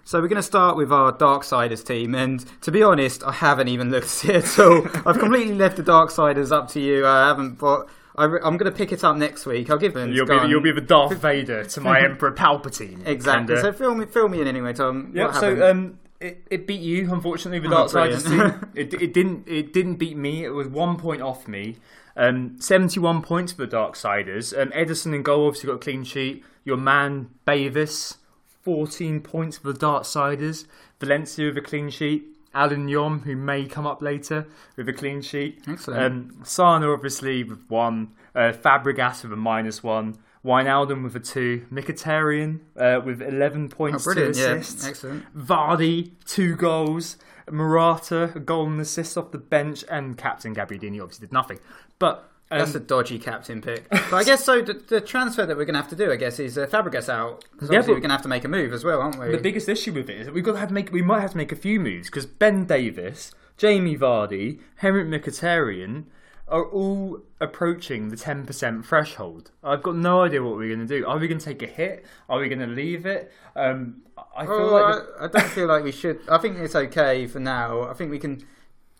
So 0.04 0.20
we're 0.22 0.28
going 0.28 0.38
to 0.38 0.44
start 0.44 0.76
with 0.78 0.92
our 0.92 1.12
Darksiders 1.12 1.86
team, 1.86 2.14
and 2.16 2.44
to 2.62 2.72
be 2.72 2.82
honest, 2.84 3.24
I 3.24 3.32
haven't 3.32 3.68
even 3.70 3.90
looked 3.92 4.06
at 4.26 4.30
it 4.36 4.46
at 4.46 4.60
all. 4.60 4.86
I've 5.06 5.18
completely 5.20 5.56
left 5.56 5.78
the 5.78 5.84
Darksiders 5.84 6.52
up 6.52 6.68
to 6.70 6.80
you. 6.80 7.06
I 7.08 7.28
haven't, 7.28 7.60
but 7.60 7.88
I 8.16 8.26
re- 8.26 8.42
I'm 8.44 8.58
going 8.58 8.72
to 8.72 8.78
pick 8.78 8.92
it 8.92 9.04
up 9.04 9.16
next 9.18 9.46
week. 9.46 9.70
I'll 9.70 9.78
give 9.78 9.94
them. 9.94 10.12
You'll 10.12 10.26
be, 10.26 10.38
the, 10.38 10.48
you'll 10.48 10.62
be 10.62 10.72
the 10.72 10.82
Darth 10.82 11.16
Vader 11.18 11.64
to 11.64 11.82
my 11.82 12.00
Emperor 12.04 12.32
Palpatine. 12.32 13.06
exactly. 13.08 13.56
And, 13.56 13.60
uh, 13.66 13.72
so 13.72 13.72
fill 13.72 13.96
me, 13.96 14.06
fill 14.06 14.28
me 14.30 14.42
in 14.42 14.48
anyway, 14.48 14.74
Tom. 14.74 15.12
Yeah. 15.14 15.32
So 15.32 15.70
um, 15.70 16.00
it, 16.20 16.42
it 16.50 16.68
beat 16.68 16.82
you, 16.82 17.14
unfortunately, 17.14 17.60
the 17.60 17.74
Oh, 17.74 17.86
Darksiders 17.86 18.24
brilliant. 18.26 18.62
team. 18.62 18.70
It, 18.76 18.94
it 18.96 19.14
didn't 19.14 19.48
it 19.48 19.74
didn't 19.74 19.96
beat 19.98 20.18
me. 20.18 20.44
It 20.44 20.50
was 20.50 20.68
one 20.68 20.98
point 20.98 21.22
off 21.22 21.48
me. 21.48 21.78
Um, 22.20 22.60
71 22.60 23.22
points 23.22 23.54
for 23.54 23.66
the 23.66 23.78
Darksiders. 23.78 24.60
Um, 24.60 24.72
Ederson 24.72 25.16
and 25.16 25.24
goal 25.24 25.48
obviously 25.48 25.68
got 25.68 25.76
a 25.76 25.80
clean 25.80 26.04
sheet. 26.04 26.44
Your 26.66 26.76
man, 26.76 27.30
Bavis, 27.46 28.18
14 28.64 29.22
points 29.22 29.58
for 29.58 29.72
the 29.72 29.80
Darksiders. 29.80 30.66
Valencia 31.00 31.46
with 31.46 31.58
a 31.58 31.62
clean 31.62 31.90
sheet. 31.90 32.26
Alan 32.54 32.88
Nyom, 32.88 33.24
who 33.24 33.38
may 33.38 33.66
come 33.66 33.88
up 33.88 34.02
later, 34.02 34.48
with 34.76 34.90
a 34.90 34.94
clean 34.94 35.22
sheet. 35.22 35.62
Excellent. 35.66 36.02
Um, 36.02 36.42
Sana, 36.44 36.92
obviously, 36.92 37.44
with 37.44 37.64
one. 37.70 38.10
Uh, 38.36 38.52
Fabregas 38.52 39.24
with 39.24 39.32
a 39.32 39.38
minus 39.38 39.82
one. 39.82 40.18
Wijnaldum 40.44 41.04
with 41.04 41.16
a 41.16 41.20
two. 41.20 41.66
Mkhitaryan 41.72 42.60
uh, 42.76 43.02
with 43.04 43.22
11 43.22 43.70
points 43.70 44.06
oh, 44.06 44.14
brilliant! 44.14 44.38
Yeah, 44.38 44.88
excellent. 44.88 45.26
Vardy, 45.38 46.12
two 46.26 46.56
goals. 46.56 47.18
Murata, 47.52 48.32
a 48.36 48.40
goal 48.40 48.68
and 48.68 48.80
assist 48.80 49.18
off 49.18 49.32
the 49.32 49.38
bench. 49.38 49.84
And 49.90 50.18
captain 50.18 50.56
Gabbiadini 50.56 51.02
obviously 51.02 51.28
did 51.28 51.34
nothing. 51.34 51.60
But 51.98 52.30
um, 52.52 52.60
That's 52.60 52.76
a 52.76 52.80
dodgy 52.80 53.20
captain 53.20 53.62
pick. 53.62 53.88
But 53.90 54.14
I 54.14 54.24
guess 54.24 54.44
so. 54.44 54.62
The, 54.62 54.74
the 54.74 55.02
transfer 55.02 55.46
that 55.46 55.56
we're 55.56 55.66
going 55.66 55.76
to 55.76 55.82
have 55.82 55.90
to 55.90 55.96
do, 55.96 56.12
I 56.12 56.16
guess, 56.16 56.40
is 56.40 56.58
uh, 56.58 56.66
Fabregas 56.66 57.10
out. 57.10 57.46
Yeah, 57.62 57.80
we're 57.82 58.00
going 58.00 58.04
to 58.04 58.10
have 58.10 58.24
to 58.24 58.28
make 58.28 58.44
a 58.44 58.48
move 58.48 58.74
as 58.74 58.84
well, 58.84 59.02
aren't 59.02 59.20
we? 59.20 59.30
the 59.32 59.38
biggest 59.38 59.70
issue 59.70 59.94
with 59.94 60.10
it 60.10 60.22
is 60.22 60.26
that 60.26 60.34
we've 60.34 60.44
got 60.44 60.54
to 60.54 60.60
have 60.60 60.70
to 60.70 60.74
make. 60.74 60.92
We 60.92 61.04
might 61.04 61.22
have 61.22 61.32
to 61.32 61.38
make 61.38 61.52
a 61.52 61.56
few 61.56 61.80
moves 61.80 62.08
because 62.08 62.26
Ben 62.26 62.66
Davies, 62.66 63.34
Jamie 63.58 63.98
Vardy, 63.98 64.60
Henrik 64.78 65.08
Mkhitaryan 65.08 66.06
are 66.50 66.66
all 66.66 67.22
approaching 67.40 68.10
the 68.10 68.16
10% 68.16 68.86
threshold. 68.86 69.52
I've 69.64 69.84
got 69.84 69.96
no 69.96 70.22
idea 70.22 70.44
what 70.44 70.56
we're 70.58 70.74
going 70.76 70.88
to 70.88 71.00
do. 71.00 71.06
Are 71.08 71.18
we 71.18 71.28
going 71.28 71.40
to 71.40 71.46
take 71.46 71.62
a 71.62 71.68
hit? 71.68 72.06
Are 72.28 72.40
we 72.40 72.50
going 72.50 72.60
to 72.60 72.68
leave 72.68 73.06
it? 73.06 73.32
Um, 73.56 74.02
I 74.36 74.46
feel 74.46 74.68
like 74.72 74.96
the- 74.96 75.12
I, 75.22 75.26
I 75.26 75.28
don't 75.28 75.50
feel 75.52 75.68
like 75.68 75.84
we 75.84 75.92
should. 75.92 76.20
I 76.30 76.38
think 76.38 76.58
it's 76.58 76.76
okay 76.76 77.28
for 77.28 77.40
now. 77.40 77.84
I 77.84 77.94
think 77.94 78.12
we 78.12 78.20
can 78.20 78.46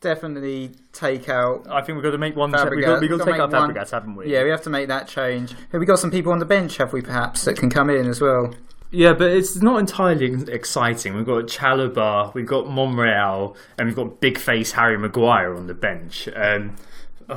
definitely 0.02 0.72
take 0.94 1.28
out. 1.30 1.68
I 1.70 1.82
think 1.82 1.96
we've 1.98 2.04
got 2.04 2.12
to 2.12 2.18
make 2.18 2.36
one. 2.36 2.52
Fabregas. 2.52 2.76
We've 2.76 2.86
got, 2.86 3.02
we've 3.02 3.10
got 3.10 3.16
We've 3.18 3.26
to 3.26 3.32
take 3.32 3.40
out 3.42 3.52
make 3.52 3.76
one- 3.76 3.76
haven't 3.92 4.16
we? 4.16 4.32
Yeah, 4.32 4.44
we 4.44 4.50
have 4.50 4.64
to 4.64 4.70
make 4.70 4.88
that 4.88 5.08
change. 5.08 5.52
Have 5.72 5.80
we 5.80 5.86
got 5.86 6.00
some 6.00 6.12
people 6.12 6.32
on 6.32 6.40
the 6.40 6.46
bench? 6.46 6.78
Have 6.78 6.94
we 6.94 7.02
perhaps 7.02 7.46
that 7.46 7.58
can 7.58 7.70
come 7.70 7.90
in 7.90 8.08
as 8.08 8.22
well? 8.22 8.54
Yeah, 8.92 9.14
but 9.14 9.30
it's 9.30 9.62
not 9.62 9.80
entirely 9.80 10.34
exciting. 10.52 11.16
We've 11.16 11.26
got 11.26 11.46
Chalobah, 11.46 12.34
we've 12.34 12.48
got 12.48 12.68
Monreal, 12.68 13.56
and 13.78 13.88
we've 13.88 13.96
got 13.96 14.20
big 14.20 14.40
face 14.40 14.72
Harry 14.72 14.98
Maguire 14.98 15.54
on 15.56 15.68
the 15.68 15.76
bench. 15.76 16.28
Um, 16.36 16.76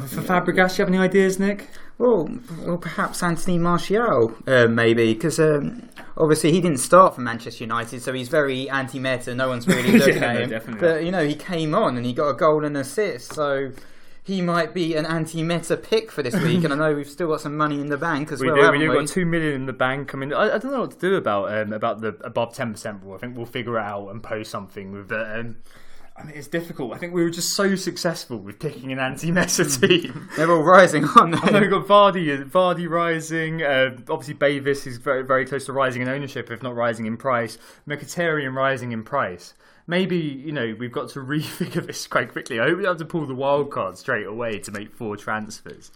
for 0.00 0.20
Fabregas, 0.22 0.76
do 0.76 0.83
you 0.83 0.87
have 0.87 0.88
any 0.88 0.98
ideas, 0.98 1.38
Nick? 1.38 1.68
Well, 1.98 2.28
well, 2.64 2.78
perhaps 2.78 3.22
Anthony 3.22 3.59
Martial, 3.59 4.35
uh, 4.46 4.66
maybe, 4.66 5.12
because 5.14 5.38
um, 5.38 5.88
obviously 6.16 6.50
he 6.52 6.61
didn't 6.61 6.78
start 6.78 7.14
for 7.14 7.20
Manchester 7.20 7.62
United, 7.64 8.02
so 8.02 8.12
he's 8.12 8.28
very 8.28 8.68
anti-meta. 8.70 9.35
No 9.35 9.48
one's 9.48 9.66
really 9.68 9.92
looking 9.98 10.16
Yeah, 10.16 10.28
at 10.28 10.35
no, 10.35 10.40
him. 10.42 10.50
definitely. 10.50 10.81
But 10.88 11.05
you 11.05 11.11
know, 11.11 11.24
he 11.24 11.35
came 11.35 11.74
on 11.74 11.96
and 11.96 12.05
he 12.07 12.12
got 12.12 12.28
a 12.31 12.35
goal 12.35 12.64
and 12.64 12.74
an 12.76 12.83
assist, 12.83 13.33
so 13.35 13.70
he 14.24 14.40
might 14.40 14.72
be 14.72 14.94
an 14.94 15.05
anti-meta 15.07 15.76
pick 15.76 16.11
for 16.11 16.22
this 16.22 16.35
week. 16.35 16.64
and 16.64 16.72
I 16.72 16.76
know 16.90 16.94
we've 16.94 17.09
still 17.09 17.28
got 17.28 17.40
some 17.40 17.57
money 17.57 17.81
in 17.81 17.87
the 17.88 17.98
bank 17.98 18.33
as 18.33 18.40
We 18.40 18.50
well. 18.50 18.57
do. 18.57 18.72
We 18.72 18.78
do 18.85 18.90
we? 18.90 18.96
got 18.96 19.09
two 19.09 19.26
million 19.26 19.52
in 19.55 19.66
the 19.66 19.72
bank. 19.72 20.14
I 20.14 20.18
mean, 20.18 20.33
I, 20.33 20.55
I 20.55 20.59
don't 20.59 20.72
know 20.72 20.81
what 20.81 20.92
to 20.92 20.98
do 20.98 21.14
about 21.16 21.52
um, 21.57 21.72
about 21.72 22.00
the 22.00 22.16
above 22.24 22.55
ten 22.55 22.72
percent 22.72 23.02
rule. 23.05 23.14
I 23.14 23.18
think 23.18 23.37
we'll 23.37 23.46
figure 23.46 23.78
it 23.78 23.83
out 23.85 24.09
and 24.09 24.22
post 24.22 24.50
something 24.50 24.92
with 24.92 25.09
that. 25.09 25.38
Um, 25.38 25.57
I 26.16 26.25
mean, 26.25 26.35
it's 26.37 26.48
difficult. 26.48 26.92
I 26.92 26.98
think 26.98 27.14
we 27.14 27.22
were 27.22 27.31
just 27.31 27.55
so 27.55 27.75
successful 27.75 28.37
with 28.37 28.59
picking 28.59 28.92
an 28.92 28.98
anti-Meta 28.98 29.64
team. 29.64 30.29
They're 30.37 30.51
all 30.51 30.62
rising, 30.62 31.05
aren't 31.05 31.42
I 31.42 31.46
know 31.46 31.53
they? 31.53 31.61
we've 31.61 31.70
got 31.70 31.87
Vardy, 31.87 32.44
Vardy 32.51 32.88
rising. 32.88 33.62
Uh, 33.62 33.96
obviously, 34.11 34.35
Bavis 34.35 34.87
is 34.87 34.98
very, 34.98 35.25
very 35.25 35.46
close 35.46 35.64
to 35.66 35.72
rising 35.72 36.03
in 36.03 36.09
ownership, 36.09 36.51
if 36.51 36.62
not 36.62 36.75
rising 36.75 37.07
in 37.07 37.16
price. 37.16 37.57
Mkhitaryan 37.88 38.55
rising 38.55 38.92
in 38.92 39.03
price. 39.05 39.55
Maybe 39.87 40.16
you 40.16 40.53
know 40.53 40.77
we've 40.79 40.92
got 40.92 41.09
to 41.11 41.18
refigure 41.20 41.85
this 41.85 42.07
quite 42.07 42.31
quickly. 42.31 42.61
I 42.61 42.64
hope 42.68 42.79
we 42.79 42.85
have 42.85 42.98
to 42.98 43.05
pull 43.05 43.27
the 43.27 43.35
wild 43.35 43.70
card 43.70 43.98
straight 43.98 44.27
away 44.27 44.59
to 44.61 44.70
make 44.70 44.94
four 44.94 45.16
transfers. 45.16 45.90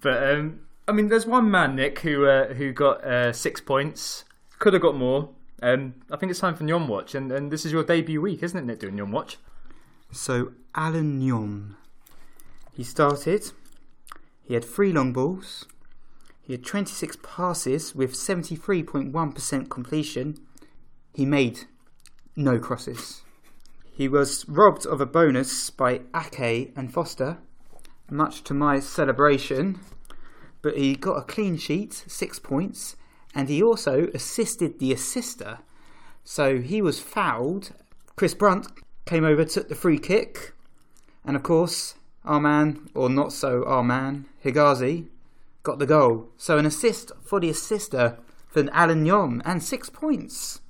But 0.00 0.22
um, 0.30 0.60
I 0.86 0.92
mean, 0.92 1.08
there's 1.08 1.26
one 1.26 1.50
man, 1.50 1.76
Nick, 1.76 2.00
who 2.00 2.26
uh, 2.26 2.54
who 2.54 2.72
got 2.72 3.02
uh, 3.04 3.32
six 3.32 3.60
points. 3.60 4.24
Could 4.58 4.74
have 4.74 4.82
got 4.82 4.96
more. 4.96 5.30
Um, 5.62 5.94
I 6.10 6.16
think 6.16 6.30
it's 6.30 6.40
time 6.40 6.54
for 6.54 6.64
Nyom 6.64 6.86
Watch, 6.86 7.14
and, 7.14 7.32
and 7.32 7.50
this 7.50 7.64
is 7.64 7.72
your 7.72 7.82
debut 7.82 8.20
week, 8.20 8.42
isn't 8.42 8.58
it, 8.58 8.64
Nick? 8.64 8.80
Doing 8.80 8.96
Nyom 8.96 9.10
Watch. 9.10 9.38
So 10.12 10.52
Alan 10.74 11.20
Nyom, 11.20 11.76
he 12.72 12.84
started. 12.84 13.52
He 14.42 14.54
had 14.54 14.64
three 14.64 14.92
long 14.92 15.12
balls. 15.12 15.64
He 16.42 16.52
had 16.52 16.64
26 16.64 17.16
passes 17.22 17.94
with 17.94 18.12
73.1% 18.12 19.68
completion. 19.68 20.36
He 21.12 21.24
made 21.24 21.60
no 22.36 22.58
crosses. 22.58 23.22
He 23.92 24.08
was 24.08 24.46
robbed 24.46 24.86
of 24.86 25.00
a 25.00 25.06
bonus 25.06 25.70
by 25.70 26.02
Ake 26.14 26.72
and 26.76 26.92
Foster, 26.92 27.38
much 28.10 28.44
to 28.44 28.54
my 28.54 28.78
celebration, 28.78 29.80
but 30.60 30.76
he 30.76 30.94
got 30.94 31.16
a 31.16 31.22
clean 31.22 31.56
sheet, 31.56 32.04
six 32.06 32.38
points, 32.38 32.94
and 33.36 33.50
he 33.50 33.62
also 33.62 34.08
assisted 34.14 34.78
the 34.78 34.92
assister. 34.94 35.58
So 36.24 36.58
he 36.58 36.80
was 36.80 36.98
fouled. 36.98 37.72
Chris 38.16 38.32
Brunt 38.32 38.66
came 39.04 39.26
over, 39.26 39.44
took 39.44 39.68
the 39.68 39.74
free 39.74 39.98
kick, 39.98 40.54
and 41.22 41.36
of 41.36 41.42
course, 41.42 41.96
our 42.24 42.40
man, 42.40 42.88
or 42.94 43.10
not 43.10 43.34
so 43.34 43.62
our 43.66 43.84
man, 43.84 44.24
Hegazi, 44.42 45.08
got 45.62 45.78
the 45.78 45.86
goal. 45.86 46.30
So 46.38 46.56
an 46.56 46.64
assist 46.64 47.12
for 47.22 47.38
the 47.38 47.50
assister 47.50 48.18
for 48.48 48.66
Alan 48.72 49.04
Nyom 49.04 49.42
and 49.44 49.62
six 49.62 49.90
points. 49.90 50.62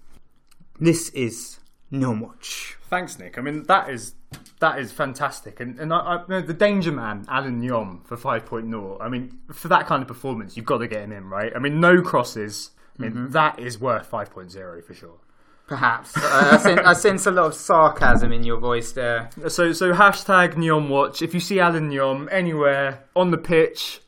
This 0.80 1.10
is 1.10 1.60
Nyom 1.92 2.20
Watch. 2.20 2.76
Thanks, 2.90 3.16
Nick. 3.16 3.38
I 3.38 3.42
mean, 3.42 3.62
that 3.64 3.88
is 3.88 4.14
that 4.60 4.78
is 4.78 4.92
fantastic, 4.92 5.60
and 5.60 5.78
and 5.78 5.92
I, 5.92 5.98
I 5.98 6.14
you 6.20 6.24
know, 6.28 6.40
the 6.40 6.54
danger 6.54 6.92
man, 6.92 7.24
Alan 7.28 7.60
Nyom 7.60 8.04
for 8.06 8.16
5.0. 8.16 9.00
I 9.00 9.08
mean, 9.08 9.38
for 9.52 9.68
that 9.68 9.86
kind 9.86 10.02
of 10.02 10.08
performance, 10.08 10.56
you've 10.56 10.66
got 10.66 10.78
to 10.78 10.88
get 10.88 11.02
him 11.02 11.12
in, 11.12 11.28
right? 11.28 11.52
I 11.54 11.58
mean, 11.58 11.80
no 11.80 12.02
crosses. 12.02 12.70
I 12.98 13.02
mean, 13.02 13.30
that 13.32 13.58
is 13.58 13.78
worth 13.78 14.10
5.0 14.10 14.82
for 14.82 14.94
sure. 14.94 15.18
Perhaps. 15.66 16.16
Uh, 16.16 16.50
I, 16.52 16.56
sense, 16.56 16.80
I 16.84 16.92
sense 16.94 17.26
a 17.26 17.30
lot 17.30 17.46
of 17.46 17.54
sarcasm 17.54 18.32
in 18.32 18.44
your 18.44 18.58
voice 18.58 18.92
there. 18.92 19.28
So 19.48 19.72
so 19.72 19.92
hashtag 19.92 20.54
Nyom 20.54 20.88
Watch. 20.88 21.22
If 21.22 21.34
you 21.34 21.40
see 21.40 21.60
Alan 21.60 21.90
Nyom 21.90 22.28
anywhere 22.30 23.04
on 23.14 23.32
the 23.32 23.38
pitch, 23.38 24.00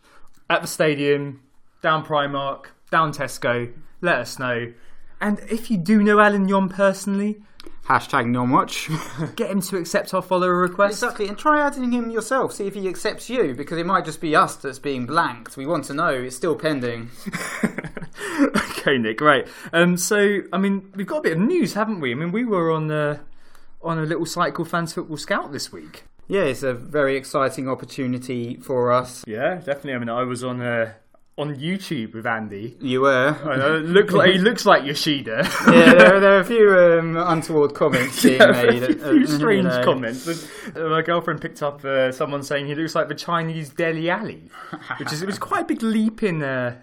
at 0.48 0.62
the 0.62 0.68
stadium, 0.68 1.42
down 1.82 2.04
Primark, 2.04 2.66
down 2.90 3.12
Tesco, 3.12 3.72
let 4.00 4.18
us 4.18 4.38
know. 4.38 4.72
And 5.20 5.40
if 5.50 5.70
you 5.70 5.76
do 5.76 6.02
know 6.02 6.20
Alan 6.20 6.48
Nyom 6.48 6.70
personally, 6.70 7.42
Hashtag 7.87 8.26
Nyom 8.26 8.48
much. 8.48 8.88
get 9.37 9.50
him 9.50 9.61
to 9.62 9.76
accept 9.76 10.12
our 10.12 10.22
follower 10.22 10.57
request. 10.57 11.02
Exactly, 11.02 11.28
and 11.28 11.38
try 11.38 11.64
adding 11.64 11.92
him 11.92 12.11
yourself. 12.11 12.52
See 12.52 12.66
if 12.66 12.74
he 12.74 12.88
accepts 12.88 13.31
you, 13.31 13.54
because 13.54 13.78
it 13.78 13.87
might 13.87 14.04
just 14.04 14.20
be 14.20 14.37
us 14.37 14.57
that's 14.57 14.78
being 14.78 15.07
blanked. 15.07 15.57
We 15.57 15.66
want 15.66 15.85
to 15.85 15.94
know. 15.94 16.11
It's 16.11 16.37
still 16.37 16.54
pending. 16.54 17.11
okay, 18.57 18.98
Nick. 18.98 19.20
Right. 19.20 19.46
Um. 19.72 19.96
So, 19.96 20.42
I 20.52 20.59
mean, 20.59 20.92
we've 20.94 21.07
got 21.07 21.18
a 21.18 21.22
bit 21.22 21.33
of 21.33 21.38
news, 21.38 21.74
haven't 21.74 22.00
we? 22.00 22.12
I 22.12 22.14
mean, 22.14 22.33
we 22.33 22.44
were 22.44 22.70
on 22.70 22.90
uh, 22.90 23.18
on 23.83 23.98
a 23.98 24.02
little 24.02 24.26
site 24.26 24.54
called 24.54 24.68
Fantasy 24.68 24.94
Football 24.94 25.16
Scout 25.16 25.52
this 25.52 25.72
week. 25.72 26.04
Yeah, 26.26 26.42
it's 26.42 26.62
a 26.62 26.74
very 26.74 27.16
exciting 27.16 27.68
opportunity 27.68 28.57
for 28.57 28.92
us. 28.92 29.24
Yeah, 29.26 29.54
definitely. 29.54 29.94
I 29.94 29.98
mean, 29.98 30.11
I 30.11 30.24
was 30.24 30.44
on 30.44 30.61
uh, 30.61 30.92
on 31.38 31.55
YouTube 31.57 32.14
with 32.14 32.27
Andy. 32.27 32.77
You 32.81 33.03
were. 33.03 33.37
I 33.44 33.57
know, 33.57 33.79
look 33.79 34.11
like 34.12 34.33
he 34.33 34.38
looks 34.38 34.66
like 34.66 34.85
Yoshida. 34.85 35.48
yeah, 35.68 35.94
there, 35.94 36.20
there 36.20 36.33
are 36.37 36.40
a 36.40 36.44
few 36.44 36.68
um, 36.77 37.16
untoward 37.16 37.74
comments 37.74 38.22
being 38.24 38.40
Yeah, 38.40 38.51
made. 38.53 38.83
a 38.83 38.94
few 38.94 39.05
uh, 39.07 39.11
you 39.12 39.27
strange 39.27 39.64
know. 39.68 39.85
comments. 39.85 40.27
Uh, 40.77 40.88
My 40.88 41.01
girlfriend 41.03 41.40
picked 41.40 41.62
up 41.62 41.85
uh, 41.85 42.11
someone 42.12 42.42
saying 42.42 42.66
he 42.66 42.74
looks 42.74 42.94
like 42.94 43.09
the 43.09 43.14
Chinese 43.14 43.70
Dele 43.70 44.11
Alli, 44.11 44.51
which 44.98 45.12
is 45.12 45.22
it 45.22 45.27
was 45.27 45.38
quite 45.38 45.62
a 45.62 45.64
big 45.66 45.83
leap 45.83 46.22
in 46.22 46.42
uh, 46.42 46.77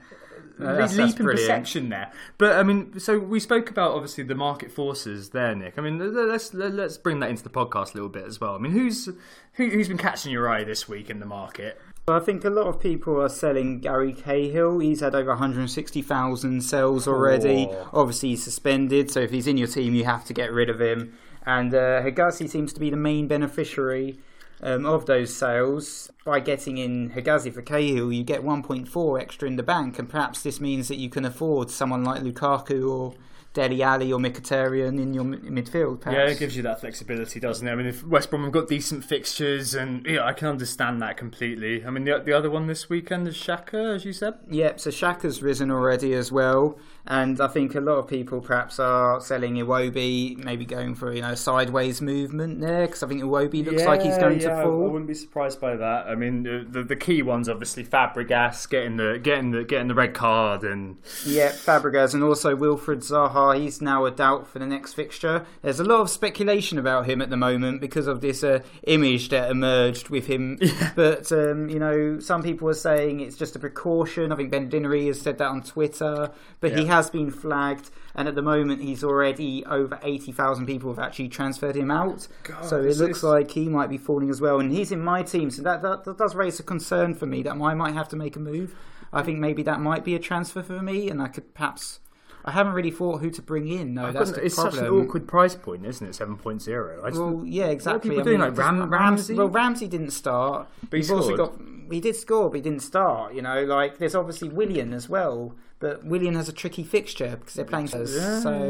that's- 0.57 0.95
leap 0.95 1.07
that's 1.09 1.19
in 1.19 1.25
perception 1.25 1.89
there. 1.89 2.11
But 2.37 2.55
I 2.55 2.63
mean, 2.63 2.97
so 2.99 3.19
we 3.19 3.41
spoke 3.41 3.69
about 3.69 3.91
obviously 3.91 4.23
the 4.23 4.35
market 4.35 4.71
forces 4.71 5.31
there, 5.31 5.53
Nick. 5.53 5.77
I 5.77 5.81
mean, 5.81 5.99
let's 6.29 6.53
let's 6.53 6.97
bring 6.97 7.19
that 7.19 7.29
into 7.29 7.43
the 7.43 7.49
podcast 7.49 7.91
a 7.91 7.95
little 7.95 8.07
bit 8.09 8.23
as 8.25 8.39
well. 8.39 8.55
I 8.55 8.59
mean, 8.59 8.71
who's 8.71 9.09
who, 9.53 9.69
who's 9.69 9.89
been 9.89 9.97
catching 9.97 10.31
your 10.31 10.47
eye 10.47 10.63
this 10.63 10.87
week 10.87 11.09
in 11.09 11.19
the 11.19 11.25
market? 11.25 11.79
I 12.07 12.19
think 12.19 12.45
a 12.45 12.51
lot 12.51 12.67
of 12.67 12.79
people 12.79 13.19
are 13.19 13.29
selling 13.29 13.79
Gary 13.79 14.13
Cahill. 14.13 14.77
He's 14.77 14.99
had 14.99 15.15
over 15.15 15.31
160,000 15.31 16.61
sales 16.61 17.07
already. 17.07 17.67
Oh. 17.67 17.89
Obviously, 17.93 18.29
he's 18.29 18.43
suspended, 18.43 19.09
so 19.09 19.21
if 19.21 19.31
he's 19.31 19.47
in 19.47 19.57
your 19.57 19.67
team, 19.67 19.95
you 19.95 20.05
have 20.05 20.23
to 20.25 20.33
get 20.33 20.51
rid 20.51 20.69
of 20.69 20.79
him. 20.79 21.17
And 21.47 21.73
uh, 21.73 22.03
Hegazi 22.03 22.47
seems 22.47 22.73
to 22.73 22.79
be 22.79 22.91
the 22.91 22.95
main 22.95 23.27
beneficiary 23.27 24.19
um, 24.61 24.85
of 24.85 25.07
those 25.07 25.35
sales. 25.35 26.11
By 26.23 26.41
getting 26.41 26.77
in 26.77 27.09
Hegazi 27.09 27.51
for 27.51 27.63
Cahill, 27.63 28.13
you 28.13 28.23
get 28.23 28.43
1.4 28.43 29.19
extra 29.19 29.47
in 29.47 29.55
the 29.55 29.63
bank, 29.63 29.97
and 29.97 30.07
perhaps 30.07 30.43
this 30.43 30.61
means 30.61 30.87
that 30.89 30.97
you 30.97 31.09
can 31.09 31.25
afford 31.25 31.71
someone 31.71 32.03
like 32.03 32.21
Lukaku 32.21 32.87
or 32.87 33.15
Dele 33.55 33.81
Alli 33.81 34.11
or 34.13 34.19
Mkhitaryan 34.19 35.01
in 35.01 35.13
your 35.13 35.23
midfield. 35.23 36.01
Perhaps. 36.01 36.17
Yeah, 36.17 36.27
it 36.27 36.37
gives 36.37 36.55
you 36.55 36.61
that 36.63 36.81
flexibility, 36.81 37.39
doesn't 37.39 37.65
it? 37.67 37.71
I 37.71 37.75
mean, 37.75 37.87
if 37.87 38.05
West 38.05 38.29
Brom 38.29 38.43
have 38.43 38.51
got 38.51 38.67
decent 38.67 39.03
fixtures, 39.03 39.73
and 39.73 40.05
yeah, 40.05 40.23
I 40.23 40.33
can 40.33 40.49
understand 40.49 41.01
that 41.01 41.17
completely. 41.17 41.83
I 41.83 41.89
mean, 41.89 42.03
the 42.03 42.21
the 42.23 42.33
other 42.33 42.51
one 42.51 42.67
this 42.67 42.89
weekend 42.89 43.27
is 43.27 43.35
Xhaka, 43.35 43.95
as 43.95 44.05
you 44.05 44.13
said. 44.13 44.35
Yep, 44.49 44.79
so 44.81 44.89
Xhaka's 44.91 45.41
risen 45.41 45.71
already 45.71 46.13
as 46.13 46.31
well, 46.31 46.77
and 47.07 47.39
I 47.39 47.47
think 47.47 47.75
a 47.75 47.81
lot 47.81 47.97
of 47.97 48.07
people 48.07 48.41
perhaps 48.41 48.79
are 48.79 49.21
selling 49.21 49.55
Iwobi, 49.55 50.37
maybe 50.37 50.65
going 50.65 50.95
for 50.95 51.13
you 51.13 51.21
know 51.21 51.31
a 51.31 51.37
sideways 51.37 52.01
movement 52.01 52.61
there 52.61 52.87
because 52.87 53.03
I 53.03 53.07
think 53.07 53.21
Iwobi 53.21 53.65
looks 53.65 53.83
like 53.83 54.01
he's 54.01 54.17
going 54.17 54.39
to 54.39 54.49
fall. 54.49 54.87
I 54.87 54.87
wouldn't 54.87 55.07
be 55.07 55.13
surprised 55.13 55.61
by 55.61 55.75
that. 55.75 56.07
I 56.07 56.15
mean, 56.15 56.43
the, 56.43 56.65
the 56.67 56.83
the 56.83 56.95
key 56.95 57.21
ones 57.21 57.47
obviously 57.47 57.83
Fabregas 57.83 58.67
getting 58.69 58.97
the 58.97 59.19
getting 59.21 59.51
the 59.51 59.63
getting 59.63 59.87
the 59.87 59.93
red 59.93 60.13
card, 60.13 60.63
and 60.63 60.97
Yeah, 61.25 61.49
Fabregas 61.51 62.13
and 62.13 62.23
also 62.23 62.55
Wilfried 62.55 63.07
Zaha. 63.07 63.59
He's 63.59 63.81
now 63.81 64.05
a 64.05 64.11
doubt 64.11 64.47
for 64.47 64.59
the 64.59 64.65
next 64.65 64.93
fixture. 64.93 65.45
There's 65.61 65.79
a 65.79 65.83
lot 65.83 66.01
of 66.01 66.09
speculation 66.09 66.79
about 66.79 67.05
him 67.05 67.21
at 67.21 67.29
the 67.29 67.37
moment 67.37 67.81
because 67.81 68.07
of 68.07 68.21
this 68.21 68.43
uh, 68.43 68.61
image 68.87 69.29
that 69.29 69.51
emerged 69.51 70.09
with 70.09 70.27
him. 70.27 70.59
But 70.95 71.31
um, 71.31 71.67
you 71.69 71.79
know, 71.79 72.19
some 72.19 72.41
people 72.41 72.69
are 72.69 72.73
saying 72.73 73.19
it's 73.19 73.35
just 73.35 73.55
a 73.55 73.59
precaution. 73.59 74.31
I 74.31 74.35
think 74.35 74.51
Ben 74.51 74.69
Dinnery 74.69 75.07
has 75.07 75.19
said 75.19 75.37
that 75.39 75.47
on 75.47 75.61
Twitter, 75.61 76.31
but 76.61 76.71
he 76.73 76.85
Yeah. 76.85 76.94
Has 76.95 77.09
been 77.09 77.31
flagged. 77.31 77.89
And 78.17 78.27
at 78.29 78.35
the 78.35 78.41
moment, 78.41 78.81
he's 78.81 79.03
already 79.03 79.65
over 79.65 79.99
eighty 80.01 80.31
thousand 80.31 80.65
people 80.67 80.89
have 80.89 80.99
actually 81.05 81.27
transferred 81.29 81.75
him 81.75 81.91
out. 81.91 82.27
so 82.63 82.79
it 82.81 82.95
looks 82.97 83.17
is- 83.17 83.23
like 83.23 83.51
he 83.51 83.67
might 83.67 83.89
be 83.89 83.97
falling 83.97 84.29
as 84.29 84.39
well. 84.39 84.59
And 84.59 84.71
he's 84.71 84.91
in 84.91 85.01
my 85.01 85.21
team, 85.23 85.51
so 85.51 85.61
that, 85.63 85.81
that 85.81 86.05
that 86.05 86.17
does 86.17 86.33
raise 86.35 86.59
a 86.59 86.63
concern 86.63 87.13
for 87.13 87.25
me 87.25 87.43
that 87.43 87.51
I 87.53 87.73
might 87.73 87.93
have 87.93 88.07
to 88.09 88.15
make 88.15 88.35
a 88.35 88.39
move. 88.39 88.73
I 89.11 89.21
think 89.21 89.39
maybe 89.39 89.63
that 89.63 89.79
might 89.81 90.03
be 90.05 90.15
a 90.15 90.19
transfer 90.19 90.63
for 90.63 90.81
me, 90.81 91.09
and 91.09 91.21
I 91.21 91.27
could 91.27 91.53
perhaps. 91.53 91.99
I 92.47 92.51
haven't 92.51 92.73
really 92.73 92.91
thought 92.91 93.21
who 93.21 93.31
to 93.31 93.41
bring 93.41 93.67
in. 93.67 93.95
No, 93.95 94.11
that's 94.11 94.31
the 94.31 94.45
it's 94.45 94.53
problem. 94.55 94.75
such 94.75 94.83
an 94.83 94.89
awkward 94.93 95.27
price 95.27 95.55
point, 95.55 95.83
isn't 95.83 96.07
it? 96.07 96.13
Seven 96.13 96.37
I 96.45 96.53
just, 96.53 97.19
Well, 97.19 97.41
yeah, 97.43 97.65
exactly. 97.65 98.11
people 98.11 98.21
I 98.21 98.23
doing, 98.23 98.39
mean, 98.39 98.49
like 98.49 98.57
Ram- 98.57 98.87
Ramsey? 98.89 99.33
Well, 99.33 99.47
Ramsey 99.49 99.87
didn't 99.87 100.11
start. 100.11 100.67
he 100.91 100.97
You've 100.97 101.11
also 101.11 101.33
scored. 101.33 101.39
got. 101.57 101.91
He 101.91 101.99
did 101.99 102.15
score, 102.15 102.49
but 102.49 102.57
he 102.57 102.61
didn't 102.61 102.83
start. 102.83 103.33
You 103.33 103.41
know, 103.41 103.63
like 103.63 103.97
there's 103.97 104.13
obviously 104.15 104.49
Willian 104.49 104.93
as 104.93 105.09
well, 105.09 105.55
but 105.85 106.03
Willian 106.03 106.33
has 106.33 106.49
a 106.49 106.51
tricky 106.51 106.83
fixture 106.83 107.37
because 107.37 107.53
they're 107.53 107.63
playing. 107.63 107.85
So 107.85 108.63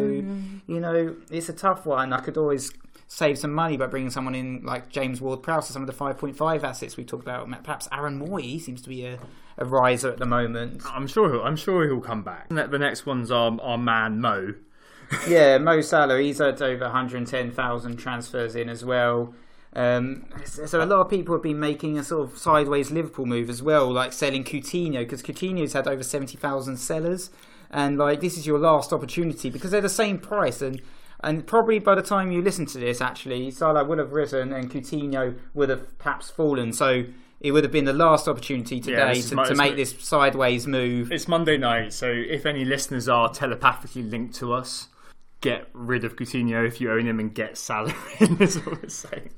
you 0.68 0.80
know, 0.82 1.16
it's 1.32 1.48
a 1.48 1.54
tough 1.54 1.86
one. 1.86 2.12
I 2.12 2.20
could 2.20 2.36
always 2.36 2.74
save 3.08 3.38
some 3.38 3.54
money 3.54 3.78
by 3.78 3.88
bringing 3.88 4.10
someone 4.10 4.36
in 4.36 4.66
like 4.66 4.90
James 4.90 5.22
Ward-Prowse 5.22 5.70
or 5.70 5.74
some 5.74 5.82
of 5.82 5.88
the 5.88 5.94
5.5 5.94 6.64
assets 6.64 6.98
we 6.98 7.06
talked 7.06 7.24
about. 7.24 7.50
Perhaps 7.64 7.88
Aaron 7.90 8.20
Mooy 8.20 8.60
seems 8.60 8.82
to 8.82 8.90
be 8.90 9.06
a, 9.06 9.18
a 9.58 9.64
riser 9.64 10.10
at 10.10 10.18
the 10.18 10.26
moment. 10.26 10.82
I'm 10.86 11.08
sure 11.08 11.32
he'll, 11.32 11.44
I'm 11.44 11.56
sure 11.56 11.86
he'll 11.86 12.02
come 12.02 12.22
back. 12.22 12.50
The 12.50 12.80
next 12.80 13.06
one's 13.06 13.32
our 13.32 13.58
our 13.62 13.78
man 13.78 14.20
Mo. 14.20 14.56
yeah, 15.26 15.58
Mo 15.58 15.80
Salah, 15.80 16.20
he's 16.20 16.40
had 16.40 16.62
over 16.62 16.84
110,000 16.84 17.96
transfers 17.96 18.58
in 18.58 18.68
as 18.68 18.84
well. 18.84 19.34
Um, 19.76 20.26
so 20.46 20.82
a 20.82 20.86
lot 20.86 21.02
of 21.02 21.10
people 21.10 21.36
have 21.36 21.44
been 21.44 21.60
making 21.60 21.98
a 21.98 22.04
sort 22.04 22.30
of 22.30 22.38
sideways 22.38 22.92
Liverpool 22.92 23.26
move 23.26 23.50
as 23.50 23.62
well, 23.62 23.92
like 23.92 24.14
selling 24.14 24.44
Coutinho, 24.44 25.00
because 25.00 25.22
Coutinho's 25.22 25.74
had 25.74 25.88
over 25.88 26.04
70,000 26.04 26.78
sellers. 26.78 27.30
And 27.70 27.98
like 27.98 28.22
this 28.22 28.38
is 28.38 28.48
your 28.48 28.60
last 28.60 28.94
opportunity 28.94 29.50
because 29.50 29.72
they're 29.72 29.82
the 29.82 29.90
same 29.90 30.18
price. 30.18 30.62
And 30.62 30.82
and 31.22 31.46
probably 31.48 31.80
by 31.80 31.96
the 31.96 32.02
time 32.02 32.32
you 32.32 32.42
listen 32.42 32.66
to 32.68 32.78
this 32.78 33.02
actually 33.02 33.50
Salah 33.50 33.84
would 33.84 33.98
have 33.98 34.14
risen 34.14 34.54
and 34.54 34.72
Coutinho 34.72 35.38
would 35.54 35.70
have 35.70 35.98
perhaps 35.98 36.30
fallen. 36.30 36.72
So 36.72 37.06
it 37.42 37.52
would 37.52 37.64
have 37.64 37.72
been 37.72 37.86
the 37.86 37.94
last 37.94 38.28
opportunity 38.28 38.80
today 38.80 39.18
is 39.18 39.30
to, 39.30 39.36
to 39.36 39.56
make 39.56 39.76
this 39.76 39.96
sideways 40.00 40.68
move. 40.68 41.12
It's 41.12 41.28
Monday 41.28 41.58
night, 41.58 41.94
so 41.94 42.10
if 42.10 42.46
any 42.46 42.64
listeners 42.64 43.10
are 43.10 43.30
telepathically 43.30 44.04
linked 44.04 44.36
to 44.36 44.54
us, 44.54 44.88
get 45.46 45.68
rid 45.74 46.04
of 46.04 46.16
Coutinho 46.16 46.68
if 46.68 46.82
you 46.82 46.92
own 46.92 47.06
him 47.06 47.20
and 47.20 47.32
get 47.32 47.56
Salah 47.56 47.94
in. 48.20 48.42
Is 48.42 48.58
what 48.66 48.82
we're 48.82 48.90
saying. 48.90 49.30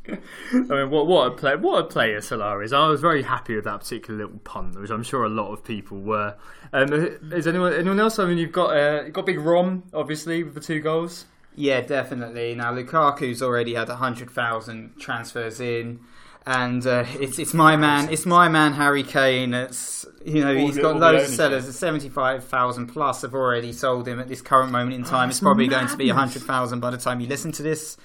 I 0.53 0.55
mean, 0.55 0.89
what 0.89 1.05
what 1.05 1.27
a 1.27 1.31
play, 1.31 1.55
what 1.57 1.79
a 1.79 1.83
player 1.83 2.21
Salah 2.21 2.59
is. 2.59 2.71
I 2.71 2.87
was 2.87 3.01
very 3.01 3.23
happy 3.23 3.55
with 3.55 3.65
that 3.65 3.81
particular 3.81 4.17
little 4.23 4.39
pun, 4.39 4.71
which 4.79 4.89
I'm 4.89 5.03
sure 5.03 5.25
a 5.25 5.29
lot 5.29 5.51
of 5.51 5.65
people 5.65 5.99
were. 5.99 6.35
Um, 6.71 6.93
is 6.93 7.45
anyone 7.45 7.73
anyone 7.73 7.99
else? 7.99 8.19
I 8.19 8.25
mean, 8.25 8.37
you've 8.37 8.53
got 8.53 8.69
uh, 8.75 9.03
you've 9.03 9.13
got 9.13 9.25
Big 9.25 9.39
Rom, 9.39 9.83
obviously, 9.93 10.43
with 10.43 10.53
the 10.53 10.61
two 10.61 10.79
goals. 10.79 11.25
Yeah, 11.55 11.81
definitely. 11.81 12.55
Now 12.55 12.71
Lukaku's 12.71 13.41
already 13.41 13.73
had 13.73 13.89
hundred 13.89 14.31
thousand 14.31 14.97
transfers 14.97 15.59
in, 15.59 15.99
and 16.47 16.87
uh, 16.87 17.03
it's 17.19 17.39
it's 17.39 17.53
my 17.53 17.75
man. 17.75 18.09
It's 18.09 18.25
my 18.25 18.47
man 18.47 18.71
Harry 18.71 19.03
Kane. 19.03 19.53
It's 19.53 20.05
you 20.25 20.43
know 20.43 20.55
he's 20.55 20.77
got 20.77 20.97
loads 20.97 21.27
of 21.27 21.35
sellers. 21.35 21.77
Seventy 21.77 22.07
five 22.07 22.45
thousand 22.45 22.87
plus 22.87 23.21
have 23.23 23.33
already 23.33 23.73
sold 23.73 24.07
him 24.07 24.17
at 24.17 24.29
this 24.29 24.41
current 24.41 24.71
moment 24.71 24.93
in 24.95 25.03
time. 25.03 25.29
it's 25.29 25.41
probably 25.41 25.67
going 25.67 25.87
to 25.87 25.97
be 25.97 26.07
hundred 26.07 26.43
thousand 26.43 26.79
by 26.79 26.89
the 26.89 26.97
time 26.97 27.19
you 27.19 27.27
listen 27.27 27.51
to 27.51 27.63
this 27.63 27.97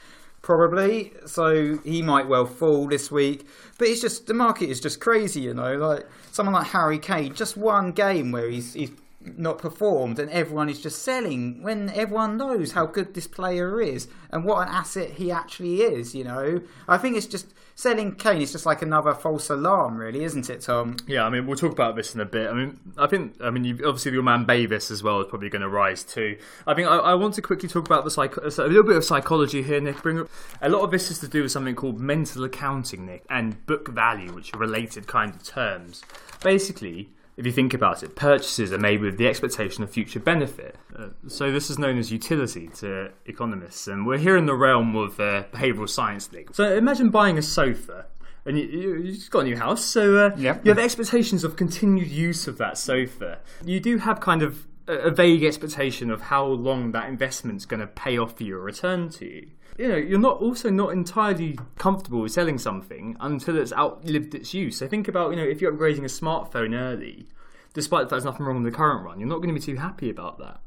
probably. 0.42 1.12
So 1.24 1.78
he 1.84 2.02
might 2.02 2.26
well 2.26 2.44
fall 2.44 2.88
this 2.88 3.12
week. 3.12 3.46
But 3.78 3.86
it's 3.86 4.00
just 4.00 4.26
the 4.26 4.34
market 4.34 4.68
is 4.68 4.80
just 4.80 4.98
crazy, 4.98 5.42
you 5.42 5.54
know. 5.54 5.76
Like 5.76 6.08
someone 6.32 6.54
like 6.54 6.66
Harry 6.66 6.98
Kane, 6.98 7.34
just 7.34 7.56
one 7.56 7.92
game 7.92 8.32
where 8.32 8.50
he's 8.50 8.74
he's 8.74 8.90
not 9.24 9.58
performed 9.58 10.18
and 10.18 10.30
everyone 10.30 10.68
is 10.68 10.80
just 10.80 11.02
selling 11.02 11.62
when 11.62 11.90
everyone 11.90 12.36
knows 12.36 12.72
how 12.72 12.86
good 12.86 13.14
this 13.14 13.26
player 13.26 13.80
is 13.80 14.08
and 14.30 14.44
what 14.44 14.66
an 14.66 14.74
asset 14.74 15.10
he 15.10 15.30
actually 15.30 15.82
is, 15.82 16.14
you 16.14 16.24
know. 16.24 16.60
I 16.88 16.98
think 16.98 17.16
it's 17.16 17.26
just 17.26 17.54
selling 17.74 18.14
Kane 18.14 18.40
is 18.40 18.52
just 18.52 18.66
like 18.66 18.82
another 18.82 19.14
false 19.14 19.50
alarm, 19.50 19.96
really, 19.96 20.24
isn't 20.24 20.48
it, 20.50 20.62
Tom? 20.62 20.96
Yeah, 21.06 21.24
I 21.24 21.30
mean, 21.30 21.46
we'll 21.46 21.56
talk 21.56 21.72
about 21.72 21.96
this 21.96 22.14
in 22.14 22.20
a 22.20 22.24
bit. 22.24 22.50
I 22.50 22.54
mean, 22.54 22.78
I 22.96 23.06
think, 23.06 23.36
I 23.40 23.50
mean, 23.50 23.80
obviously 23.84 24.12
your 24.12 24.22
man 24.22 24.44
Bavis 24.44 24.90
as 24.90 25.02
well 25.02 25.20
is 25.20 25.26
probably 25.28 25.48
going 25.48 25.62
to 25.62 25.68
rise 25.68 26.04
too. 26.04 26.36
I 26.66 26.74
think 26.74 26.88
I, 26.88 26.96
I 26.96 27.14
want 27.14 27.34
to 27.34 27.42
quickly 27.42 27.68
talk 27.68 27.86
about 27.86 28.04
the 28.04 28.10
psych- 28.10 28.36
a 28.36 28.40
little 28.40 28.82
bit 28.82 28.96
of 28.96 29.04
psychology 29.04 29.62
here, 29.62 29.80
Nick. 29.80 30.02
Bring 30.02 30.20
up, 30.20 30.28
a 30.60 30.68
lot 30.68 30.82
of 30.82 30.90
this 30.90 31.10
is 31.10 31.18
to 31.20 31.28
do 31.28 31.42
with 31.42 31.52
something 31.52 31.74
called 31.74 32.00
mental 32.00 32.44
accounting, 32.44 33.06
Nick, 33.06 33.24
and 33.30 33.64
book 33.66 33.88
value, 33.88 34.32
which 34.32 34.54
are 34.54 34.58
related 34.58 35.06
kind 35.06 35.34
of 35.34 35.42
terms. 35.42 36.02
Basically, 36.42 37.10
if 37.36 37.46
you 37.46 37.52
think 37.52 37.72
about 37.74 38.02
it, 38.02 38.14
purchases 38.14 38.72
are 38.72 38.78
made 38.78 39.00
with 39.00 39.16
the 39.18 39.26
expectation 39.26 39.82
of 39.82 39.90
future 39.90 40.20
benefit. 40.20 40.76
Uh, 40.96 41.08
so 41.28 41.50
this 41.50 41.70
is 41.70 41.78
known 41.78 41.98
as 41.98 42.12
utility 42.12 42.68
to 42.76 43.10
economists, 43.26 43.86
and 43.88 44.06
we're 44.06 44.18
here 44.18 44.36
in 44.36 44.46
the 44.46 44.54
realm 44.54 44.94
of 44.96 45.18
uh, 45.18 45.44
behavioural 45.52 45.88
science. 45.88 46.30
Nick. 46.32 46.54
So 46.54 46.74
imagine 46.76 47.10
buying 47.10 47.38
a 47.38 47.42
sofa. 47.42 48.06
And 48.44 48.58
you, 48.58 48.64
you, 48.64 48.94
you 48.96 49.12
just 49.12 49.30
got 49.30 49.40
a 49.40 49.44
new 49.44 49.56
house, 49.56 49.84
so 49.84 50.16
uh, 50.26 50.34
Yep. 50.36 50.64
you 50.64 50.70
have 50.72 50.78
expectations 50.78 51.44
of 51.44 51.54
continued 51.54 52.08
use 52.08 52.48
of 52.48 52.58
that 52.58 52.76
sofa. 52.76 53.38
You 53.64 53.78
do 53.78 53.98
have 53.98 54.18
kind 54.18 54.42
of 54.42 54.66
a, 54.86 55.10
vague 55.10 55.44
expectation 55.44 56.10
of 56.10 56.22
how 56.22 56.44
long 56.44 56.92
that 56.92 57.08
investment's 57.08 57.64
going 57.64 57.80
to 57.80 57.86
pay 57.86 58.18
off 58.18 58.36
for 58.36 58.44
you 58.44 58.56
or 58.56 58.60
return 58.60 59.08
to 59.10 59.26
you. 59.26 59.50
You 59.78 59.88
know, 59.88 59.96
you're 59.96 60.18
not 60.18 60.40
also 60.40 60.68
not 60.70 60.92
entirely 60.92 61.58
comfortable 61.78 62.20
with 62.20 62.32
selling 62.32 62.58
something 62.58 63.16
until 63.20 63.56
it's 63.56 63.72
outlived 63.72 64.34
its 64.34 64.52
use. 64.52 64.78
So 64.78 64.86
think 64.86 65.08
about, 65.08 65.30
you 65.30 65.36
know, 65.36 65.44
if 65.44 65.60
you're 65.60 65.72
upgrading 65.72 66.00
a 66.00 66.02
smartphone 66.04 66.78
early, 66.78 67.26
despite 67.72 68.02
that 68.02 68.10
there's 68.10 68.24
nothing 68.24 68.44
wrong 68.44 68.62
with 68.62 68.72
the 68.72 68.76
current 68.76 69.06
one, 69.06 69.18
you're 69.18 69.28
not 69.28 69.36
going 69.36 69.54
to 69.54 69.58
be 69.58 69.64
too 69.64 69.76
happy 69.76 70.10
about 70.10 70.38
that. 70.38 70.60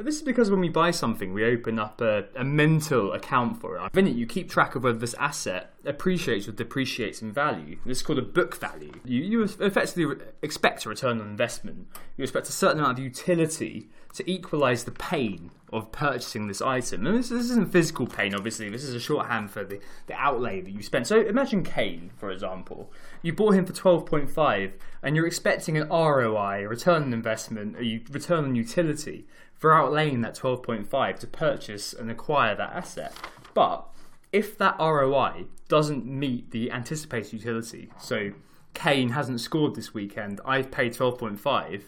This 0.00 0.16
is 0.16 0.22
because 0.22 0.50
when 0.50 0.60
we 0.60 0.68
buy 0.68 0.90
something, 0.90 1.32
we 1.32 1.44
open 1.44 1.78
up 1.78 2.00
a, 2.00 2.24
a 2.34 2.44
mental 2.44 3.12
account 3.12 3.60
for 3.60 3.76
it. 3.76 3.96
It, 3.96 4.06
you 4.14 4.26
keep 4.26 4.50
track 4.50 4.74
of 4.74 4.84
whether 4.84 4.98
this 4.98 5.14
asset 5.14 5.74
appreciates 5.84 6.48
or 6.48 6.52
depreciates 6.52 7.20
in 7.20 7.32
value. 7.32 7.78
This 7.84 7.98
is 7.98 8.02
called 8.02 8.18
a 8.18 8.22
book 8.22 8.56
value. 8.56 8.92
You, 9.04 9.22
you 9.22 9.42
effectively 9.42 10.16
expect 10.40 10.86
a 10.86 10.88
return 10.88 11.20
on 11.20 11.26
investment. 11.26 11.88
You 12.16 12.22
expect 12.22 12.48
a 12.48 12.52
certain 12.52 12.78
amount 12.78 12.98
of 12.98 13.04
utility 13.04 13.88
to 14.14 14.30
equalise 14.30 14.84
the 14.84 14.92
pain 14.92 15.50
of 15.72 15.90
purchasing 15.90 16.46
this 16.46 16.60
item. 16.60 17.06
And 17.06 17.18
this, 17.18 17.30
this 17.30 17.44
isn't 17.50 17.72
physical 17.72 18.06
pain, 18.06 18.34
obviously. 18.34 18.68
This 18.68 18.84
is 18.84 18.94
a 18.94 19.00
shorthand 19.00 19.50
for 19.50 19.64
the, 19.64 19.80
the 20.06 20.14
outlay 20.14 20.60
that 20.60 20.70
you 20.70 20.82
spent. 20.82 21.06
So 21.06 21.20
imagine 21.20 21.64
Kane, 21.64 22.10
for 22.18 22.30
example. 22.30 22.92
You 23.22 23.32
bought 23.32 23.54
him 23.54 23.64
for 23.64 23.72
12.5 23.72 24.72
and 25.02 25.16
you're 25.16 25.26
expecting 25.26 25.78
an 25.78 25.88
ROI, 25.88 26.64
a 26.64 26.68
return 26.68 27.02
on 27.04 27.12
investment, 27.12 27.76
a 27.76 28.02
return 28.12 28.44
on 28.44 28.54
utility 28.54 29.26
for 29.62 29.70
outlaying 29.70 30.22
that 30.22 30.34
12.5 30.34 31.20
to 31.20 31.26
purchase 31.28 31.92
and 31.92 32.10
acquire 32.10 32.56
that 32.56 32.72
asset. 32.72 33.14
But 33.54 33.86
if 34.32 34.58
that 34.58 34.74
ROI 34.80 35.44
doesn't 35.68 36.04
meet 36.04 36.50
the 36.50 36.72
anticipated 36.72 37.34
utility, 37.34 37.92
so 37.96 38.32
Kane 38.74 39.10
hasn't 39.10 39.40
scored 39.40 39.76
this 39.76 39.94
weekend, 39.94 40.40
I've 40.44 40.72
paid 40.72 40.94
12.5, 40.94 41.82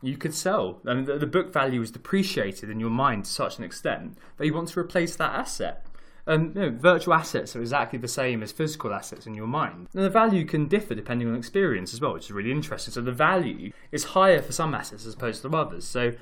you 0.00 0.16
could 0.16 0.32
sell. 0.32 0.80
I 0.86 0.94
mean, 0.94 1.04
the, 1.04 1.18
the 1.18 1.26
book 1.26 1.52
value 1.52 1.82
is 1.82 1.90
depreciated 1.90 2.70
in 2.70 2.80
your 2.80 2.88
mind 2.88 3.26
to 3.26 3.30
such 3.30 3.58
an 3.58 3.64
extent 3.64 4.16
that 4.38 4.46
you 4.46 4.54
want 4.54 4.68
to 4.68 4.80
replace 4.80 5.16
that 5.16 5.34
asset. 5.34 5.85
And 6.26 6.56
you 6.56 6.62
know, 6.62 6.70
virtual 6.70 7.14
assets 7.14 7.54
are 7.54 7.60
exactly 7.60 7.98
the 7.98 8.08
same 8.08 8.42
as 8.42 8.50
physical 8.50 8.92
assets 8.92 9.26
in 9.26 9.34
your 9.34 9.46
mind. 9.46 9.88
And 9.94 10.02
the 10.02 10.10
value 10.10 10.44
can 10.44 10.66
differ 10.66 10.94
depending 10.94 11.28
on 11.28 11.36
experience 11.36 11.94
as 11.94 12.00
well, 12.00 12.14
which 12.14 12.24
is 12.24 12.32
really 12.32 12.50
interesting. 12.50 12.92
So 12.92 13.00
the 13.00 13.12
value 13.12 13.72
is 13.92 14.04
higher 14.04 14.42
for 14.42 14.52
some 14.52 14.74
assets 14.74 15.06
as 15.06 15.14
opposed 15.14 15.42
to 15.42 15.48
others. 15.56 15.86
So 15.86 16.12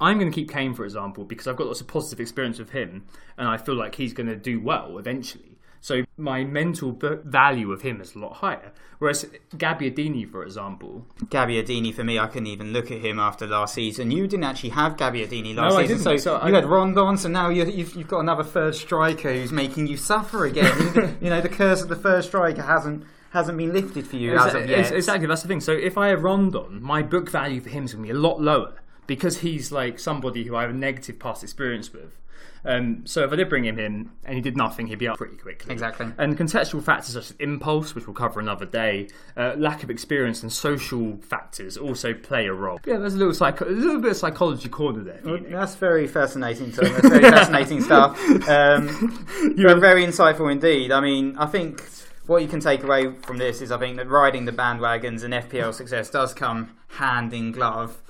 I'm 0.00 0.18
going 0.18 0.30
to 0.30 0.34
keep 0.34 0.50
Kane, 0.50 0.74
for 0.74 0.84
example, 0.84 1.24
because 1.24 1.48
I've 1.48 1.56
got 1.56 1.66
lots 1.66 1.80
of 1.80 1.88
positive 1.88 2.20
experience 2.20 2.58
with 2.58 2.70
him, 2.70 3.06
and 3.36 3.48
I 3.48 3.56
feel 3.56 3.74
like 3.74 3.96
he's 3.96 4.12
going 4.12 4.28
to 4.28 4.36
do 4.36 4.60
well 4.60 4.98
eventually. 4.98 5.57
So 5.80 6.02
my 6.16 6.44
mental 6.44 6.92
b- 6.92 7.16
value 7.24 7.70
of 7.72 7.82
him 7.82 8.00
is 8.00 8.14
a 8.14 8.18
lot 8.18 8.34
higher. 8.34 8.72
Whereas 8.98 9.24
Gabbiadini, 9.56 10.28
for 10.28 10.42
example, 10.42 11.06
Gabbiadini 11.26 11.94
for 11.94 12.02
me, 12.02 12.18
I 12.18 12.26
couldn't 12.26 12.48
even 12.48 12.72
look 12.72 12.90
at 12.90 12.98
him 13.00 13.18
after 13.20 13.46
last 13.46 13.74
season. 13.74 14.10
You 14.10 14.26
didn't 14.26 14.44
actually 14.44 14.70
have 14.70 14.96
Gabbiadini 14.96 15.54
last 15.54 15.72
No, 15.74 15.78
I 15.78 15.82
season, 15.82 15.98
didn't. 15.98 16.02
so, 16.02 16.16
So 16.16 16.36
I- 16.36 16.48
you 16.48 16.54
had 16.54 16.64
Rondon. 16.66 17.16
So 17.16 17.28
now 17.28 17.48
you, 17.48 17.64
you've, 17.66 17.94
you've 17.94 18.08
got 18.08 18.20
another 18.20 18.42
third 18.44 18.74
striker 18.74 19.32
who's 19.32 19.52
making 19.52 19.86
you 19.86 19.96
suffer 19.96 20.44
again. 20.46 21.16
you 21.20 21.30
know 21.30 21.40
the 21.40 21.48
curse 21.48 21.82
of 21.82 21.88
the 21.88 21.96
third 21.96 22.24
striker 22.24 22.62
hasn't 22.62 23.04
hasn't 23.30 23.58
been 23.58 23.72
lifted 23.74 24.06
for 24.06 24.16
you 24.16 24.36
as 24.38 24.54
of 24.54 24.68
yet. 24.68 24.78
ex- 24.80 24.90
Exactly, 24.90 25.26
that's 25.28 25.42
the 25.42 25.48
thing. 25.48 25.60
So 25.60 25.72
if 25.72 25.98
I 25.98 26.08
have 26.08 26.22
Rondon, 26.24 26.82
my 26.82 27.02
book 27.02 27.28
value 27.30 27.60
for 27.60 27.68
him 27.68 27.84
is 27.84 27.92
going 27.92 28.06
to 28.06 28.12
be 28.12 28.18
a 28.18 28.20
lot 28.20 28.40
lower 28.40 28.72
because 29.06 29.38
he's 29.40 29.70
like 29.70 29.98
somebody 29.98 30.44
who 30.44 30.56
I 30.56 30.62
have 30.62 30.70
a 30.70 30.74
negative 30.74 31.18
past 31.18 31.42
experience 31.44 31.92
with. 31.92 32.18
Um, 32.64 33.06
so 33.06 33.24
if 33.24 33.32
I 33.32 33.36
did 33.36 33.48
bring 33.48 33.64
him 33.64 33.78
in 33.78 34.10
and 34.24 34.34
he 34.34 34.40
did 34.40 34.56
nothing, 34.56 34.88
he'd 34.88 34.98
be 34.98 35.08
up 35.08 35.16
pretty 35.16 35.36
quickly. 35.36 35.72
Exactly. 35.72 36.06
And 36.18 36.36
contextual 36.36 36.82
factors 36.82 37.14
such 37.14 37.30
as 37.30 37.36
impulse, 37.38 37.94
which 37.94 38.06
we'll 38.06 38.14
cover 38.14 38.40
another 38.40 38.66
day, 38.66 39.08
uh, 39.36 39.54
lack 39.56 39.82
of 39.82 39.90
experience, 39.90 40.42
and 40.42 40.52
social 40.52 41.16
factors 41.18 41.76
also 41.76 42.12
play 42.14 42.46
a 42.46 42.52
role. 42.52 42.80
Yeah, 42.84 42.98
there's 42.98 43.14
a 43.14 43.18
little 43.18 43.34
psycho- 43.34 43.68
a 43.68 43.70
little 43.70 44.00
bit 44.00 44.10
of 44.12 44.16
psychology 44.16 44.68
corner 44.68 45.02
there. 45.02 45.18
for 45.18 45.28
you, 45.36 45.40
Nick. 45.40 45.50
That's 45.50 45.76
very 45.76 46.06
fascinating, 46.06 46.72
Tom. 46.72 46.92
That's 46.92 47.08
very 47.08 47.22
fascinating 47.22 47.80
stuff. 47.80 48.18
Um, 48.48 49.26
you're 49.56 49.78
very 49.78 50.04
insightful 50.04 50.50
indeed. 50.50 50.92
I 50.92 51.00
mean, 51.00 51.36
I 51.38 51.46
think 51.46 51.82
what 52.26 52.42
you 52.42 52.48
can 52.48 52.60
take 52.60 52.82
away 52.82 53.14
from 53.22 53.38
this 53.38 53.62
is 53.62 53.72
I 53.72 53.78
think 53.78 53.96
that 53.96 54.08
riding 54.08 54.44
the 54.44 54.52
bandwagons 54.52 55.24
and 55.24 55.32
FPL 55.32 55.72
success 55.72 56.10
does 56.10 56.34
come 56.34 56.76
hand 56.88 57.32
in 57.32 57.52
glove 57.52 58.02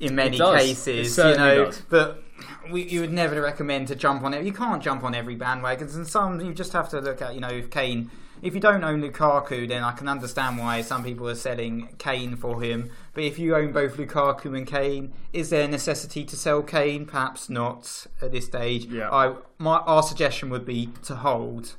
in 0.00 0.14
many 0.14 0.38
does. 0.38 0.62
It 0.62 0.66
cases. 0.66 1.18
You 1.18 1.24
know, 1.24 1.64
does. 1.66 1.82
but 1.88 2.22
we, 2.70 2.82
you 2.82 3.00
would 3.00 3.12
never 3.12 3.40
recommend 3.40 3.88
to 3.88 3.94
jump 3.94 4.22
on 4.22 4.34
it. 4.34 4.44
You 4.44 4.52
can't 4.52 4.82
jump 4.82 5.04
on 5.04 5.14
every 5.14 5.36
bandwagon, 5.36 5.88
and 5.88 6.06
some 6.06 6.40
you 6.40 6.52
just 6.52 6.72
have 6.72 6.88
to 6.90 7.00
look 7.00 7.22
at. 7.22 7.34
You 7.34 7.40
know, 7.40 7.48
if 7.48 7.70
Kane. 7.70 8.10
If 8.42 8.52
you 8.52 8.60
don't 8.60 8.84
own 8.84 9.00
Lukaku, 9.00 9.66
then 9.66 9.82
I 9.82 9.92
can 9.92 10.08
understand 10.08 10.58
why 10.58 10.82
some 10.82 11.02
people 11.02 11.26
are 11.26 11.34
selling 11.34 11.88
Kane 11.96 12.36
for 12.36 12.62
him. 12.62 12.90
But 13.14 13.24
if 13.24 13.38
you 13.38 13.56
own 13.56 13.72
both 13.72 13.96
Lukaku 13.96 14.54
and 14.54 14.66
Kane, 14.66 15.14
is 15.32 15.48
there 15.48 15.64
a 15.64 15.68
necessity 15.68 16.22
to 16.26 16.36
sell 16.36 16.62
Kane? 16.62 17.06
Perhaps 17.06 17.48
not 17.48 18.06
at 18.20 18.32
this 18.32 18.44
stage. 18.44 18.84
Yeah. 18.84 19.10
I, 19.10 19.36
my, 19.56 19.78
our 19.78 20.02
suggestion 20.02 20.50
would 20.50 20.66
be 20.66 20.90
to 21.04 21.16
hold. 21.16 21.76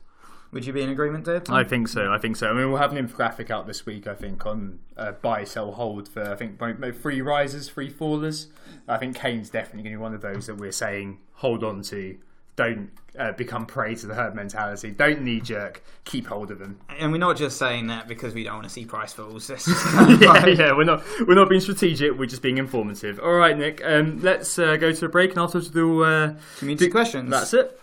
Would 0.51 0.65
you 0.65 0.73
be 0.73 0.81
in 0.81 0.89
agreement 0.89 1.25
there? 1.25 1.39
Tom? 1.41 1.55
I 1.55 1.63
think 1.63 1.87
so. 1.87 2.11
I 2.13 2.17
think 2.17 2.35
so. 2.37 2.49
I 2.49 2.53
mean, 2.53 2.69
we'll 2.69 2.79
have 2.81 2.95
an 2.95 3.07
infographic 3.07 3.51
out 3.51 3.67
this 3.67 3.85
week. 3.85 4.07
I 4.07 4.15
think 4.15 4.45
on 4.45 4.79
uh, 4.95 5.11
buy, 5.11 5.43
sell, 5.43 5.71
hold 5.73 6.07
for 6.07 6.23
I 6.31 6.35
think 6.35 6.57
free 7.01 7.21
risers, 7.21 7.67
free 7.69 7.91
fallers. 7.91 8.47
I 8.87 8.97
think 8.97 9.17
Kane's 9.17 9.49
definitely 9.49 9.83
going 9.83 9.93
to 9.93 9.97
be 9.99 10.01
one 10.01 10.13
of 10.13 10.21
those 10.21 10.47
that 10.47 10.55
we're 10.55 10.71
saying 10.71 11.19
hold 11.33 11.63
on 11.63 11.81
to. 11.83 12.17
Don't 12.55 12.89
uh, 13.19 13.33
become 13.33 13.67
prey 13.67 13.93
to 13.93 14.07
the 14.07 14.15
herd 14.15 14.33
mentality. 14.33 14.89
Don't 14.89 15.21
knee 15.21 15.39
jerk. 15.39 15.83
Keep 16.05 16.25
hold 16.25 16.49
of 16.49 16.57
them. 16.57 16.79
and 16.97 17.11
we're 17.11 17.19
not 17.19 17.37
just 17.37 17.57
saying 17.57 17.85
that 17.87 18.07
because 18.07 18.33
we 18.33 18.43
don't 18.43 18.55
want 18.55 18.63
to 18.63 18.69
see 18.71 18.83
price 18.85 19.13
falls. 19.13 19.47
Yeah, 20.19 20.45
yeah. 20.47 20.71
We're 20.75 20.83
not 20.85 21.03
we're 21.27 21.35
not 21.35 21.49
being 21.49 21.61
strategic. 21.61 22.17
We're 22.17 22.25
just 22.25 22.41
being 22.41 22.57
informative. 22.57 23.19
All 23.19 23.33
right, 23.33 23.55
Nick. 23.55 23.81
Um, 23.85 24.21
let's 24.21 24.57
uh, 24.57 24.77
go 24.77 24.91
to 24.91 25.05
a 25.05 25.09
break 25.09 25.31
and 25.31 25.39
afterwards 25.39 25.71
we'll 25.71 25.85
do. 25.87 26.03
Uh, 26.03 26.35
Community 26.57 26.89
questions. 26.89 27.29
that's 27.29 27.53
it. 27.53 27.79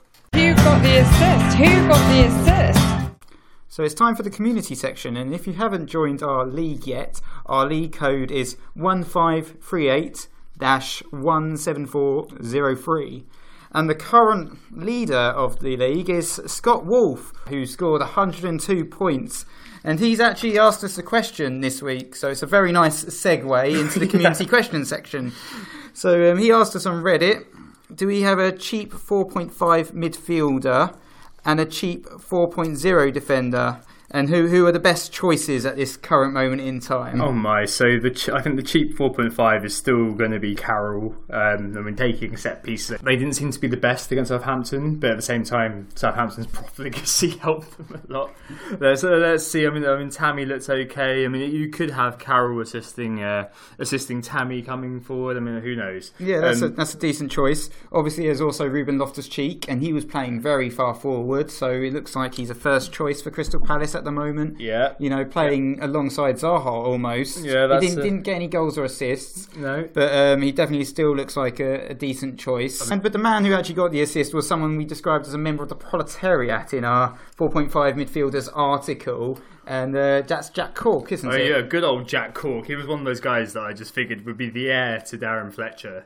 Who 0.65 0.71
got 0.71 0.83
the 0.83 0.97
assist? 0.97 1.57
Who 1.59 1.69
got 1.89 2.09
the 2.09 2.25
assist? 2.25 2.81
So 3.69 3.83
it's 3.83 3.93
time 3.93 4.17
for 4.17 4.23
the 4.23 4.31
community 4.31 4.75
section, 4.75 5.15
and 5.15 5.35
if 5.35 5.47
you 5.47 5.53
haven't 5.53 5.89
joined 5.89 6.23
our 6.23 6.47
league 6.47 6.87
yet, 6.87 7.21
our 7.45 7.67
league 7.67 7.93
code 7.93 8.31
is 8.31 8.57
1538 8.73 10.29
17403. 10.59 13.27
And 13.73 13.91
the 13.91 13.95
current 13.95 14.59
leader 14.75 15.15
of 15.15 15.61
the 15.61 15.77
league 15.77 16.09
is 16.09 16.41
Scott 16.47 16.87
Wolf, 16.87 17.35
who 17.49 17.67
scored 17.67 18.01
102 18.01 18.87
points. 18.87 19.45
And 19.85 20.01
he's 20.01 20.19
actually 20.19 20.59
asked 20.59 20.83
us 20.83 20.97
a 20.97 21.03
question 21.03 21.61
this 21.61 21.83
week, 21.83 22.17
so 22.17 22.31
it's 22.31 22.43
a 22.43 22.47
very 22.47 22.73
nice 22.73 23.05
segue 23.05 23.79
into 23.79 23.99
the 23.99 24.07
community 24.13 24.47
question 24.47 24.87
section. 24.87 25.35
So 25.93 26.33
um, 26.33 26.39
he 26.39 26.51
asked 26.51 26.75
us 26.75 26.87
on 26.87 27.03
Reddit 27.03 27.45
Do 27.95 28.09
we 28.09 28.23
have 28.23 28.41
a 28.41 28.51
cheap 28.51 28.93
4.5 28.93 29.93
midfielder 29.93 30.97
and 31.45 31.61
a 31.61 31.67
cheap 31.67 32.07
4.0 32.07 33.13
defender? 33.13 33.83
And 34.15 34.29
who 34.31 34.47
who 34.47 34.65
are 34.65 34.71
the 34.73 34.79
best 34.79 35.13
choices 35.13 35.67
at 35.67 35.75
this 35.75 35.97
current 35.97 36.33
moment 36.33 36.63
in 36.63 36.79
time? 36.79 37.21
Oh 37.21 37.33
my! 37.33 37.65
So 37.65 37.99
the 37.99 38.11
ch- 38.11 38.29
I 38.29 38.41
think 38.41 38.55
the 38.55 38.63
cheap 38.63 38.97
4.5 38.97 39.65
is 39.65 39.77
still 39.77 40.13
going 40.13 40.31
to 40.31 40.39
be 40.39 40.55
Carroll. 40.55 41.17
Um, 41.31 41.77
I 41.77 41.81
mean, 41.81 41.97
taking 41.97 42.37
set 42.37 42.63
pieces, 42.63 43.01
they 43.01 43.17
didn't 43.17 43.33
seem 43.35 43.51
to 43.51 43.59
be 43.59 43.67
the 43.67 43.77
best 43.77 44.13
against 44.13 44.29
Southampton, 44.29 45.01
but 45.01 45.11
at 45.11 45.17
the 45.17 45.23
same 45.23 45.43
time, 45.43 45.89
Southampton's 45.97 46.47
profligacy 46.53 47.31
helped 47.31 47.77
them 47.77 48.01
a 48.09 48.13
lot. 48.13 48.31
Uh, 48.81 48.95
So 48.95 49.17
let's 49.17 49.45
see. 49.45 49.67
I 49.67 49.71
mean, 49.71 49.85
I 49.85 49.97
mean, 49.97 50.11
Tammy 50.11 50.45
looks 50.45 50.71
okay. 50.71 51.25
I 51.25 51.29
mean, 51.29 51.51
you 51.53 51.69
could 51.71 51.91
have 51.91 52.19
Carroll 52.21 52.61
assisting 52.61 53.21
uh, 53.21 53.49
assisting 53.81 54.23
Tammy 54.23 54.63
coming 54.63 55.01
forward. 55.01 55.37
I 55.37 55.41
mean, 55.41 55.61
who 55.61 55.75
knows? 55.75 56.13
Yeah, 56.21 56.39
that's 56.39 56.63
a 56.63 56.67
Um, 56.67 56.75
that's 56.77 56.95
a 56.95 56.99
decent 56.99 57.33
choice. 57.33 57.69
Obviously, 57.91 58.27
there's 58.27 58.41
also 58.41 58.65
Ruben 58.69 58.97
Loftus 58.97 59.27
Cheek, 59.27 59.67
and 59.69 59.83
he 59.83 59.93
was 59.93 60.05
playing 60.05 60.41
very 60.41 60.71
far 60.71 60.95
forward, 60.95 61.51
so 61.51 61.71
it 61.73 61.93
looks 61.93 62.15
like 62.15 62.37
he's 62.37 62.51
a 62.51 62.55
first 62.55 62.93
choice 62.93 63.21
for 63.21 63.33
Crystal 63.33 63.61
Palace 63.61 63.97
at 63.97 64.04
the 64.05 64.13
moment. 64.13 64.61
Yeah. 64.61 64.95
you 64.99 65.11
know, 65.11 65.25
playing 65.25 65.79
alongside 65.83 66.37
Zaha 66.37 66.67
almost. 66.67 67.45
Yeah, 67.45 67.67
that's 67.67 67.83
he 67.83 67.89
didn't, 67.91 68.01
a- 68.01 68.03
didn't 68.03 68.23
get 68.23 68.35
any 68.37 68.49
goals 68.49 68.79
or 68.79 68.85
assists. 68.85 69.55
no. 69.57 69.89
But 69.93 70.15
um, 70.15 70.43
he 70.43 70.53
definitely 70.53 70.85
still 70.85 71.15
looks 71.17 71.37
like 71.37 71.61
a, 71.61 71.89
a 71.91 71.95
decent 71.95 72.39
choice. 72.39 72.91
And, 72.91 73.03
but 73.03 73.13
the 73.13 73.19
man 73.19 73.45
who 73.45 73.55
actually 73.55 73.75
got 73.77 73.93
the 73.93 74.01
assist 74.03 74.35
was 74.35 74.47
someone 74.47 74.77
we 74.77 74.85
described 74.85 75.27
as 75.27 75.35
a 75.35 75.39
member 75.39 75.63
of 75.63 75.69
the 75.69 75.75
proletariat 75.77 76.73
in 76.75 76.85
our 76.85 77.19
4.5 77.39 77.71
midfielders 77.95 78.49
article, 78.55 79.39
and 79.67 79.97
uh, 79.97 80.23
that's 80.27 80.51
Jack 80.51 80.75
Cork, 80.75 81.11
isn't 81.13 81.29
Oh 81.29 81.33
it? 81.35 81.41
Oh, 81.41 81.57
yeah, 81.57 81.61
good 81.63 81.85
old 81.85 82.07
Jack 82.09 82.35
Cork. 82.35 82.67
He 82.67 82.75
was 82.75 82.87
one 82.87 82.99
of 83.01 83.05
those 83.05 83.21
guys 83.21 83.53
that 83.55 83.63
I 83.63 83.73
just 83.73 83.95
figured 83.95 84.25
would 84.27 84.37
be 84.37 84.51
the 84.51 84.71
heir 84.71 85.01
to 85.07 85.17
Darren 85.19 85.53
Fletcher. 85.53 86.05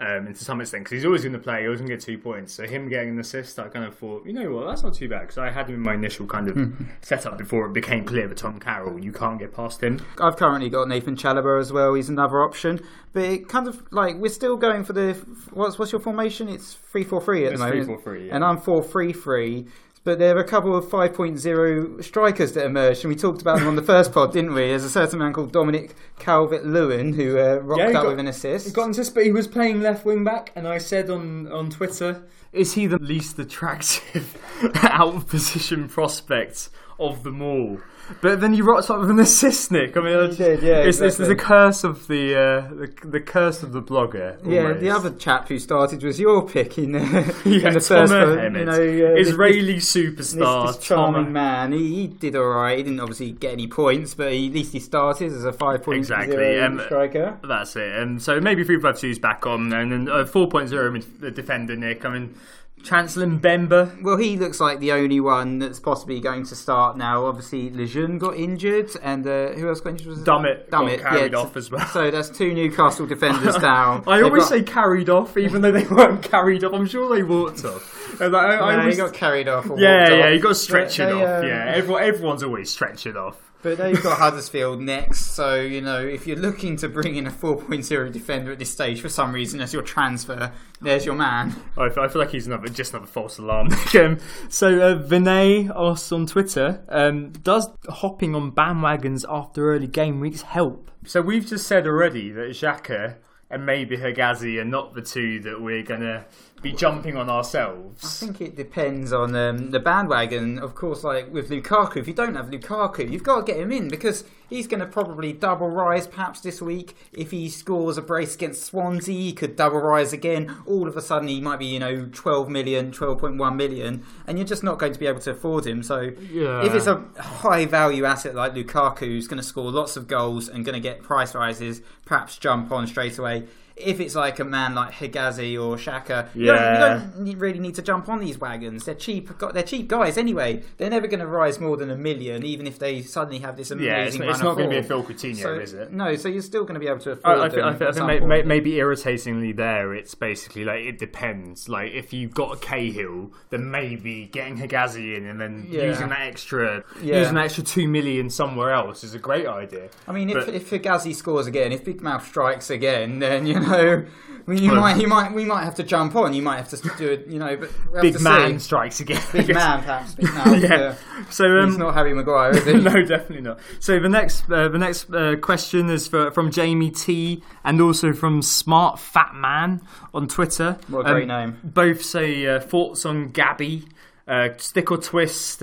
Um, 0.00 0.28
and 0.28 0.34
to 0.34 0.42
some 0.42 0.62
extent, 0.62 0.84
because 0.84 0.92
he's 0.96 1.04
always 1.04 1.22
going 1.24 1.34
to 1.34 1.38
play, 1.38 1.58
he's 1.58 1.66
always 1.66 1.80
going 1.80 1.90
to 1.90 1.96
get 1.96 2.02
two 2.02 2.16
points. 2.16 2.54
So 2.54 2.66
him 2.66 2.88
getting 2.88 3.10
an 3.10 3.18
assist, 3.18 3.58
I 3.58 3.68
kind 3.68 3.84
of 3.84 3.94
thought, 3.94 4.24
you 4.24 4.32
know 4.32 4.50
what, 4.50 4.66
that's 4.66 4.82
not 4.82 4.94
too 4.94 5.10
bad. 5.10 5.20
Because 5.20 5.36
I 5.36 5.50
had 5.50 5.68
him 5.68 5.74
in 5.74 5.82
my 5.82 5.92
initial 5.92 6.26
kind 6.26 6.48
of 6.48 6.72
setup 7.02 7.36
before 7.36 7.66
it 7.66 7.74
became 7.74 8.06
clear 8.06 8.26
that 8.26 8.38
Tom 8.38 8.58
Carroll, 8.58 8.98
you 8.98 9.12
can't 9.12 9.38
get 9.38 9.52
past 9.54 9.82
him. 9.82 10.00
I've 10.18 10.36
currently 10.38 10.70
got 10.70 10.88
Nathan 10.88 11.16
Chalobah 11.16 11.60
as 11.60 11.70
well. 11.70 11.92
He's 11.92 12.08
another 12.08 12.40
option, 12.40 12.80
but 13.12 13.24
it 13.24 13.48
kind 13.48 13.68
of 13.68 13.82
like 13.92 14.16
we're 14.16 14.30
still 14.30 14.56
going 14.56 14.84
for 14.84 14.94
the 14.94 15.12
what's 15.52 15.78
what's 15.78 15.92
your 15.92 16.00
formation? 16.00 16.48
It's 16.48 16.72
three 16.90 17.04
four 17.04 17.20
three 17.20 17.44
at 17.44 17.52
It's 17.52 17.60
the 17.60 17.68
moment, 17.68 18.02
3-4-3, 18.02 18.28
yeah. 18.28 18.34
and 18.34 18.42
I'm 18.42 18.56
four 18.58 18.82
three 18.82 19.12
three. 19.12 19.66
But 20.02 20.18
there 20.18 20.34
are 20.34 20.40
a 20.40 20.44
couple 20.48 20.74
of 20.74 20.86
5.0 20.86 22.02
strikers 22.02 22.52
that 22.52 22.64
emerged, 22.64 23.04
and 23.04 23.12
we 23.12 23.16
talked 23.20 23.42
about 23.42 23.58
them 23.58 23.68
on 23.68 23.76
the 23.76 23.82
first 23.82 24.12
pod, 24.14 24.32
didn't 24.32 24.54
we? 24.54 24.68
There's 24.68 24.84
a 24.84 24.88
certain 24.90 25.18
man 25.18 25.32
called 25.34 25.52
Dominic 25.52 25.94
Calvert 26.18 26.64
Lewin 26.64 27.12
who 27.12 27.38
uh, 27.38 27.56
rocked 27.62 27.80
Yeah, 27.80 27.86
out 27.88 27.92
got- 27.92 28.06
with 28.08 28.18
an 28.18 28.26
assist. 28.26 28.66
He 28.66 28.72
got 28.72 28.84
an 28.86 28.90
assist, 28.92 29.14
but 29.14 29.24
he 29.24 29.32
was 29.32 29.46
playing 29.46 29.82
left 29.82 30.06
wing 30.06 30.24
back, 30.24 30.52
and 30.56 30.66
I 30.66 30.78
said 30.78 31.10
on, 31.10 31.52
on 31.52 31.68
Twitter, 31.68 32.22
is 32.52 32.72
he 32.74 32.86
the 32.86 32.98
least 32.98 33.38
attractive 33.38 34.36
out 34.82 35.14
of 35.14 35.28
position 35.28 35.86
prospect 35.88 36.70
of 37.00 37.22
them 37.22 37.42
all? 37.42 37.78
But 38.20 38.40
then 38.40 38.54
you 38.54 38.64
rocked 38.64 38.90
up 38.90 38.98
with 38.98 39.10
an 39.10 39.20
assist, 39.20 39.70
Nick. 39.70 39.96
I 39.96 40.00
mean, 40.00 40.16
I- 40.16 40.26
did, 40.34 40.62
yeah, 40.64 40.78
it's, 40.78 41.00
it's 41.00 41.16
the 41.16 41.36
curse 41.36 41.84
of 41.84 42.08
the, 42.08 42.34
uh, 42.34 42.60
the 42.74 42.92
the 43.04 43.20
curse 43.20 43.62
of 43.62 43.70
the 43.70 43.80
blogger. 43.80 44.36
Yeah, 44.44 44.72
the 44.72 44.90
other 44.90 45.10
chap 45.12 45.46
who 45.46 45.60
started 45.60 46.02
was 46.02 46.18
your 46.18 46.44
pick 46.48 46.76
in, 46.76 46.96
uh, 46.96 46.98
yeah, 47.44 47.68
in 47.68 47.74
the 47.74 47.80
Tom 47.80 48.08
first, 48.08 48.12
for, 48.12 48.42
you 48.58 48.64
know, 48.64 48.72
uh, 48.72 49.16
Israeli 49.16 49.74
this, 49.74 49.94
superstar. 49.94 50.66
this, 50.66 50.76
this 50.76 50.84
charming 50.86 51.24
Tom- 51.26 51.32
man. 51.32 51.72
He, 51.72 51.94
he 51.94 52.06
did 52.08 52.34
all 52.34 52.48
right. 52.48 52.78
He 52.78 52.82
didn't 52.82 52.98
obviously 52.98 53.30
get 53.30 53.52
any 53.52 53.68
points, 53.68 54.14
but 54.14 54.32
he, 54.32 54.48
at 54.48 54.54
least 54.54 54.72
he 54.72 54.80
started 54.80 55.32
as 55.32 55.44
a 55.44 55.52
5.0 55.52 55.96
Exactly, 55.96 56.58
um, 56.58 56.80
striker. 56.86 57.38
That's 57.46 57.76
it. 57.76 57.92
And 57.94 58.20
so 58.20 58.40
maybe 58.40 58.64
352 58.64 59.06
is 59.08 59.18
back 59.20 59.46
on, 59.46 59.72
and 59.72 59.92
then 59.92 60.08
uh, 60.08 60.24
4.0 60.24 60.92
mid- 60.92 61.20
the 61.20 61.30
defender, 61.30 61.76
Nick. 61.76 62.04
I 62.04 62.08
mean, 62.12 62.34
Chancel 62.82 63.24
Mbemba. 63.26 64.02
Well, 64.02 64.16
he 64.16 64.36
looks 64.36 64.58
like 64.60 64.80
the 64.80 64.92
only 64.92 65.20
one 65.20 65.58
that's 65.58 65.78
possibly 65.78 66.18
going 66.20 66.44
to 66.46 66.56
start 66.56 66.96
now. 66.96 67.26
Obviously, 67.26 67.70
Lejeune 67.70 68.18
got 68.18 68.36
injured, 68.36 68.90
and 69.02 69.26
uh, 69.26 69.48
who 69.50 69.68
else 69.68 69.80
got 69.80 69.90
injured? 69.90 70.06
Was 70.08 70.18
Dummett 70.20 70.68
Dummett, 70.70 71.00
carried 71.02 71.32
yeah, 71.32 71.38
off 71.38 71.56
as 71.56 71.70
well. 71.70 71.86
So 71.88 72.10
that's 72.10 72.30
two 72.30 72.52
Newcastle 72.54 73.06
defenders 73.06 73.56
down. 73.60 74.02
I 74.06 74.16
They've 74.16 74.24
always 74.26 74.44
got- 74.44 74.48
say 74.48 74.62
carried 74.62 75.08
off, 75.10 75.36
even 75.36 75.62
though 75.62 75.72
they 75.72 75.84
weren't 75.86 76.22
carried 76.22 76.64
off. 76.64 76.72
I'm 76.72 76.86
sure 76.86 77.14
they 77.14 77.22
walked 77.22 77.64
off. 77.64 78.20
And 78.20 78.34
I, 78.34 78.40
I 78.56 78.72
No, 78.74 78.80
always- 78.80 78.96
he 78.96 79.02
got 79.02 79.12
carried 79.14 79.48
off. 79.48 79.66
yeah, 79.76 80.08
yeah, 80.14 80.26
off. 80.28 80.32
you 80.34 80.40
got 80.40 80.48
to 80.48 80.54
stretch 80.54 80.98
But 80.98 81.08
it 81.10 81.14
they, 81.14 81.24
off. 81.24 81.42
um, 81.42 81.48
yeah, 81.48 81.72
everyone, 81.74 82.02
everyone's 82.02 82.42
always 82.42 82.70
stretching 82.70 83.16
off. 83.16 83.36
But 83.62 83.76
they've 83.76 84.02
got 84.02 84.18
Huddersfield 84.18 84.80
next, 84.80 85.32
so 85.32 85.56
you 85.56 85.82
know 85.82 86.00
if 86.00 86.26
you're 86.26 86.38
looking 86.38 86.76
to 86.78 86.88
bring 86.88 87.16
in 87.16 87.26
a 87.26 87.30
4.0 87.30 88.10
defender 88.10 88.52
at 88.52 88.58
this 88.58 88.70
stage 88.70 89.02
for 89.02 89.10
some 89.10 89.32
reason 89.32 89.60
as 89.60 89.72
your 89.72 89.82
transfer, 89.82 90.50
there's 90.80 91.04
your 91.04 91.14
man. 91.14 91.54
I 91.76 91.90
feel, 91.90 92.04
I 92.04 92.08
feel 92.08 92.22
like 92.22 92.30
he's 92.30 92.46
another 92.46 92.68
just 92.68 92.94
another 92.94 93.06
false 93.06 93.36
alarm. 93.36 93.68
um, 93.94 94.18
so 94.48 94.80
uh, 94.80 95.02
Vinay 95.02 95.70
asks 95.76 96.10
on 96.10 96.26
Twitter, 96.26 96.82
um, 96.88 97.32
does 97.32 97.68
hopping 97.88 98.34
on 98.34 98.52
bandwagons 98.52 99.26
after 99.28 99.74
early 99.74 99.86
game 99.86 100.20
weeks 100.20 100.42
help? 100.42 100.90
So 101.04 101.20
we've 101.20 101.46
just 101.46 101.66
said 101.66 101.86
already 101.86 102.30
that 102.30 102.50
Xhaka 102.50 103.16
and 103.50 103.66
maybe 103.66 103.96
Hegazi 103.96 104.58
are 104.60 104.64
not 104.64 104.94
the 104.94 105.02
two 105.02 105.40
that 105.40 105.60
we're 105.60 105.82
gonna 105.82 106.24
be 106.62 106.72
jumping 106.72 107.16
on 107.16 107.30
ourselves. 107.30 108.04
I 108.04 108.26
think 108.26 108.40
it 108.40 108.56
depends 108.56 109.12
on 109.12 109.34
um, 109.34 109.70
the 109.70 109.80
bandwagon. 109.80 110.58
Of 110.58 110.74
course, 110.74 111.02
like 111.02 111.32
with 111.32 111.48
Lukaku, 111.50 111.96
if 111.96 112.06
you 112.08 112.14
don't 112.14 112.34
have 112.34 112.50
Lukaku, 112.50 113.10
you've 113.10 113.22
got 113.22 113.46
to 113.46 113.52
get 113.52 113.60
him 113.60 113.72
in 113.72 113.88
because 113.88 114.24
he's 114.48 114.66
going 114.66 114.80
to 114.80 114.86
probably 114.86 115.32
double 115.32 115.68
rise 115.70 116.06
perhaps 116.06 116.40
this 116.40 116.60
week. 116.60 116.94
If 117.12 117.30
he 117.30 117.48
scores 117.48 117.96
a 117.96 118.02
brace 118.02 118.34
against 118.34 118.64
Swansea, 118.64 119.14
he 119.18 119.32
could 119.32 119.56
double 119.56 119.78
rise 119.80 120.12
again. 120.12 120.54
All 120.66 120.86
of 120.86 120.96
a 120.96 121.00
sudden, 121.00 121.28
he 121.28 121.40
might 121.40 121.58
be, 121.60 121.66
you 121.66 121.78
know, 121.78 122.08
12 122.12 122.48
million, 122.50 122.90
12.1 122.92 123.56
million, 123.56 124.04
and 124.26 124.36
you're 124.38 124.46
just 124.46 124.62
not 124.62 124.78
going 124.78 124.92
to 124.92 124.98
be 124.98 125.06
able 125.06 125.20
to 125.20 125.30
afford 125.30 125.66
him. 125.66 125.82
So 125.82 126.12
Yeah. 126.30 126.62
if 126.64 126.74
it's 126.74 126.86
a 126.86 127.02
high 127.18 127.64
value 127.64 128.04
asset 128.04 128.34
like 128.34 128.54
Lukaku, 128.54 128.98
who's 129.06 129.28
going 129.28 129.40
to 129.40 129.46
score 129.46 129.70
lots 129.70 129.96
of 129.96 130.06
goals 130.06 130.48
and 130.48 130.64
going 130.64 130.74
to 130.74 130.80
get 130.80 131.02
price 131.02 131.34
rises, 131.34 131.80
perhaps 132.04 132.36
jump 132.36 132.70
on 132.70 132.86
straight 132.86 133.16
away. 133.18 133.44
If 133.82 134.00
it's 134.00 134.14
like 134.14 134.38
a 134.38 134.44
man 134.44 134.74
like 134.74 134.92
Hegazi 134.92 135.54
or 135.54 135.76
Xhaka, 135.76 136.28
you 136.34 136.46
don't- 136.46 136.56
Yeah. 136.56 137.02
you 137.18 137.32
don't 137.32 137.38
really 137.38 137.58
need 137.58 137.74
to 137.76 137.82
jump 137.82 138.08
on 138.08 138.20
these 138.20 138.38
wagons. 138.38 138.84
They're 138.84 138.94
cheap. 138.94 139.30
They're 139.52 139.62
cheap 139.62 139.88
guys 139.88 140.16
anyway. 140.18 140.62
They're 140.76 140.90
never 140.90 141.06
going 141.06 141.20
to 141.20 141.26
rise 141.26 141.58
more 141.60 141.76
than 141.76 141.90
a 141.90 141.96
million, 141.96 142.44
even 142.44 142.66
if 142.66 142.78
they 142.78 143.02
suddenly 143.02 143.38
have 143.40 143.56
this 143.56 143.70
amazing. 143.70 143.88
Yeah, 143.90 144.04
it's, 144.04 144.16
it's 144.16 144.42
not 144.42 144.56
going 144.56 144.68
to 144.70 144.74
be 144.74 144.78
a. 144.78 144.82
Phil 144.82 145.02
Coutinho, 145.02 145.36
So- 145.42 145.54
is 145.54 145.72
it? 145.74 145.92
No, 145.92 146.14
so 146.16 146.28
you're 146.28 146.42
still 146.42 146.62
going 146.62 146.74
to 146.74 146.80
be 146.80 146.86
able 146.88 147.00
to 147.00 147.12
afford 147.12 147.38
I, 147.38 147.44
I, 147.44 147.48
them. 147.48 147.64
I, 147.64 147.72
think, 147.74 147.90
I 147.90 147.92
think 147.92 148.06
may, 148.06 148.20
may, 148.20 148.42
maybe 148.42 148.78
irritatingly 148.78 149.52
there, 149.52 149.94
it's 149.94 150.14
basically 150.14 150.64
like 150.64 150.80
it 150.84 150.98
depends. 150.98 151.68
Like 151.68 151.92
if 151.92 152.12
you've 152.12 152.34
got 152.34 152.56
a 152.56 152.58
Cahill, 152.58 153.32
then 153.50 153.70
maybe 153.70 154.26
getting 154.32 154.56
Hegazi 154.58 155.16
in 155.16 155.26
and 155.26 155.40
then 155.40 155.66
Yeah. 155.70 155.84
using 155.84 156.08
that 156.08 156.20
extra, 156.22 156.84
Yeah. 157.02 157.18
using 157.20 157.34
that 157.34 157.44
extra 157.46 157.64
two 157.64 157.88
million 157.88 158.30
somewhere 158.30 158.72
else 158.72 159.04
is 159.04 159.14
a 159.14 159.18
great 159.18 159.46
idea. 159.46 159.88
I 160.08 160.12
mean, 160.12 160.30
if 160.30 160.46
But- 160.46 160.54
if 160.54 160.70
Hegazi 160.70 161.14
scores 161.14 161.46
again, 161.46 161.72
if 161.72 161.84
Big 161.84 162.00
Mouth 162.02 162.26
strikes 162.26 162.70
again, 162.70 163.18
then 163.20 163.46
you 163.46 163.54
know. 163.60 163.69
I 163.70 164.50
mean, 164.50 164.62
you 164.64 164.72
might, 164.72 165.00
you 165.00 165.06
might, 165.06 165.32
we 165.32 165.44
might 165.44 165.64
have 165.64 165.74
to 165.76 165.82
jump 165.82 166.16
on. 166.16 166.34
You 166.34 166.42
might 166.42 166.56
have 166.56 166.68
to 166.70 166.90
do 166.96 167.08
it, 167.08 167.26
you 167.28 167.38
know. 167.38 167.56
But 167.56 167.70
we 167.90 167.94
have 167.94 168.02
Big 168.02 168.20
man 168.20 168.58
see. 168.58 168.64
strikes 168.64 169.00
again. 169.00 169.22
big 169.32 169.54
man, 169.54 169.80
perhaps. 169.80 170.14
Big 170.14 170.26
yeah. 170.62 170.94
So 171.30 171.44
um, 171.44 171.68
He's 171.68 171.78
not 171.78 171.94
Harry 171.94 172.14
Maguire, 172.14 172.50
is 172.56 172.64
he? 172.64 172.72
no, 172.80 173.02
definitely 173.04 173.42
not. 173.42 173.60
So 173.78 174.00
the 174.00 174.08
next, 174.08 174.50
uh, 174.50 174.68
the 174.68 174.78
next 174.78 175.12
uh, 175.12 175.36
question 175.36 175.90
is 175.90 176.08
for, 176.08 176.30
from 176.30 176.50
Jamie 176.50 176.90
T, 176.90 177.42
and 177.64 177.80
also 177.80 178.12
from 178.12 178.42
Smart 178.42 178.98
Fat 178.98 179.34
Man 179.34 179.82
on 180.14 180.26
Twitter. 180.26 180.78
What 180.88 181.06
a 181.06 181.12
great 181.12 181.28
name. 181.28 181.58
Both 181.62 182.02
say 182.02 182.46
uh, 182.46 182.60
thoughts 182.60 183.04
on 183.04 183.28
Gabby, 183.28 183.86
uh, 184.26 184.48
stick 184.56 184.90
or 184.90 184.98
twist. 184.98 185.62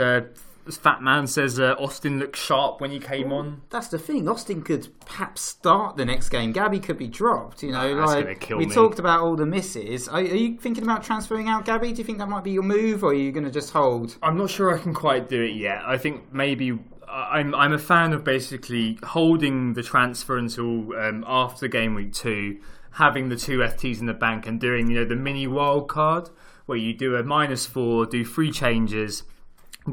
Fat 0.76 1.02
Man 1.02 1.28
says 1.28 1.60
uh, 1.60 1.76
Austin 1.80 2.20
looked 2.20 2.36
sharp 2.36 2.82
when 2.82 2.92
he 2.92 3.00
came 3.00 3.32
on. 3.32 3.62
That's 3.70 3.88
the 3.88 3.98
thing. 3.98 4.28
Austin 4.28 4.62
could 4.62 4.88
perhaps 5.06 5.42
start 5.42 5.96
the 5.96 6.06
next 6.06 6.30
game. 6.30 6.52
Gabby 6.52 6.80
could 6.80 6.98
be 6.98 7.08
dropped. 7.08 7.64
You 7.64 7.72
know, 7.72 7.96
That's 7.96 8.12
like 8.12 8.50
we 8.50 8.66
me. 8.66 8.74
talked 8.74 9.00
about 9.00 9.22
all 9.22 9.36
the 9.36 9.46
misses. 9.46 10.08
Are, 10.08 10.20
are 10.20 10.22
you 10.22 10.58
thinking 10.58 10.84
about 10.84 11.04
transferring 11.04 11.48
out 11.48 11.66
Gabby? 11.66 11.92
Do 11.94 12.00
you 12.00 12.04
think 12.04 12.18
that 12.18 12.28
might 12.30 12.44
be 12.44 12.52
your 12.52 12.64
move, 12.64 13.04
or 13.04 13.12
are 13.12 13.14
you 13.14 13.32
going 13.32 13.46
to 13.46 13.52
just 13.52 13.72
hold? 13.72 14.18
I'm 14.22 14.38
not 14.38 14.50
sure 14.50 14.76
I 14.76 14.80
can 14.80 14.94
quite 14.94 15.30
do 15.30 15.42
it 15.42 15.56
yet. 15.56 15.84
I 15.86 15.98
think 15.98 16.34
maybe 16.34 16.78
I'm 17.08 17.56
I'm 17.56 17.74
a 17.74 17.80
fan 17.80 18.14
of 18.14 18.24
basically 18.24 19.00
holding 19.04 19.74
the 19.74 19.84
transfer 19.84 20.38
until 20.38 20.96
um, 20.98 21.24
after 21.28 21.68
game 21.68 21.96
week 21.96 22.14
two, 22.14 22.60
having 22.92 23.30
the 23.30 23.38
two 23.38 23.60
FTs 23.60 24.00
in 24.00 24.06
the 24.08 24.14
bank, 24.14 24.46
and 24.46 24.60
doing 24.60 24.90
you 24.90 25.00
know 25.00 25.06
the 25.06 25.16
mini 25.16 25.48
wild 25.48 25.88
card 25.88 26.30
where 26.66 26.78
you 26.78 26.94
do 26.94 27.16
a 27.16 27.24
minus 27.24 27.66
four, 27.66 28.06
do 28.06 28.26
three 28.26 28.52
changes. 28.52 29.24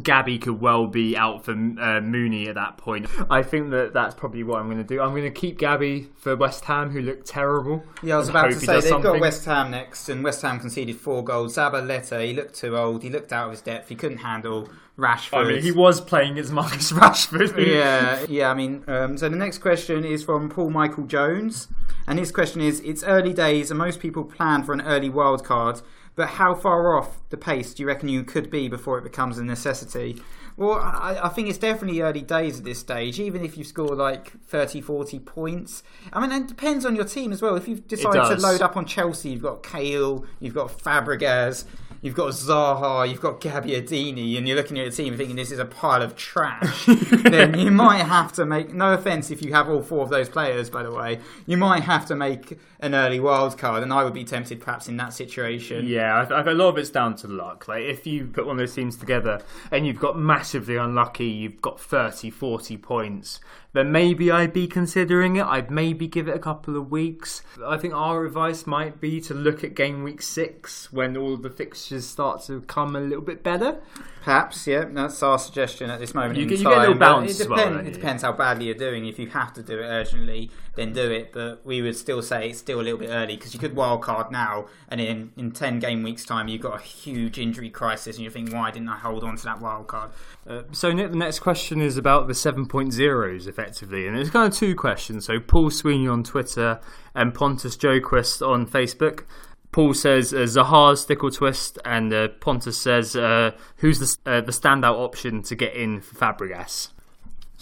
Gabby 0.03 0.39
could 0.39 0.61
well 0.61 0.87
be 0.87 1.17
out 1.17 1.45
for 1.45 1.53
uh, 1.53 1.55
Mounié 1.55 2.49
at 2.49 2.57
that 2.57 2.77
point. 2.79 3.07
I 3.31 3.43
think 3.43 3.71
that 3.71 3.93
that's 3.93 4.15
probably 4.15 4.43
what 4.43 4.61
I'm 4.61 4.67
going 4.67 4.79
to 4.79 4.85
do. 4.85 5.01
I'm 5.01 5.11
going 5.11 5.23
to 5.25 5.31
keep 5.31 5.59
Gabby 5.59 6.09
for 6.17 6.35
West 6.37 6.65
Ham, 6.65 6.91
who 6.91 7.01
looked 7.01 7.27
terrible. 7.27 7.83
Yeah, 8.03 8.17
I 8.17 8.19
was 8.19 8.29
about 8.29 8.51
to 8.51 8.59
say 8.59 8.81
they've 8.81 9.03
got. 9.03 9.21
West 9.21 9.45
Ham 9.45 9.71
next, 9.71 10.09
and 10.09 10.25
West 10.25 10.43
Ham 10.43 10.59
conceded 10.59 10.97
four 10.97 11.23
goals. 11.23 11.57
Zabaleta, 11.57 12.27
he 12.27 12.35
looked 12.35 12.55
too 12.55 12.77
old. 12.77 13.03
He 13.03 13.11
looked 13.11 13.33
out 13.33 13.47
of 13.47 13.51
his 13.53 13.63
depth. 13.63 13.89
He 13.89 13.95
couldn't 13.95 14.19
handle 14.19 14.69
Rashford. 14.99 15.45
I 15.45 15.45
mean, 15.45 15.63
he 15.63 15.73
was 15.73 16.01
playing 16.01 16.39
as 16.39 16.51
Marcus 16.51 16.93
Rashford. 17.01 17.67
yeah, 17.67 18.25
yeah. 18.29 18.51
I 18.51 18.55
mean, 18.55 18.85
um, 18.87 19.17
so 19.17 19.29
the 19.29 19.37
next 19.37 19.59
question 19.59 20.05
is 20.05 20.25
from 20.25 20.49
Paul 20.49 20.71
Michael 20.71 21.05
Jones, 21.07 21.69
And 22.07 22.19
his 22.19 22.31
question 22.33 22.61
is: 22.61 22.81
It's 22.81 23.03
early 23.05 23.33
days, 23.33 23.71
and 23.71 23.79
most 23.79 24.01
people 24.01 24.25
plan 24.25 24.63
for 24.63 24.73
an 24.73 24.81
early 24.83 25.11
wild 25.11 25.45
card. 25.45 25.81
But 26.17 26.29
how 26.31 26.55
far 26.55 26.97
off 26.97 27.29
the 27.31 27.37
pace 27.37 27.75
do 27.75 27.83
you 27.83 27.89
reckon 27.89 28.09
you 28.09 28.23
could 28.25 28.51
be 28.51 28.69
before 28.69 28.99
it 28.99 29.03
becomes 29.03 29.39
a 29.39 29.45
necessity? 29.45 30.23
Well, 30.57 30.75
I, 30.75 31.19
I 31.25 31.29
think 31.31 31.49
it's 31.49 31.59
definitely 31.59 32.01
early 32.01 32.23
days 32.23 32.59
at 32.59 32.65
this 32.65 32.79
stage, 32.79 33.19
even 33.19 33.45
if 33.45 33.59
you 33.59 33.65
score 33.65 33.97
like 33.97 34.41
30, 34.47 34.81
40 34.81 35.19
points. 35.19 35.83
I 36.13 36.21
mean, 36.21 36.31
it 36.31 36.47
depends 36.47 36.85
on 36.85 36.95
your 36.95 37.05
team 37.05 37.33
as 37.33 37.43
well. 37.43 37.57
If 37.57 37.67
you've 37.67 37.89
decided 37.89 38.37
to 38.37 38.41
load 38.41 38.63
up 38.63 38.77
on 38.77 38.87
Chelsea, 38.87 39.31
you've 39.31 39.43
got 39.43 39.65
Cahill, 39.65 40.25
you've 40.39 40.55
got 40.55 40.69
Fabregas, 40.69 41.65
you've 42.05 42.15
got 42.15 42.33
Zaha, 42.33 43.09
you've 43.09 43.23
got 43.23 43.41
Gabbiadini, 43.41 44.37
and 44.37 44.47
you're 44.47 44.59
looking 44.59 44.79
at 44.79 44.83
your 44.83 44.93
team 44.93 45.17
thinking 45.17 45.37
this 45.37 45.51
is 45.51 45.59
a 45.59 45.65
pile 45.65 46.03
of 46.03 46.15
trash, 46.15 46.85
then 47.25 47.59
you 47.59 47.71
might 47.71 48.05
have 48.05 48.31
to 48.35 48.45
make, 48.45 48.75
no 48.75 48.93
offence 48.93 49.31
if 49.31 49.43
you 49.43 49.55
have 49.55 49.71
all 49.71 49.81
four 49.81 50.03
of 50.03 50.11
those 50.11 50.29
players, 50.29 50.69
by 50.69 50.83
the 50.83 50.91
way, 50.91 51.19
you 51.47 51.57
might 51.57 51.83
have 51.83 52.05
to 52.05 52.15
make 52.15 52.59
an 52.81 52.95
early 52.95 53.19
wild 53.19 53.57
card, 53.57 53.83
and 53.83 53.91
I 53.91 54.05
would 54.05 54.13
be 54.13 54.23
tempted 54.23 54.61
perhaps 54.61 54.87
in 54.87 54.99
that 54.99 55.15
situation. 55.15 55.87
Yeah, 55.87 56.27
I, 56.31 56.43
I, 56.43 56.43
a 56.43 56.53
lot 56.53 56.69
of 56.69 56.79
it's 56.79 56.91
down 56.91 57.17
to 57.17 57.27
luck. 57.27 57.67
Like 57.69 57.85
if 57.85 58.07
you 58.07 58.27
put 58.27 58.45
one 58.45 58.57
of 58.57 58.59
those 58.59 58.75
teams 58.75 58.97
together 58.97 59.41
and 59.71 59.87
you've 59.87 59.99
got 59.99 60.19
massively 60.19 60.77
unlucky, 60.77 61.25
you've 61.25 61.63
got 61.63 61.81
30, 61.81 62.29
40 62.29 62.77
points, 62.77 63.41
then 63.75 63.93
maybe 63.93 64.31
I'd 64.31 64.53
be 64.55 64.67
considering 64.67 65.37
it. 65.37 65.45
I'd 65.45 65.71
maybe 65.71 66.09
give 66.09 66.27
it 66.29 66.35
a 66.35 66.39
couple 66.39 66.77
of 66.77 66.91
weeks. 66.91 67.43
I 67.65 67.77
think 67.77 67.93
our 67.93 68.25
advice 68.25 68.67
might 68.67 69.01
be 69.01 69.21
to 69.23 69.35
look 69.35 69.63
at 69.63 69.75
game 69.75 70.03
week 70.03 70.23
six 70.23 70.91
when 70.91 71.17
all 71.17 71.37
the 71.37 71.51
fixtures 71.51 72.07
start 72.07 72.43
to 72.47 72.63
come 72.63 72.97
a 72.97 73.01
little 73.01 73.23
bit 73.23 73.43
better. 73.43 73.83
Perhaps, 74.23 74.67
yeah, 74.67 74.87
that's 74.91 75.23
our 75.23 75.39
suggestion 75.39 75.91
at 75.91 76.01
this 76.01 76.15
moment 76.15 76.37
You 76.37 76.45
in 76.45 76.49
get- 76.49 76.59
you 76.61 76.65
time. 76.65 76.73
get 76.73 76.79
a 76.79 76.81
little 76.81 76.95
bounce 76.99 77.39
It, 77.39 77.43
as 77.43 77.49
well, 77.49 77.77
it 77.81 77.93
depends 77.93 78.23
how 78.23 78.33
badly 78.33 78.67
you're 78.67 78.75
doing. 78.75 79.05
If 79.07 79.19
you 79.19 79.29
have 79.29 79.53
to 79.53 79.63
do 79.63 79.75
it 79.79 79.85
urgently, 79.85 80.51
then 80.77 80.93
do 80.93 81.11
it. 81.11 81.33
But 81.33 81.65
we 81.65 81.83
would 81.83 81.97
still 81.97 82.23
say 82.23 82.51
it's 82.51 82.59
still 82.59 82.81
a 82.81 82.83
little 82.83 82.99
bit 82.99 83.11
early 83.11 83.37
because 83.37 83.55
you 83.55 83.61
could 83.61 83.77
wild 83.77 84.03
card 84.03 84.31
now, 84.31 84.67
and 84.89 85.01
in 85.01 85.33
in 85.37 85.53
ten 85.53 85.79
game 85.79 86.03
weeks 86.03 86.25
time, 86.25 86.49
you've 86.49 86.63
got 86.63 86.81
a 86.81 86.83
huge 86.83 87.39
injury 87.39 87.71
crisis, 87.71 88.17
and 88.17 88.25
you 88.25 88.31
think, 88.31 88.53
why 88.53 88.71
didn't 88.71 88.89
I 88.89 88.97
hold 88.97 89.25
on 89.25 89.37
to 89.37 89.45
that 89.45 89.61
wild 89.61 89.87
card? 89.87 90.11
Uh, 90.47 90.63
so 90.73 90.93
Nick, 90.93 91.11
the 91.11 91.17
next 91.17 91.41
question 91.41 91.81
is 91.81 91.97
about 91.97 92.27
the 92.27 92.35
7.0s, 92.35 93.49
effectively, 93.49 94.07
and 94.07 94.17
it's 94.17 94.31
kind 94.31 94.53
of 94.53 94.59
two 94.59 94.75
questions. 94.75 95.25
So 95.25 95.41
Paul 95.41 95.71
Sweeney 95.71 96.07
on 96.07 96.23
Twitter 96.23 96.81
and 97.15 97.35
Pontus 97.35 97.77
Joquist 97.77 98.47
on 98.47 98.67
Facebook. 98.67 99.25
Paul 99.73 99.93
says 99.93 100.33
uh, 100.33 100.47
Zaha's 100.47 101.01
stickle 101.01 101.33
twist, 101.33 101.81
and 101.85 102.13
uh, 102.13 102.29
Pontus 102.41 102.79
says 102.79 103.17
uh, 103.17 103.51
who's 103.79 103.99
the 103.99 104.31
uh, 104.31 104.41
the 104.41 104.53
standout 104.53 104.95
option 104.95 105.43
to 105.43 105.57
get 105.57 105.75
in 105.75 106.01
for 106.01 106.15
Fabregas. 106.15 106.91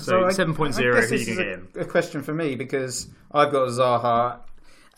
So, 0.03 0.25
I- 0.27 0.31
7.0, 0.33 0.97
I 0.97 1.01
guess 1.01 1.11
who 1.11 1.17
you 1.17 1.25
can 1.25 1.33
is 1.33 1.39
get 1.39 1.47
a, 1.47 1.53
in? 1.53 1.69
a 1.77 1.85
question 1.85 2.23
for 2.23 2.35
me 2.35 2.55
because 2.57 3.09
I've 3.33 3.51
got 3.53 3.69
Zaha, 3.69 4.41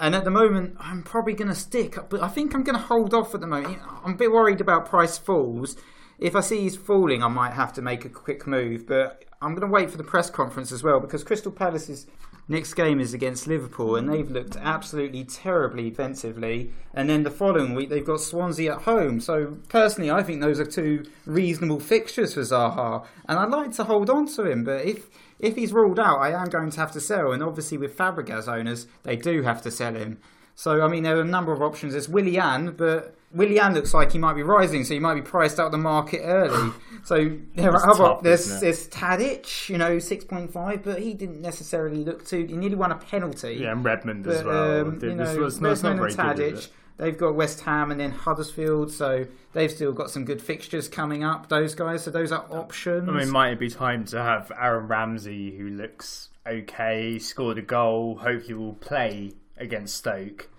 and 0.01 0.15
at 0.15 0.25
the 0.25 0.31
moment 0.31 0.77
I'm 0.81 1.03
probably 1.03 1.35
going 1.35 1.49
to 1.49 1.55
stick, 1.55 1.97
but 2.09 2.23
I 2.23 2.29
think 2.29 2.55
I'm 2.55 2.65
going 2.65 2.77
to 2.79 2.83
hold 2.85 3.15
off 3.15 3.35
at 3.35 3.41
the 3.41 3.47
moment. 3.47 3.79
I'm 4.05 4.13
a 4.13 4.17
bit 4.17 4.33
worried 4.33 4.61
about 4.61 4.87
price 4.87 5.19
falls. 5.19 5.77
If 6.19 6.35
I 6.37 6.41
see 6.41 6.61
he's 6.61 6.77
falling, 6.77 7.23
I 7.23 7.29
might 7.29 7.53
have 7.53 7.73
to 7.75 7.83
make 7.83 8.05
a 8.05 8.09
quick 8.09 8.47
move, 8.47 8.87
but 8.87 9.25
I'm 9.43 9.51
going 9.55 9.67
to 9.67 9.73
wait 9.73 9.91
for 9.91 9.97
the 9.97 10.05
press 10.05 10.31
conference 10.31 10.73
as 10.73 10.83
well 10.83 11.01
because 11.01 11.23
Crystal 11.25 11.53
Palace's 11.53 12.07
next 12.49 12.75
game 12.75 13.01
is 13.01 13.15
against 13.15 13.47
Liverpool, 13.47 13.97
and 13.97 14.09
they've 14.09 14.31
looked 14.31 14.57
absolutely 14.57 15.25
terribly 15.25 15.91
defensively. 15.91 16.73
And 16.93 17.09
then 17.09 17.23
the 17.23 17.31
following 17.31 17.75
week 17.75 17.91
they've 17.91 18.05
got 18.05 18.21
Swansea 18.21 18.75
at 18.75 18.83
home. 18.83 19.21
So 19.21 19.59
personally, 19.69 20.11
I 20.11 20.23
think 20.23 20.41
those 20.41 20.61
are 20.61 20.67
two 20.67 21.05
reasonable 21.27 21.81
fixtures 21.81 22.35
for 22.35 22.41
Zaha, 22.41 23.07
and 23.29 23.39
I'd 23.39 23.51
like 23.51 23.73
to 23.73 23.85
hold 23.85 24.11
on 24.11 24.27
to 24.29 24.45
him. 24.45 24.65
But 24.65 24.85
if 24.85 25.09
if 25.39 25.57
he's 25.57 25.73
ruled 25.73 25.99
out, 25.99 26.19
I 26.19 26.31
am 26.31 26.49
going 26.49 26.71
to 26.71 26.81
have 26.81 26.93
to 26.93 27.01
sell. 27.01 27.33
And 27.33 27.43
obviously, 27.43 27.79
with 27.79 27.97
Fabregas 27.97 28.49
owners, 28.49 28.87
they 29.03 29.17
do 29.17 29.43
have 29.43 29.63
to 29.63 29.71
sell 29.71 29.95
him. 29.95 30.19
So 30.55 30.83
I 30.83 30.89
mean, 30.89 31.03
there 31.03 31.17
are 31.17 31.23
a 31.23 31.25
number 31.25 31.53
of 31.53 31.63
options. 31.63 31.93
There's 31.93 32.09
Willian, 32.09 32.73
but 32.73 33.17
Willian 33.33 33.75
looks 33.75 33.93
like 33.93 34.13
he 34.13 34.19
might 34.19 34.35
be 34.35 34.43
rising, 34.43 34.85
so 34.85 34.95
he 34.95 35.01
might 35.01 35.15
be 35.15 35.23
priced 35.23 35.59
out 35.59 35.67
of 35.67 35.73
the 35.73 35.79
market 35.79 36.21
early. 36.25 36.73
So 37.05 37.37
there 37.55 37.71
are 37.71 37.91
other. 37.91 37.99
tough, 38.03 38.23
there's 38.23 38.61
there's 38.61 38.89
Tadic, 38.89 39.69
you 39.69 39.77
know, 39.77 39.99
six 39.99 40.25
point 40.25 40.51
five, 40.51 40.83
but 40.83 41.01
he 41.01 41.13
didn't 41.13 41.43
necessarily 41.43 42.03
look 42.03 42.25
too. 42.27 42.47
He 42.47 42.57
nearly 42.57 42.77
won 42.77 42.93
a 42.93 42.97
penalty. 42.97 43.59
Yeah, 43.61 43.73
and 43.73 43.85
Redmond 43.85 44.27
as 44.27 44.43
well. 44.43 44.81
um, 44.89 44.99
you 45.03 45.15
know, 45.15 45.37
was- 45.37 45.61
no, 45.61 45.73
it's 45.73 45.83
not 45.83 45.99
Redmond 45.99 46.19
and 46.19 46.39
Tadic. 46.57 46.69
They've 46.97 47.19
got 47.19 47.35
West 47.35 47.61
Ham 47.61 47.91
and 47.91 48.01
then 48.01 48.11
Huddersfield, 48.13 48.91
so 48.91 49.27
they've 49.53 49.71
still 49.71 49.93
got 49.93 50.11
some 50.11 50.25
good 50.25 50.41
fixtures 50.41 50.89
coming 50.89 51.25
up. 51.25 51.51
Those 51.51 51.75
guys, 51.75 52.05
so 52.05 52.11
those 52.11 52.33
are 52.33 52.47
options. 52.51 53.07
I 53.07 53.13
mean, 53.13 53.29
might 53.29 53.51
it 53.51 53.59
be 53.59 53.69
time 53.69 54.07
to 54.07 54.23
have 54.23 54.51
Aaron 54.59 54.89
Ramsey, 54.89 55.55
who 55.59 55.69
looks 55.69 56.31
okay, 56.47 57.19
scored 57.19 57.59
a 57.59 57.63
goal, 57.63 58.17
hopefully 58.17 58.55
will 58.55 58.75
play 58.75 59.33
against 59.57 59.97
Stoke. 59.97 60.51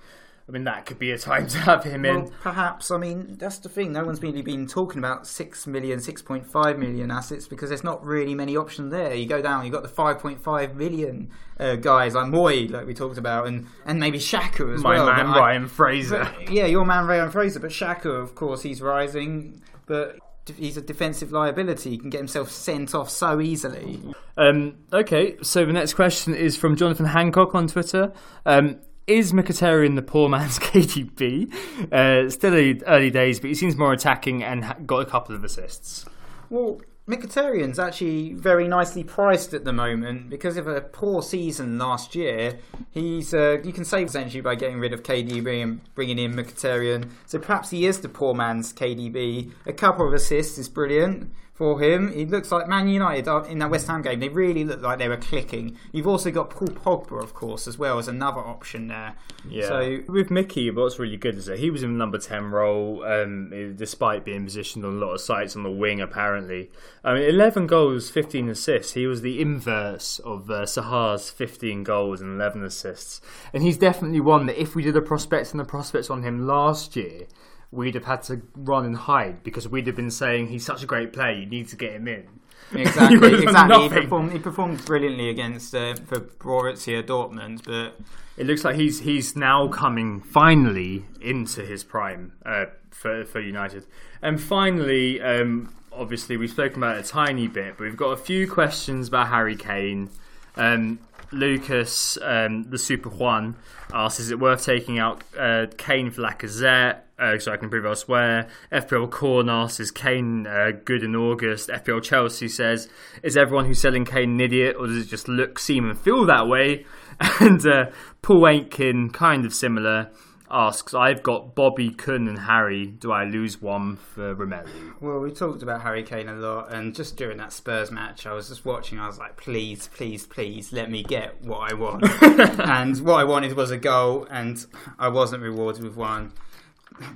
I 0.48 0.52
mean, 0.52 0.64
that 0.66 0.86
could 0.86 1.00
be 1.00 1.10
a 1.10 1.18
time 1.18 1.48
to 1.50 1.58
have 1.58 1.84
him 1.84 2.06
in. 2.06 2.30
Perhaps. 2.42 2.92
I 2.92 2.98
mean, 2.98 3.36
that's 3.40 3.58
the 3.58 3.70
thing. 3.70 3.92
No 3.94 4.06
one's 4.06 4.22
really 4.22 4.44
been 4.44 4.68
talking 4.68 5.00
about 5.00 5.26
6 5.26 5.66
million, 5.66 5.98
6.5 5.98 6.78
million 6.78 7.10
assets 7.10 7.48
because 7.48 7.70
there's 7.70 7.84
not 7.84 8.06
really 8.06 8.36
many 8.36 8.56
options 8.56 8.92
there. 8.92 9.16
You 9.16 9.26
go 9.26 9.42
down, 9.42 9.66
you've 9.66 9.74
got 9.74 9.82
the 9.82 9.90
5.5 9.90 10.76
million 10.76 11.32
uh, 11.60 11.78
guys 11.78 12.14
like 12.14 12.28
Mooy, 12.28 12.70
like 12.70 12.86
we 12.86 12.94
talked 12.94 13.18
about, 13.18 13.48
and, 13.48 13.66
and 13.88 14.00
maybe 14.00 14.20
Xhaka 14.20 14.72
as 14.76 14.82
My 14.82 14.94
well. 14.96 15.08
My 15.08 15.18
man 15.18 15.26
but 15.28 15.32
I- 15.36 15.40
Ryan 15.40 15.68
Fraser. 15.68 16.30
but, 16.36 16.52
yeah, 16.52 16.68
your 16.68 16.86
man 16.86 17.08
Ryan 17.08 17.32
Fraser, 17.32 17.60
but 17.60 17.72
Xhaka, 17.72 18.06
of 18.22 18.36
course, 18.36 18.62
he's 18.62 18.82
rising, 18.84 19.64
but 19.88 20.20
he's 20.56 20.78
a 20.78 20.82
defensive 20.82 21.32
liability. 21.32 21.90
He 21.90 21.98
can 21.98 22.12
get 22.12 22.20
himself 22.20 22.52
sent 22.52 22.94
off 22.94 23.10
so 23.10 23.42
easily. 23.42 24.00
Um, 24.38 24.76
okay, 24.94 25.38
so 25.42 25.66
the 25.66 25.74
next 25.74 25.96
question 25.96 26.36
is 26.36 26.56
from 26.56 26.76
Jonathan 26.76 27.08
Hancock 27.08 27.56
on 27.56 27.68
Twitter. 27.68 28.14
Um, 28.46 28.80
is 29.08 29.34
Mkhitaryan 29.34 29.96
the 29.96 30.02
poor 30.02 30.30
man's 30.30 30.60
KDB? 30.60 31.54
Uh, 31.92 32.30
still 32.30 32.54
early, 32.88 33.10
days, 33.10 33.40
but 33.40 33.48
he 33.48 33.56
seems 33.56 33.76
more 33.76 33.94
attacking 33.94 34.44
and 34.44 34.88
got 34.88 35.00
a 35.00 35.06
couple 35.06 35.36
of 35.36 35.44
assists. 35.44 36.06
Well, 36.50 36.82
Mkhitaryan's 37.08 37.78
actually 37.78 38.34
very 38.34 38.68
nicely 38.68 39.04
priced 39.04 39.54
at 39.54 39.64
the 39.64 39.74
moment 39.74 40.28
because 40.28 40.58
of 40.58 40.68
a 40.68 40.82
poor 40.82 41.22
season 41.22 41.78
last 41.78 42.16
year. 42.16 42.58
He's 42.90 43.32
uh, 43.32 43.60
you 43.64 43.72
can 43.72 43.86
save 43.86 44.08
essentially 44.08 44.42
by 44.42 44.56
getting 44.56 44.80
rid 44.80 44.92
of 44.92 45.04
KDB 45.04 45.62
and 45.62 45.82
bringing 45.94 46.18
in 46.18 46.34
Mkhitaryan. 46.34 47.12
So 47.28 47.38
perhaps 47.38 47.70
he 47.70 47.86
is 47.86 48.00
the 48.00 48.10
poor 48.10 48.34
man's 48.34 48.74
KDB. 48.74 49.52
A 49.68 49.74
couple 49.74 50.08
of 50.08 50.14
assists 50.14 50.58
is 50.58 50.68
brilliant 50.68 51.32
for 51.56 51.82
him. 51.82 52.12
He 52.12 52.26
looks 52.26 52.52
like 52.52 52.68
Man 52.68 52.90
United 52.90 53.28
in 53.48 53.60
that 53.60 53.72
West 53.72 53.88
Ham 53.88 54.02
game. 54.02 54.20
They 54.20 54.28
really 54.28 54.66
looked 54.66 54.84
like 54.84 55.00
they 55.00 55.08
were 55.08 55.16
clicking. 55.16 55.78
You've 55.94 56.06
also 56.06 56.30
got 56.30 56.50
Paul 56.50 56.68
Pogba, 56.68 57.24
of 57.24 57.34
course, 57.34 57.66
as 57.66 57.78
well 57.78 57.98
as 57.98 58.10
another 58.10 58.42
option 58.42 58.88
there. 58.88 59.16
Yeah. 59.50 59.68
So 59.68 60.00
with 60.10 60.30
Mickey, 60.30 60.70
what's 60.70 61.00
really 61.00 61.16
good 61.16 61.38
is 61.38 61.46
that 61.46 61.60
he 61.60 61.70
was 61.72 61.82
in 61.82 61.94
the 61.94 61.98
number 61.98 62.18
ten 62.18 62.52
role, 62.52 63.06
um, 63.06 63.74
despite 63.78 64.26
being 64.26 64.44
positioned 64.44 64.84
on 64.84 64.96
a 64.96 64.98
lot 64.98 65.14
of 65.14 65.22
sites 65.22 65.56
on 65.56 65.64
the 65.64 65.72
wing. 65.72 66.02
Apparently, 66.02 66.70
I 67.06 67.14
mean, 67.14 67.24
eleven 67.24 67.68
goals, 67.68 68.10
fifteen 68.10 68.50
assists. 68.50 68.92
He 68.94 69.08
was 69.08 69.22
the 69.22 69.40
inverse 69.40 70.20
of 70.20 70.52
uh, 70.52 70.66
Sahar's 70.66 71.30
fifteen 71.30 71.86
goals 71.86 72.20
and 72.20 72.36
eleven 72.36 72.66
assists, 72.66 73.22
and 73.54 73.64
he's 73.64 73.78
definitely 73.78 74.20
one 74.20 74.46
that 74.48 74.62
if 74.62 74.76
we 74.76 74.84
did 74.84 74.98
a 74.98 75.02
prospects 75.02 75.52
and 75.52 75.60
the 75.60 75.66
prospects 75.66 76.10
on 76.10 76.22
him 76.22 76.46
last 76.46 76.98
year. 76.98 77.28
We'd 77.76 77.96
have 77.96 78.06
had 78.06 78.24
to 78.24 78.42
run 78.56 78.86
and 78.86 78.96
hide 78.96 79.44
because 79.44 79.68
we'd 79.68 79.88
have 79.88 79.96
been 79.96 80.12
saying 80.12 80.48
he's 80.48 80.66
such 80.66 80.82
a 80.84 80.86
great 80.86 81.14
player. 81.14 81.34
You 81.34 81.46
need 81.46 81.68
to 81.70 81.76
get 81.76 81.94
him 81.94 82.08
in. 82.08 82.28
Exactly, 82.74 83.20
done 83.20 83.44
exactly. 83.44 83.84
He 83.84 83.90
performed, 83.90 84.32
he 84.32 84.40
performed 84.40 84.86
brilliantly 84.86 85.30
against 85.30 85.76
uh, 85.76 85.94
for 85.94 86.20
Borussia 86.20 87.04
Dortmund, 87.04 87.64
but 87.64 87.96
It 88.38 88.48
looks 88.48 88.64
like 88.66 88.76
he's 88.76 89.02
he's 89.02 89.36
now 89.36 89.68
coming 89.68 90.20
finally 90.22 91.06
into 91.22 91.64
his 91.64 91.84
prime 91.84 92.34
uh, 92.44 92.66
for 92.90 93.24
for 93.24 93.40
United. 93.40 93.86
And 94.22 94.42
finally, 94.42 95.22
um, 95.22 95.76
obviously 95.92 96.38
we've 96.38 96.50
spoken 96.50 96.78
about 96.82 96.98
it 96.98 97.06
a 97.06 97.08
tiny 97.08 97.48
bit, 97.48 97.78
but 97.78 97.84
we've 97.84 97.96
got 97.98 98.12
a 98.12 98.18
few 98.18 98.50
questions 98.50 99.10
about 99.10 99.28
Harry 99.28 99.56
Kane. 99.56 100.10
Um, 100.56 101.00
Lucas, 101.32 102.18
um, 102.22 102.64
the 102.70 102.78
Super 102.78 103.10
Juan, 103.10 103.56
asks: 103.94 104.20
Is 104.20 104.32
it 104.32 104.40
worth 104.40 104.66
taking 104.66 105.00
out 105.00 105.24
uh, 105.38 105.68
Kane 105.78 106.10
for 106.12 106.22
Lacazette? 106.22 107.00
Uh, 107.18 107.40
so 107.40 107.52
I 107.52 107.56
can 107.56 107.66
improve 107.66 107.86
elsewhere. 107.86 108.48
FPL 108.74 109.10
Corn 109.10 109.50
asks: 109.50 109.80
Is 109.80 109.92
Kane 109.92 110.46
uh, 110.46 110.72
good 110.84 111.02
in 111.02 111.16
August? 111.16 111.70
FPL 111.70 112.04
Chelsea 112.04 112.50
says: 112.50 112.90
Is 113.24 113.38
everyone 113.38 113.66
who's 113.66 113.80
selling 113.80 114.04
Kane 114.04 114.32
an 114.32 114.42
idiot, 114.42 114.76
or 114.78 114.88
does 114.88 114.98
it 114.98 115.10
just 115.10 115.30
look, 115.30 115.58
seem, 115.58 115.90
and 115.90 116.00
feel 116.00 116.26
that 116.26 116.48
way? 116.48 116.86
And 117.40 117.66
uh, 117.66 117.92
Paul 118.22 118.46
Aitken, 118.46 119.12
kind 119.12 119.46
of 119.46 119.54
similar, 119.54 120.10
asks: 120.52 120.94
I've 120.94 121.24
got 121.24 121.56
Bobby, 121.56 121.90
Kun, 121.92 122.28
and 122.28 122.40
Harry. 122.40 122.88
Do 122.88 123.14
I 123.14 123.24
lose 123.24 123.62
one 123.62 123.96
for 123.96 124.36
Romelu? 124.36 125.00
Well, 125.00 125.20
we 125.20 125.32
talked 125.32 125.64
about 125.64 125.84
Harry 125.84 126.04
Kane 126.04 126.28
a 126.28 126.34
lot, 126.34 126.74
and 126.74 126.94
just 126.94 127.16
during 127.16 127.38
that 127.38 127.54
Spurs 127.54 127.92
match, 127.92 128.26
I 128.28 128.34
was 128.34 128.50
just 128.50 128.66
watching. 128.66 129.00
I 129.00 129.08
was 129.08 129.18
like, 129.18 129.38
"Please, 129.38 129.88
please, 129.96 130.28
please, 130.28 130.74
let 130.74 130.92
me 130.92 131.02
get 131.02 131.42
what 131.42 131.72
I 131.72 131.76
want." 131.76 132.04
and 132.22 133.00
what 133.06 133.22
I 133.22 133.24
wanted 133.24 133.56
was 133.56 133.72
a 133.72 133.78
goal, 133.78 134.28
and 134.30 134.66
I 135.00 135.08
wasn't 135.08 135.44
rewarded 135.44 135.82
with 135.82 135.96
one. 135.96 136.34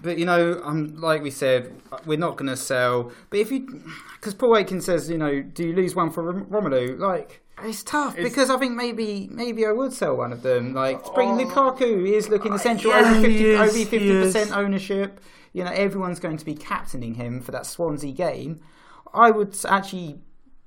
But 0.02 0.18
you 0.18 0.26
know, 0.26 0.62
um, 0.64 0.96
like 1.00 1.22
we 1.22 1.32
said, 1.32 1.74
we're 2.06 2.18
not 2.18 2.38
going 2.38 2.50
to 2.50 2.58
sell. 2.58 3.12
But 3.30 3.40
if 3.40 3.52
you, 3.52 3.82
because 4.16 4.34
Paul 4.34 4.58
Aiken 4.58 4.82
says, 4.82 5.10
you 5.10 5.18
know, 5.18 5.42
do 5.42 5.68
you 5.68 5.74
lose 5.74 5.96
one 5.96 6.10
for 6.12 6.34
Romelu? 6.34 7.00
Like, 7.00 7.42
It's 7.64 7.84
tough 7.84 8.16
because 8.16 8.50
I 8.50 8.58
think 8.58 8.74
maybe 8.74 9.30
maybe 9.32 9.66
I 9.66 9.72
would 9.72 9.94
sell 9.94 10.16
one 10.16 10.32
of 10.34 10.42
them. 10.42 10.74
Like 10.74 11.04
to 11.04 11.12
bring 11.12 11.30
Lukaku, 11.30 12.06
he 12.06 12.16
is 12.16 12.30
looking 12.30 12.54
essential. 12.54 12.92
yeah, 12.92 13.00
over 13.00 13.22
fifty 13.22 13.46
is, 13.46 13.60
over 13.60 13.72
fifty 13.72 14.12
percent 14.12 14.52
ownership. 14.52 15.22
You 15.54 15.64
know, 15.64 15.72
everyone's 15.72 16.20
going 16.20 16.38
to 16.38 16.46
be 16.46 16.54
captaining 16.56 17.16
him 17.16 17.42
for 17.42 17.52
that 17.52 17.66
Swansea 17.66 18.12
game. 18.12 18.60
I 19.14 19.32
would 19.32 19.56
actually 19.68 20.20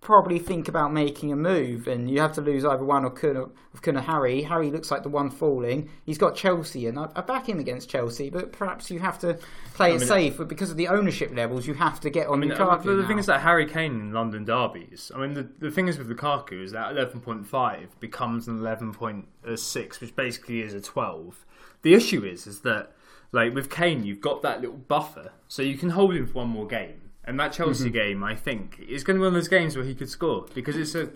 probably 0.02 0.40
think 0.40 0.66
about 0.66 0.92
making 0.92 1.32
a 1.32 1.36
move, 1.36 1.86
and 1.86 2.10
you 2.10 2.20
have 2.20 2.32
to 2.32 2.40
lose 2.40 2.64
either 2.64 2.84
one 2.84 3.04
or 3.04 3.10
Kuna, 3.10 3.44
of 3.72 3.82
Kuna 3.82 4.02
Harry. 4.02 4.42
Harry 4.42 4.68
looks 4.70 4.90
like 4.90 5.04
the 5.04 5.08
one 5.08 5.30
falling. 5.30 5.88
He's 6.04 6.18
got 6.18 6.34
Chelsea, 6.34 6.88
and 6.88 6.98
I, 6.98 7.08
I 7.14 7.20
back 7.22 7.48
him 7.48 7.60
against 7.60 7.88
Chelsea, 7.88 8.28
but 8.28 8.52
perhaps 8.52 8.90
you 8.90 8.98
have 8.98 9.18
to 9.20 9.38
play 9.74 9.94
it 9.94 10.00
mean, 10.00 10.08
safe. 10.08 10.36
But 10.36 10.48
because 10.48 10.72
of 10.72 10.76
the 10.76 10.88
ownership 10.88 11.32
levels, 11.32 11.68
you 11.68 11.74
have 11.74 12.00
to 12.00 12.10
get 12.10 12.26
on 12.26 12.42
I 12.42 12.46
mean, 12.46 12.50
Lukaku. 12.50 12.80
uh, 12.80 12.82
the, 12.82 12.96
the 12.96 13.06
thing 13.06 13.18
is 13.18 13.26
that 13.26 13.40
Harry 13.40 13.64
Kane 13.64 13.92
in 13.92 14.12
London 14.12 14.44
derbies. 14.44 15.12
I 15.14 15.20
mean, 15.20 15.34
the, 15.34 15.48
the 15.60 15.70
thing 15.70 15.86
is 15.86 15.98
with 15.98 16.10
Lukaku 16.10 16.62
is 16.62 16.72
that 16.72 16.92
11.5 16.94 17.86
becomes 18.00 18.48
an 18.48 18.58
11.6, 18.58 20.00
which 20.00 20.16
basically 20.16 20.62
is 20.62 20.74
a 20.74 20.80
12. 20.80 21.46
The 21.82 21.94
issue 21.94 22.24
is, 22.24 22.48
is 22.48 22.60
that 22.60 22.92
like 23.30 23.54
with 23.54 23.70
Kane, 23.70 24.04
you've 24.04 24.20
got 24.20 24.42
that 24.42 24.60
little 24.60 24.76
buffer, 24.76 25.30
so 25.46 25.62
you 25.62 25.78
can 25.78 25.90
hold 25.90 26.14
him 26.14 26.26
for 26.26 26.34
one 26.34 26.48
more 26.48 26.66
game. 26.66 27.01
And 27.24 27.38
that 27.38 27.52
Chelsea 27.52 27.84
Mm-hmm. 27.84 27.92
game, 27.92 28.24
I 28.24 28.34
think, 28.34 28.80
is 28.88 29.04
going 29.04 29.16
to 29.16 29.18
be 29.18 29.24
one 29.24 29.28
of 29.28 29.34
those 29.34 29.48
games 29.48 29.76
where 29.76 29.84
he 29.84 29.94
could 29.94 30.08
score 30.08 30.46
because 30.54 30.76
it's 30.76 30.94
a. 30.94 31.10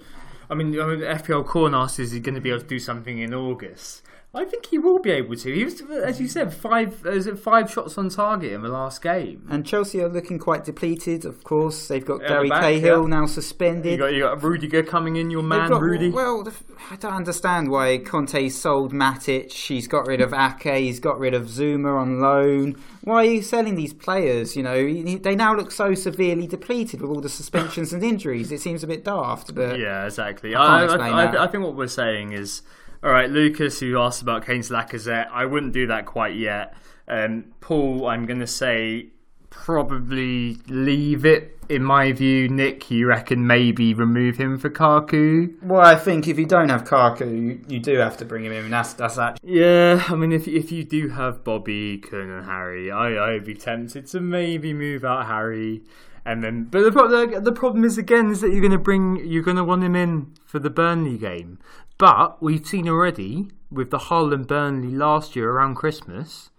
I 0.48 0.54
mean, 0.54 0.78
I 0.80 0.86
mean 0.86 1.00
FPL 1.00 1.44
Corn 1.44 1.74
asked, 1.74 1.98
is 1.98 2.12
he 2.12 2.20
going 2.20 2.36
to 2.36 2.40
be 2.40 2.50
able 2.50 2.60
to 2.60 2.66
do 2.66 2.78
something 2.78 3.18
in 3.18 3.34
August? 3.34 4.02
I 4.36 4.44
think 4.44 4.66
he 4.66 4.78
will 4.78 4.98
be 4.98 5.10
able 5.10 5.34
to. 5.34 5.54
He 5.54 5.64
was, 5.64 5.80
as 6.04 6.20
you 6.20 6.28
said, 6.28 6.52
five. 6.52 7.04
Uh, 7.06 7.10
is 7.12 7.26
it 7.26 7.38
five 7.38 7.70
shots 7.72 7.96
on 7.96 8.10
target 8.10 8.52
in 8.52 8.60
the 8.62 8.68
last 8.68 9.00
game? 9.00 9.46
And 9.50 9.64
Chelsea 9.66 10.02
are 10.02 10.08
looking 10.10 10.38
quite 10.38 10.64
depleted, 10.64 11.24
of 11.24 11.42
course. 11.42 11.88
They've 11.88 12.04
got 12.04 12.22
At 12.22 12.28
Gary 12.28 12.48
back, 12.50 12.60
Cahill 12.62 13.02
yeah. 13.04 13.08
now 13.08 13.26
suspended. 13.26 13.92
You 13.92 13.98
got 13.98 14.12
you 14.12 14.20
got 14.20 14.42
Rudiger 14.42 14.82
coming 14.82 15.16
in, 15.16 15.30
your 15.30 15.42
man 15.42 15.70
got- 15.70 15.80
Rudy. 15.80 16.10
Well, 16.10 16.42
the, 16.44 16.52
I 16.90 16.96
don't 16.96 17.14
understand 17.14 17.70
why 17.70 17.96
Conte 17.98 18.48
sold 18.50 18.92
Matic. 18.92 19.50
He's 19.52 19.88
got 19.88 20.06
rid 20.06 20.20
of 20.20 20.34
Ake. 20.34 20.76
He's 20.84 21.00
got 21.00 21.18
rid 21.18 21.32
of 21.32 21.44
Zouma 21.46 21.98
on 21.98 22.20
loan. 22.20 22.76
Why 23.02 23.22
are 23.26 23.30
you 23.30 23.42
selling 23.42 23.76
these 23.76 23.94
players? 23.94 24.54
You 24.54 24.64
know, 24.64 24.76
they 25.18 25.34
now 25.34 25.54
look 25.54 25.70
so 25.70 25.94
severely 25.94 26.46
depleted 26.46 27.00
with 27.00 27.10
all 27.10 27.20
the 27.20 27.28
suspensions 27.28 27.92
and 27.92 28.02
injuries. 28.02 28.52
It 28.52 28.60
seems 28.60 28.82
a 28.82 28.86
bit 28.86 29.04
daft, 29.04 29.54
but 29.54 29.78
Yeah, 29.78 30.04
exactly. 30.04 30.52
can't 30.52 30.90
I, 30.90 31.08
I, 31.10 31.24
I. 31.24 31.44
I 31.44 31.46
think 31.46 31.64
what 31.64 31.74
we're 31.74 31.86
saying 31.86 32.32
is, 32.32 32.62
all 33.02 33.10
right, 33.10 33.30
Lucas, 33.30 33.80
who 33.80 33.98
asked 33.98 34.22
about 34.22 34.44
Kane's 34.44 34.70
Lacazette, 34.70 35.28
I 35.30 35.46
wouldn't 35.46 35.72
do 35.72 35.86
that 35.88 36.06
quite 36.06 36.36
yet. 36.36 36.74
Um, 37.08 37.52
Paul, 37.60 38.06
I'm 38.06 38.26
going 38.26 38.40
to 38.40 38.46
say 38.46 39.08
probably 39.50 40.58
leave 40.68 41.24
it. 41.24 41.52
In 41.68 41.82
my 41.82 42.12
view, 42.12 42.48
Nick, 42.48 42.92
you 42.92 43.08
reckon 43.08 43.44
maybe 43.44 43.92
remove 43.92 44.36
him 44.36 44.56
for 44.56 44.70
Kaku? 44.70 45.60
well, 45.62 45.80
I 45.80 45.96
think 45.96 46.28
if 46.28 46.38
you 46.38 46.46
don't 46.46 46.68
have 46.68 46.84
Kaku, 46.84 47.26
you, 47.28 47.60
you 47.66 47.80
do 47.80 47.96
have 47.96 48.16
to 48.18 48.24
bring 48.24 48.44
him 48.44 48.52
in. 48.52 48.66
And 48.66 48.72
that's 48.72 48.92
that's 48.92 49.18
actually 49.18 49.60
Yeah, 49.60 50.04
I 50.08 50.14
mean, 50.14 50.30
if 50.30 50.46
if 50.46 50.70
you 50.70 50.84
do 50.84 51.08
have 51.08 51.42
Bobby, 51.42 51.98
Kun, 51.98 52.30
and 52.30 52.46
Harry, 52.46 52.92
I 52.92 53.34
I'd 53.34 53.44
be 53.44 53.54
tempted 53.54 54.06
to 54.08 54.20
maybe 54.20 54.72
move 54.72 55.04
out 55.04 55.26
Harry, 55.26 55.82
and 56.26 56.42
then. 56.42 56.64
But 56.64 56.82
the 56.82 56.90
the, 56.90 57.40
the 57.40 57.52
problem 57.52 57.84
is 57.84 57.96
again 57.96 58.30
is 58.30 58.40
that 58.40 58.50
you're 58.50 58.60
going 58.60 58.72
to 58.72 58.78
bring 58.78 59.24
you're 59.24 59.42
going 59.42 59.56
to 59.56 59.64
want 59.64 59.82
him 59.84 59.96
in 59.96 60.34
for 60.44 60.58
the 60.58 60.70
Burnley 60.70 61.16
game, 61.16 61.58
but 61.96 62.42
we've 62.42 62.66
seen 62.66 62.88
already 62.88 63.48
with 63.70 63.90
the 63.90 63.98
Hull 63.98 64.32
and 64.32 64.46
Burnley 64.46 64.94
last 64.94 65.36
year 65.36 65.50
around 65.50 65.76
Christmas 65.76 66.50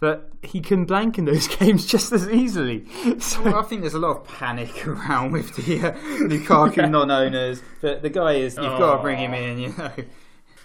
that 0.00 0.24
he 0.42 0.60
can 0.60 0.84
blank 0.84 1.16
in 1.16 1.26
those 1.26 1.46
games 1.56 1.86
just 1.86 2.10
as 2.10 2.28
easily. 2.28 2.84
So, 3.20 3.40
Well, 3.42 3.56
I 3.56 3.62
think 3.62 3.82
there's 3.82 3.94
a 3.94 4.00
lot 4.00 4.16
of 4.16 4.26
panic 4.26 4.86
around 4.86 5.30
with 5.30 5.54
the 5.54 5.78
uh, 5.78 5.92
Lukaku 5.92 6.90
non-owners. 6.90 7.62
But 7.80 8.02
the 8.02 8.10
guy 8.10 8.32
is 8.32 8.56
you've 8.56 8.78
got 8.78 8.96
to 8.96 9.02
bring 9.02 9.18
him 9.18 9.32
in. 9.32 9.58
You 9.58 9.74
know. 9.78 9.92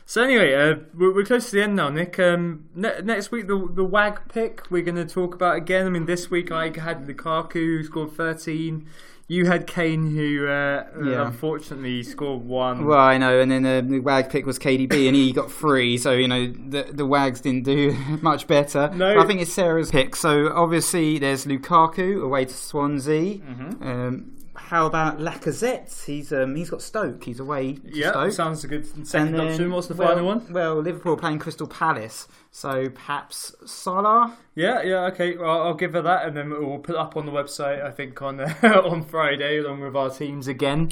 So 0.10 0.24
anyway, 0.24 0.54
uh, 0.54 0.76
we're, 0.98 1.14
we're 1.14 1.26
close 1.26 1.50
to 1.50 1.58
the 1.58 1.64
end 1.64 1.76
now, 1.76 1.90
Nick. 1.90 2.18
Um, 2.18 2.70
ne- 2.74 3.02
next 3.04 3.30
week, 3.30 3.48
the 3.48 3.70
the 3.74 3.84
WAG 3.84 4.22
pick 4.30 4.64
we're 4.72 4.82
going 4.82 4.96
to 4.96 5.06
talk 5.06 5.36
about 5.36 5.58
again. 5.58 5.86
I 5.86 5.90
mean, 5.90 6.06
this 6.06 6.32
week 6.32 6.50
I 6.50 6.66
had 6.80 7.06
Lukaku 7.06 7.54
who 7.54 7.84
scored 7.84 8.14
13. 8.14 8.88
You 9.28 9.48
had 9.48 9.68
Kane 9.68 10.16
who 10.16 10.48
uh, 10.48 10.86
Yeah. 11.04 11.28
unfortunately 11.28 12.02
scored 12.04 12.44
one. 12.46 12.86
Well, 12.86 12.98
I 12.98 13.18
know, 13.18 13.42
and 13.42 13.52
then 13.52 13.66
uh, 13.66 13.82
the 13.82 14.00
WAG 14.00 14.30
pick 14.30 14.46
was 14.46 14.58
KDB, 14.58 15.08
and 15.08 15.16
he 15.18 15.34
got 15.34 15.52
three. 15.52 15.98
So 15.98 16.14
you 16.14 16.30
know 16.30 16.48
the 16.48 16.84
the 16.90 17.06
WAGs 17.06 17.42
didn't 17.42 17.66
do 17.66 17.92
much 18.22 18.48
better. 18.48 18.90
No. 18.96 19.16
But 19.16 19.26
I 19.26 19.28
think 19.28 19.42
it's 19.42 19.52
Sarah's 19.52 19.92
pick. 19.92 20.16
So 20.16 20.54
obviously 20.56 21.20
there's 21.20 21.46
Lukaku 21.46 22.24
away 22.24 22.46
to 22.46 22.54
Swansea. 22.54 23.40
Mm-hmm. 23.40 23.84
Um, 23.84 24.34
how 24.68 24.86
about 24.86 25.20
Lacazette? 25.20 26.06
He's 26.06 26.34
um, 26.34 26.56
he's 26.56 26.70
got 26.70 26.82
Stoke. 26.82 27.24
He's 27.24 27.40
away. 27.40 27.78
Yeah, 27.86 28.30
sounds 28.30 28.64
a 28.64 28.68
good 28.68 28.86
second 29.08 29.32
then- 29.38 29.48
option. 29.48 29.72
What's 29.72 29.88
the 29.88 29.94
well, 29.96 30.10
final 30.10 30.26
one? 30.26 30.46
Well, 30.52 30.76
Liverpool 30.82 31.14
are 31.14 31.18
playing 31.18 31.40
Crystal 31.40 31.68
Palace, 31.68 32.28
so 32.52 32.90
perhaps 32.90 33.56
Salah. 33.66 34.38
Yeah, 34.56 34.82
yeah, 34.82 35.06
okay. 35.06 35.38
Well, 35.38 35.62
I'll 35.64 35.74
give 35.74 35.94
her 35.94 36.02
that, 36.02 36.26
and 36.28 36.36
then 36.36 36.50
we'll 36.50 36.80
put 36.80 36.96
it 36.96 37.00
up 37.00 37.16
on 37.16 37.26
the 37.26 37.32
website. 37.32 37.82
I 37.84 37.92
think 37.92 38.22
on 38.22 38.40
on 38.64 39.04
Friday, 39.04 39.60
along 39.60 39.80
with 39.82 39.96
our 39.96 40.10
teams 40.10 40.48
again. 40.48 40.92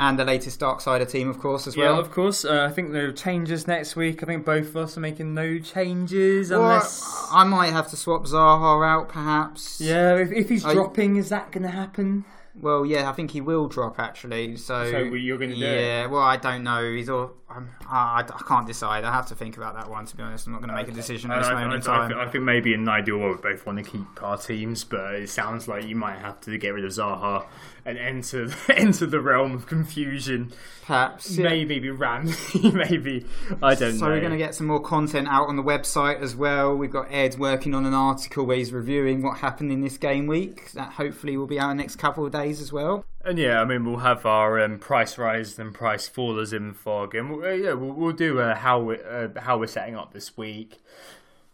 And 0.00 0.16
the 0.16 0.24
latest 0.24 0.60
Dark 0.60 0.78
Darksider 0.78 1.10
team, 1.10 1.28
of 1.28 1.40
course, 1.40 1.66
as 1.66 1.74
Yeah, 1.74 1.90
well. 1.90 1.98
of 1.98 2.12
course. 2.12 2.44
Uh, 2.44 2.68
I 2.70 2.72
think 2.72 2.92
there 2.92 3.06
are 3.08 3.12
changes 3.12 3.66
next 3.66 3.96
week. 3.96 4.22
I 4.22 4.26
think 4.26 4.44
both 4.46 4.68
of 4.68 4.76
us 4.76 4.96
are 4.96 5.00
making 5.00 5.34
no 5.34 5.58
changes 5.58 6.50
Well, 6.50 6.62
unless. 6.62 7.26
I 7.32 7.42
might 7.42 7.72
have 7.72 7.88
to 7.88 7.96
swap 7.96 8.24
Zaha 8.26 8.86
out, 8.86 9.08
perhaps. 9.08 9.80
Yeah, 9.80 10.14
if, 10.18 10.30
if 10.30 10.48
he's 10.50 10.64
I- 10.64 10.72
dropping, 10.72 11.16
is 11.16 11.30
that 11.30 11.50
going 11.50 11.64
to 11.64 11.70
happen? 11.70 12.24
Well, 12.60 12.84
yeah, 12.84 13.08
I 13.08 13.12
think 13.12 13.30
he 13.30 13.40
will 13.40 13.68
drop 13.68 13.98
actually. 13.98 14.56
So, 14.56 14.90
So 14.90 14.98
you're 14.98 15.38
gonna 15.38 15.54
do 15.54 15.64
it? 15.64 15.80
Yeah. 15.84 16.06
Well, 16.06 16.22
I 16.22 16.36
don't 16.36 16.62
know. 16.64 16.90
He's 16.92 17.08
all. 17.08 17.32
I'm, 17.50 17.70
I, 17.88 18.20
I 18.28 18.42
can't 18.46 18.66
decide. 18.66 19.04
I 19.04 19.12
have 19.12 19.28
to 19.28 19.34
think 19.34 19.56
about 19.56 19.74
that 19.74 19.88
one. 19.88 20.04
To 20.04 20.14
be 20.16 20.22
honest, 20.22 20.46
I'm 20.46 20.52
not 20.52 20.58
going 20.60 20.68
to 20.68 20.74
make 20.74 20.88
a 20.88 20.92
decision 20.92 21.30
at 21.30 21.38
this 21.38 21.48
I, 21.48 21.54
moment 21.64 21.82
in 21.86 21.90
I- 21.90 21.94
I 21.94 21.98
time. 21.98 22.08
think- 22.10 22.20
I 22.20 22.28
think 22.30 22.44
maybe 22.44 22.74
in 22.74 22.80
an 22.80 22.88
ideal 22.90 23.16
world, 23.16 23.36
we 23.42 23.52
both 23.52 23.64
want 23.64 23.82
to 23.82 23.90
keep 23.90 24.22
our 24.22 24.36
teams, 24.36 24.84
but 24.84 25.14
it 25.14 25.30
sounds 25.30 25.66
like 25.66 25.86
you 25.86 25.96
might 25.96 26.18
have 26.18 26.38
to 26.42 26.58
get 26.58 26.74
rid 26.74 26.84
of 26.84 26.90
Zaha 26.90 27.46
and 27.86 27.96
enter 27.96 28.48
enter 28.68 29.06
the 29.06 29.20
realm 29.20 29.52
of 29.54 29.66
confusion. 29.66 30.52
Perhaps. 30.84 31.36
yeah. 31.36 31.44
Maybe 31.48 31.78
be 31.78 31.90
Ramsey, 31.90 32.70
maybe 32.72 33.26
I 33.62 33.74
don't 33.74 33.76
So 33.76 33.84
know. 33.86 33.96
So 33.98 34.06
we're 34.08 34.20
going 34.20 34.32
to 34.32 34.38
get 34.38 34.54
some 34.54 34.66
more 34.66 34.80
content 34.80 35.28
out 35.28 35.48
on 35.48 35.56
the 35.56 35.62
website 35.62 36.20
as 36.20 36.34
well. 36.34 36.74
We've 36.74 36.90
got 36.90 37.08
Ed 37.10 37.38
working 37.38 37.74
on 37.74 37.84
an 37.84 37.92
article 37.92 38.46
where 38.46 38.56
he's 38.56 38.72
reviewing 38.72 39.22
what 39.22 39.38
happened 39.38 39.70
in 39.70 39.82
this 39.82 39.98
game 39.98 40.26
week. 40.26 40.72
That 40.72 40.92
hopefully 40.92 41.36
will 41.36 41.46
be 41.46 41.60
out 41.60 41.76
next 41.76 41.96
couple 41.96 42.24
of 42.24 42.32
days 42.32 42.47
as 42.50 42.72
well. 42.72 43.04
And 43.24 43.38
yeah, 43.38 43.60
I 43.60 43.64
mean, 43.64 43.84
we'll 43.84 44.00
have 44.00 44.24
our 44.24 44.60
um, 44.60 44.78
price 44.78 45.18
rise 45.18 45.58
and 45.58 45.74
price 45.74 46.08
fallers 46.08 46.52
in 46.52 46.72
fog, 46.72 47.14
and 47.14 47.30
we'll, 47.30 47.44
uh, 47.44 47.52
yeah, 47.52 47.72
we'll, 47.74 47.92
we'll 47.92 48.12
do 48.12 48.40
uh, 48.40 48.54
how 48.54 48.80
we 48.80 48.96
uh, 49.02 49.28
how 49.38 49.58
we're 49.58 49.66
setting 49.66 49.96
up 49.96 50.12
this 50.12 50.36
week. 50.36 50.78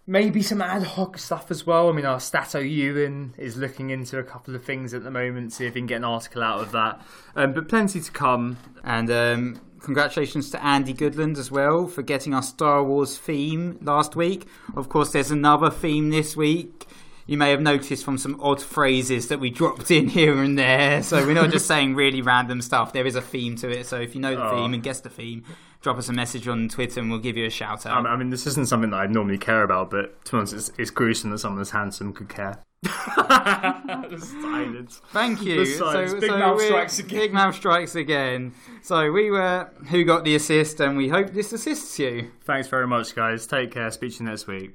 Maybe 0.07 0.43
some 0.43 0.61
ad 0.61 0.83
hoc 0.83 1.17
stuff 1.17 1.51
as 1.51 1.67
well. 1.67 1.89
I 1.89 1.93
mean, 1.93 2.05
our 2.05 2.21
Stato 2.21 2.61
Ewan 2.61 3.35
is 3.39 3.57
looking 3.57 3.89
into 3.89 4.19
a 4.19 4.23
couple 4.23 4.55
of 4.55 4.63
things 4.63 4.93
at 4.93 5.03
the 5.03 5.11
moment, 5.11 5.55
see 5.55 5.65
if 5.65 5.73
he 5.75 5.81
can 5.81 5.87
get 5.87 5.97
an 5.97 6.05
article 6.05 6.43
out 6.43 6.61
of 6.61 6.73
that. 6.73 7.01
Um, 7.35 7.55
but 7.55 7.69
plenty 7.69 8.01
to 8.03 8.13
come. 8.13 8.59
And 8.85 9.11
um, 9.11 9.63
congratulations 9.81 10.51
to 10.51 10.63
Andy 10.63 10.93
Goodland 10.93 11.39
as 11.39 11.51
well 11.51 11.87
for 11.87 12.03
getting 12.03 12.35
our 12.35 12.43
Star 12.43 12.85
Wars 12.85 13.17
theme 13.17 13.79
last 13.81 14.15
week. 14.15 14.47
Of 14.77 14.91
course, 14.91 15.13
there's 15.13 15.31
another 15.31 15.71
theme 15.71 16.11
this 16.11 16.37
week. 16.37 16.87
You 17.27 17.39
may 17.39 17.51
have 17.53 17.61
noticed 17.63 18.05
from 18.05 18.19
some 18.19 18.39
odd 18.41 18.61
phrases 18.61 19.29
that 19.29 19.41
we 19.41 19.49
dropped 19.51 19.91
in 19.91 20.09
here 20.19 20.43
and 20.43 20.59
there. 20.59 21.03
So 21.03 21.25
we're 21.27 21.33
not 21.35 21.51
just 21.51 21.67
saying 21.67 21.95
really 21.95 22.21
random 22.21 22.61
stuff. 22.61 22.93
There 22.93 23.07
is 23.07 23.15
a 23.17 23.23
theme 23.23 23.57
to 23.57 23.71
it. 23.71 23.87
So 23.87 23.99
if 24.01 24.15
you 24.15 24.21
know 24.21 24.35
the 24.37 24.45
Oh. 24.45 24.51
theme 24.57 24.75
and 24.75 24.83
guess 24.83 25.01
the 25.01 25.09
theme, 25.09 25.43
drop 25.81 25.97
us 25.97 26.09
a 26.09 26.13
message 26.13 26.47
on 26.49 26.69
Twitter 26.69 27.01
and 27.01 27.11
we'll 27.11 27.21
give 27.21 27.37
you 27.37 27.47
a 27.47 27.51
shout 27.51 27.87
out. 27.87 28.07
I 28.07 28.17
mean, 28.17 28.29
this 28.31 28.47
isn't 28.47 28.67
something 28.69 28.91
that 28.91 28.97
I'd 29.01 29.11
normally 29.11 29.39
care 29.39 29.63
about, 29.63 29.91
but 29.91 30.23
to 30.27 30.33
be 30.33 30.37
honest, 30.39 30.53
it's, 30.55 30.71
it's 30.77 30.91
gruesome 30.91 31.31
that 31.31 31.39
someone 31.39 31.61
as 31.63 31.71
handsome 31.71 32.13
could 32.13 32.29
care. 32.29 32.59
Silence. 34.19 35.01
Thank 35.11 35.43
you. 35.43 35.65
Silence. 35.65 36.13
Big 36.15 36.31
so 36.31 36.39
mouth 36.39 36.61
strikes 36.61 36.99
again. 36.99 37.19
Big 37.19 37.33
mouth 37.33 37.55
strikes 37.55 37.95
again. 37.95 38.53
So 38.83 39.11
we 39.11 39.31
were 39.31 39.71
who 39.89 40.05
got 40.05 40.25
the 40.25 40.35
assist, 40.35 40.81
and 40.81 40.97
we 40.97 41.09
hope 41.09 41.33
this 41.33 41.53
assists 41.55 41.99
you. 41.99 42.31
Thanks 42.45 42.69
very 42.69 42.87
much, 42.87 43.15
guys. 43.15 43.47
Take 43.47 43.71
care. 43.73 43.91
Speak 43.91 44.13
to 44.19 44.25
you 44.25 44.29
next 44.29 44.47
week. 44.47 44.75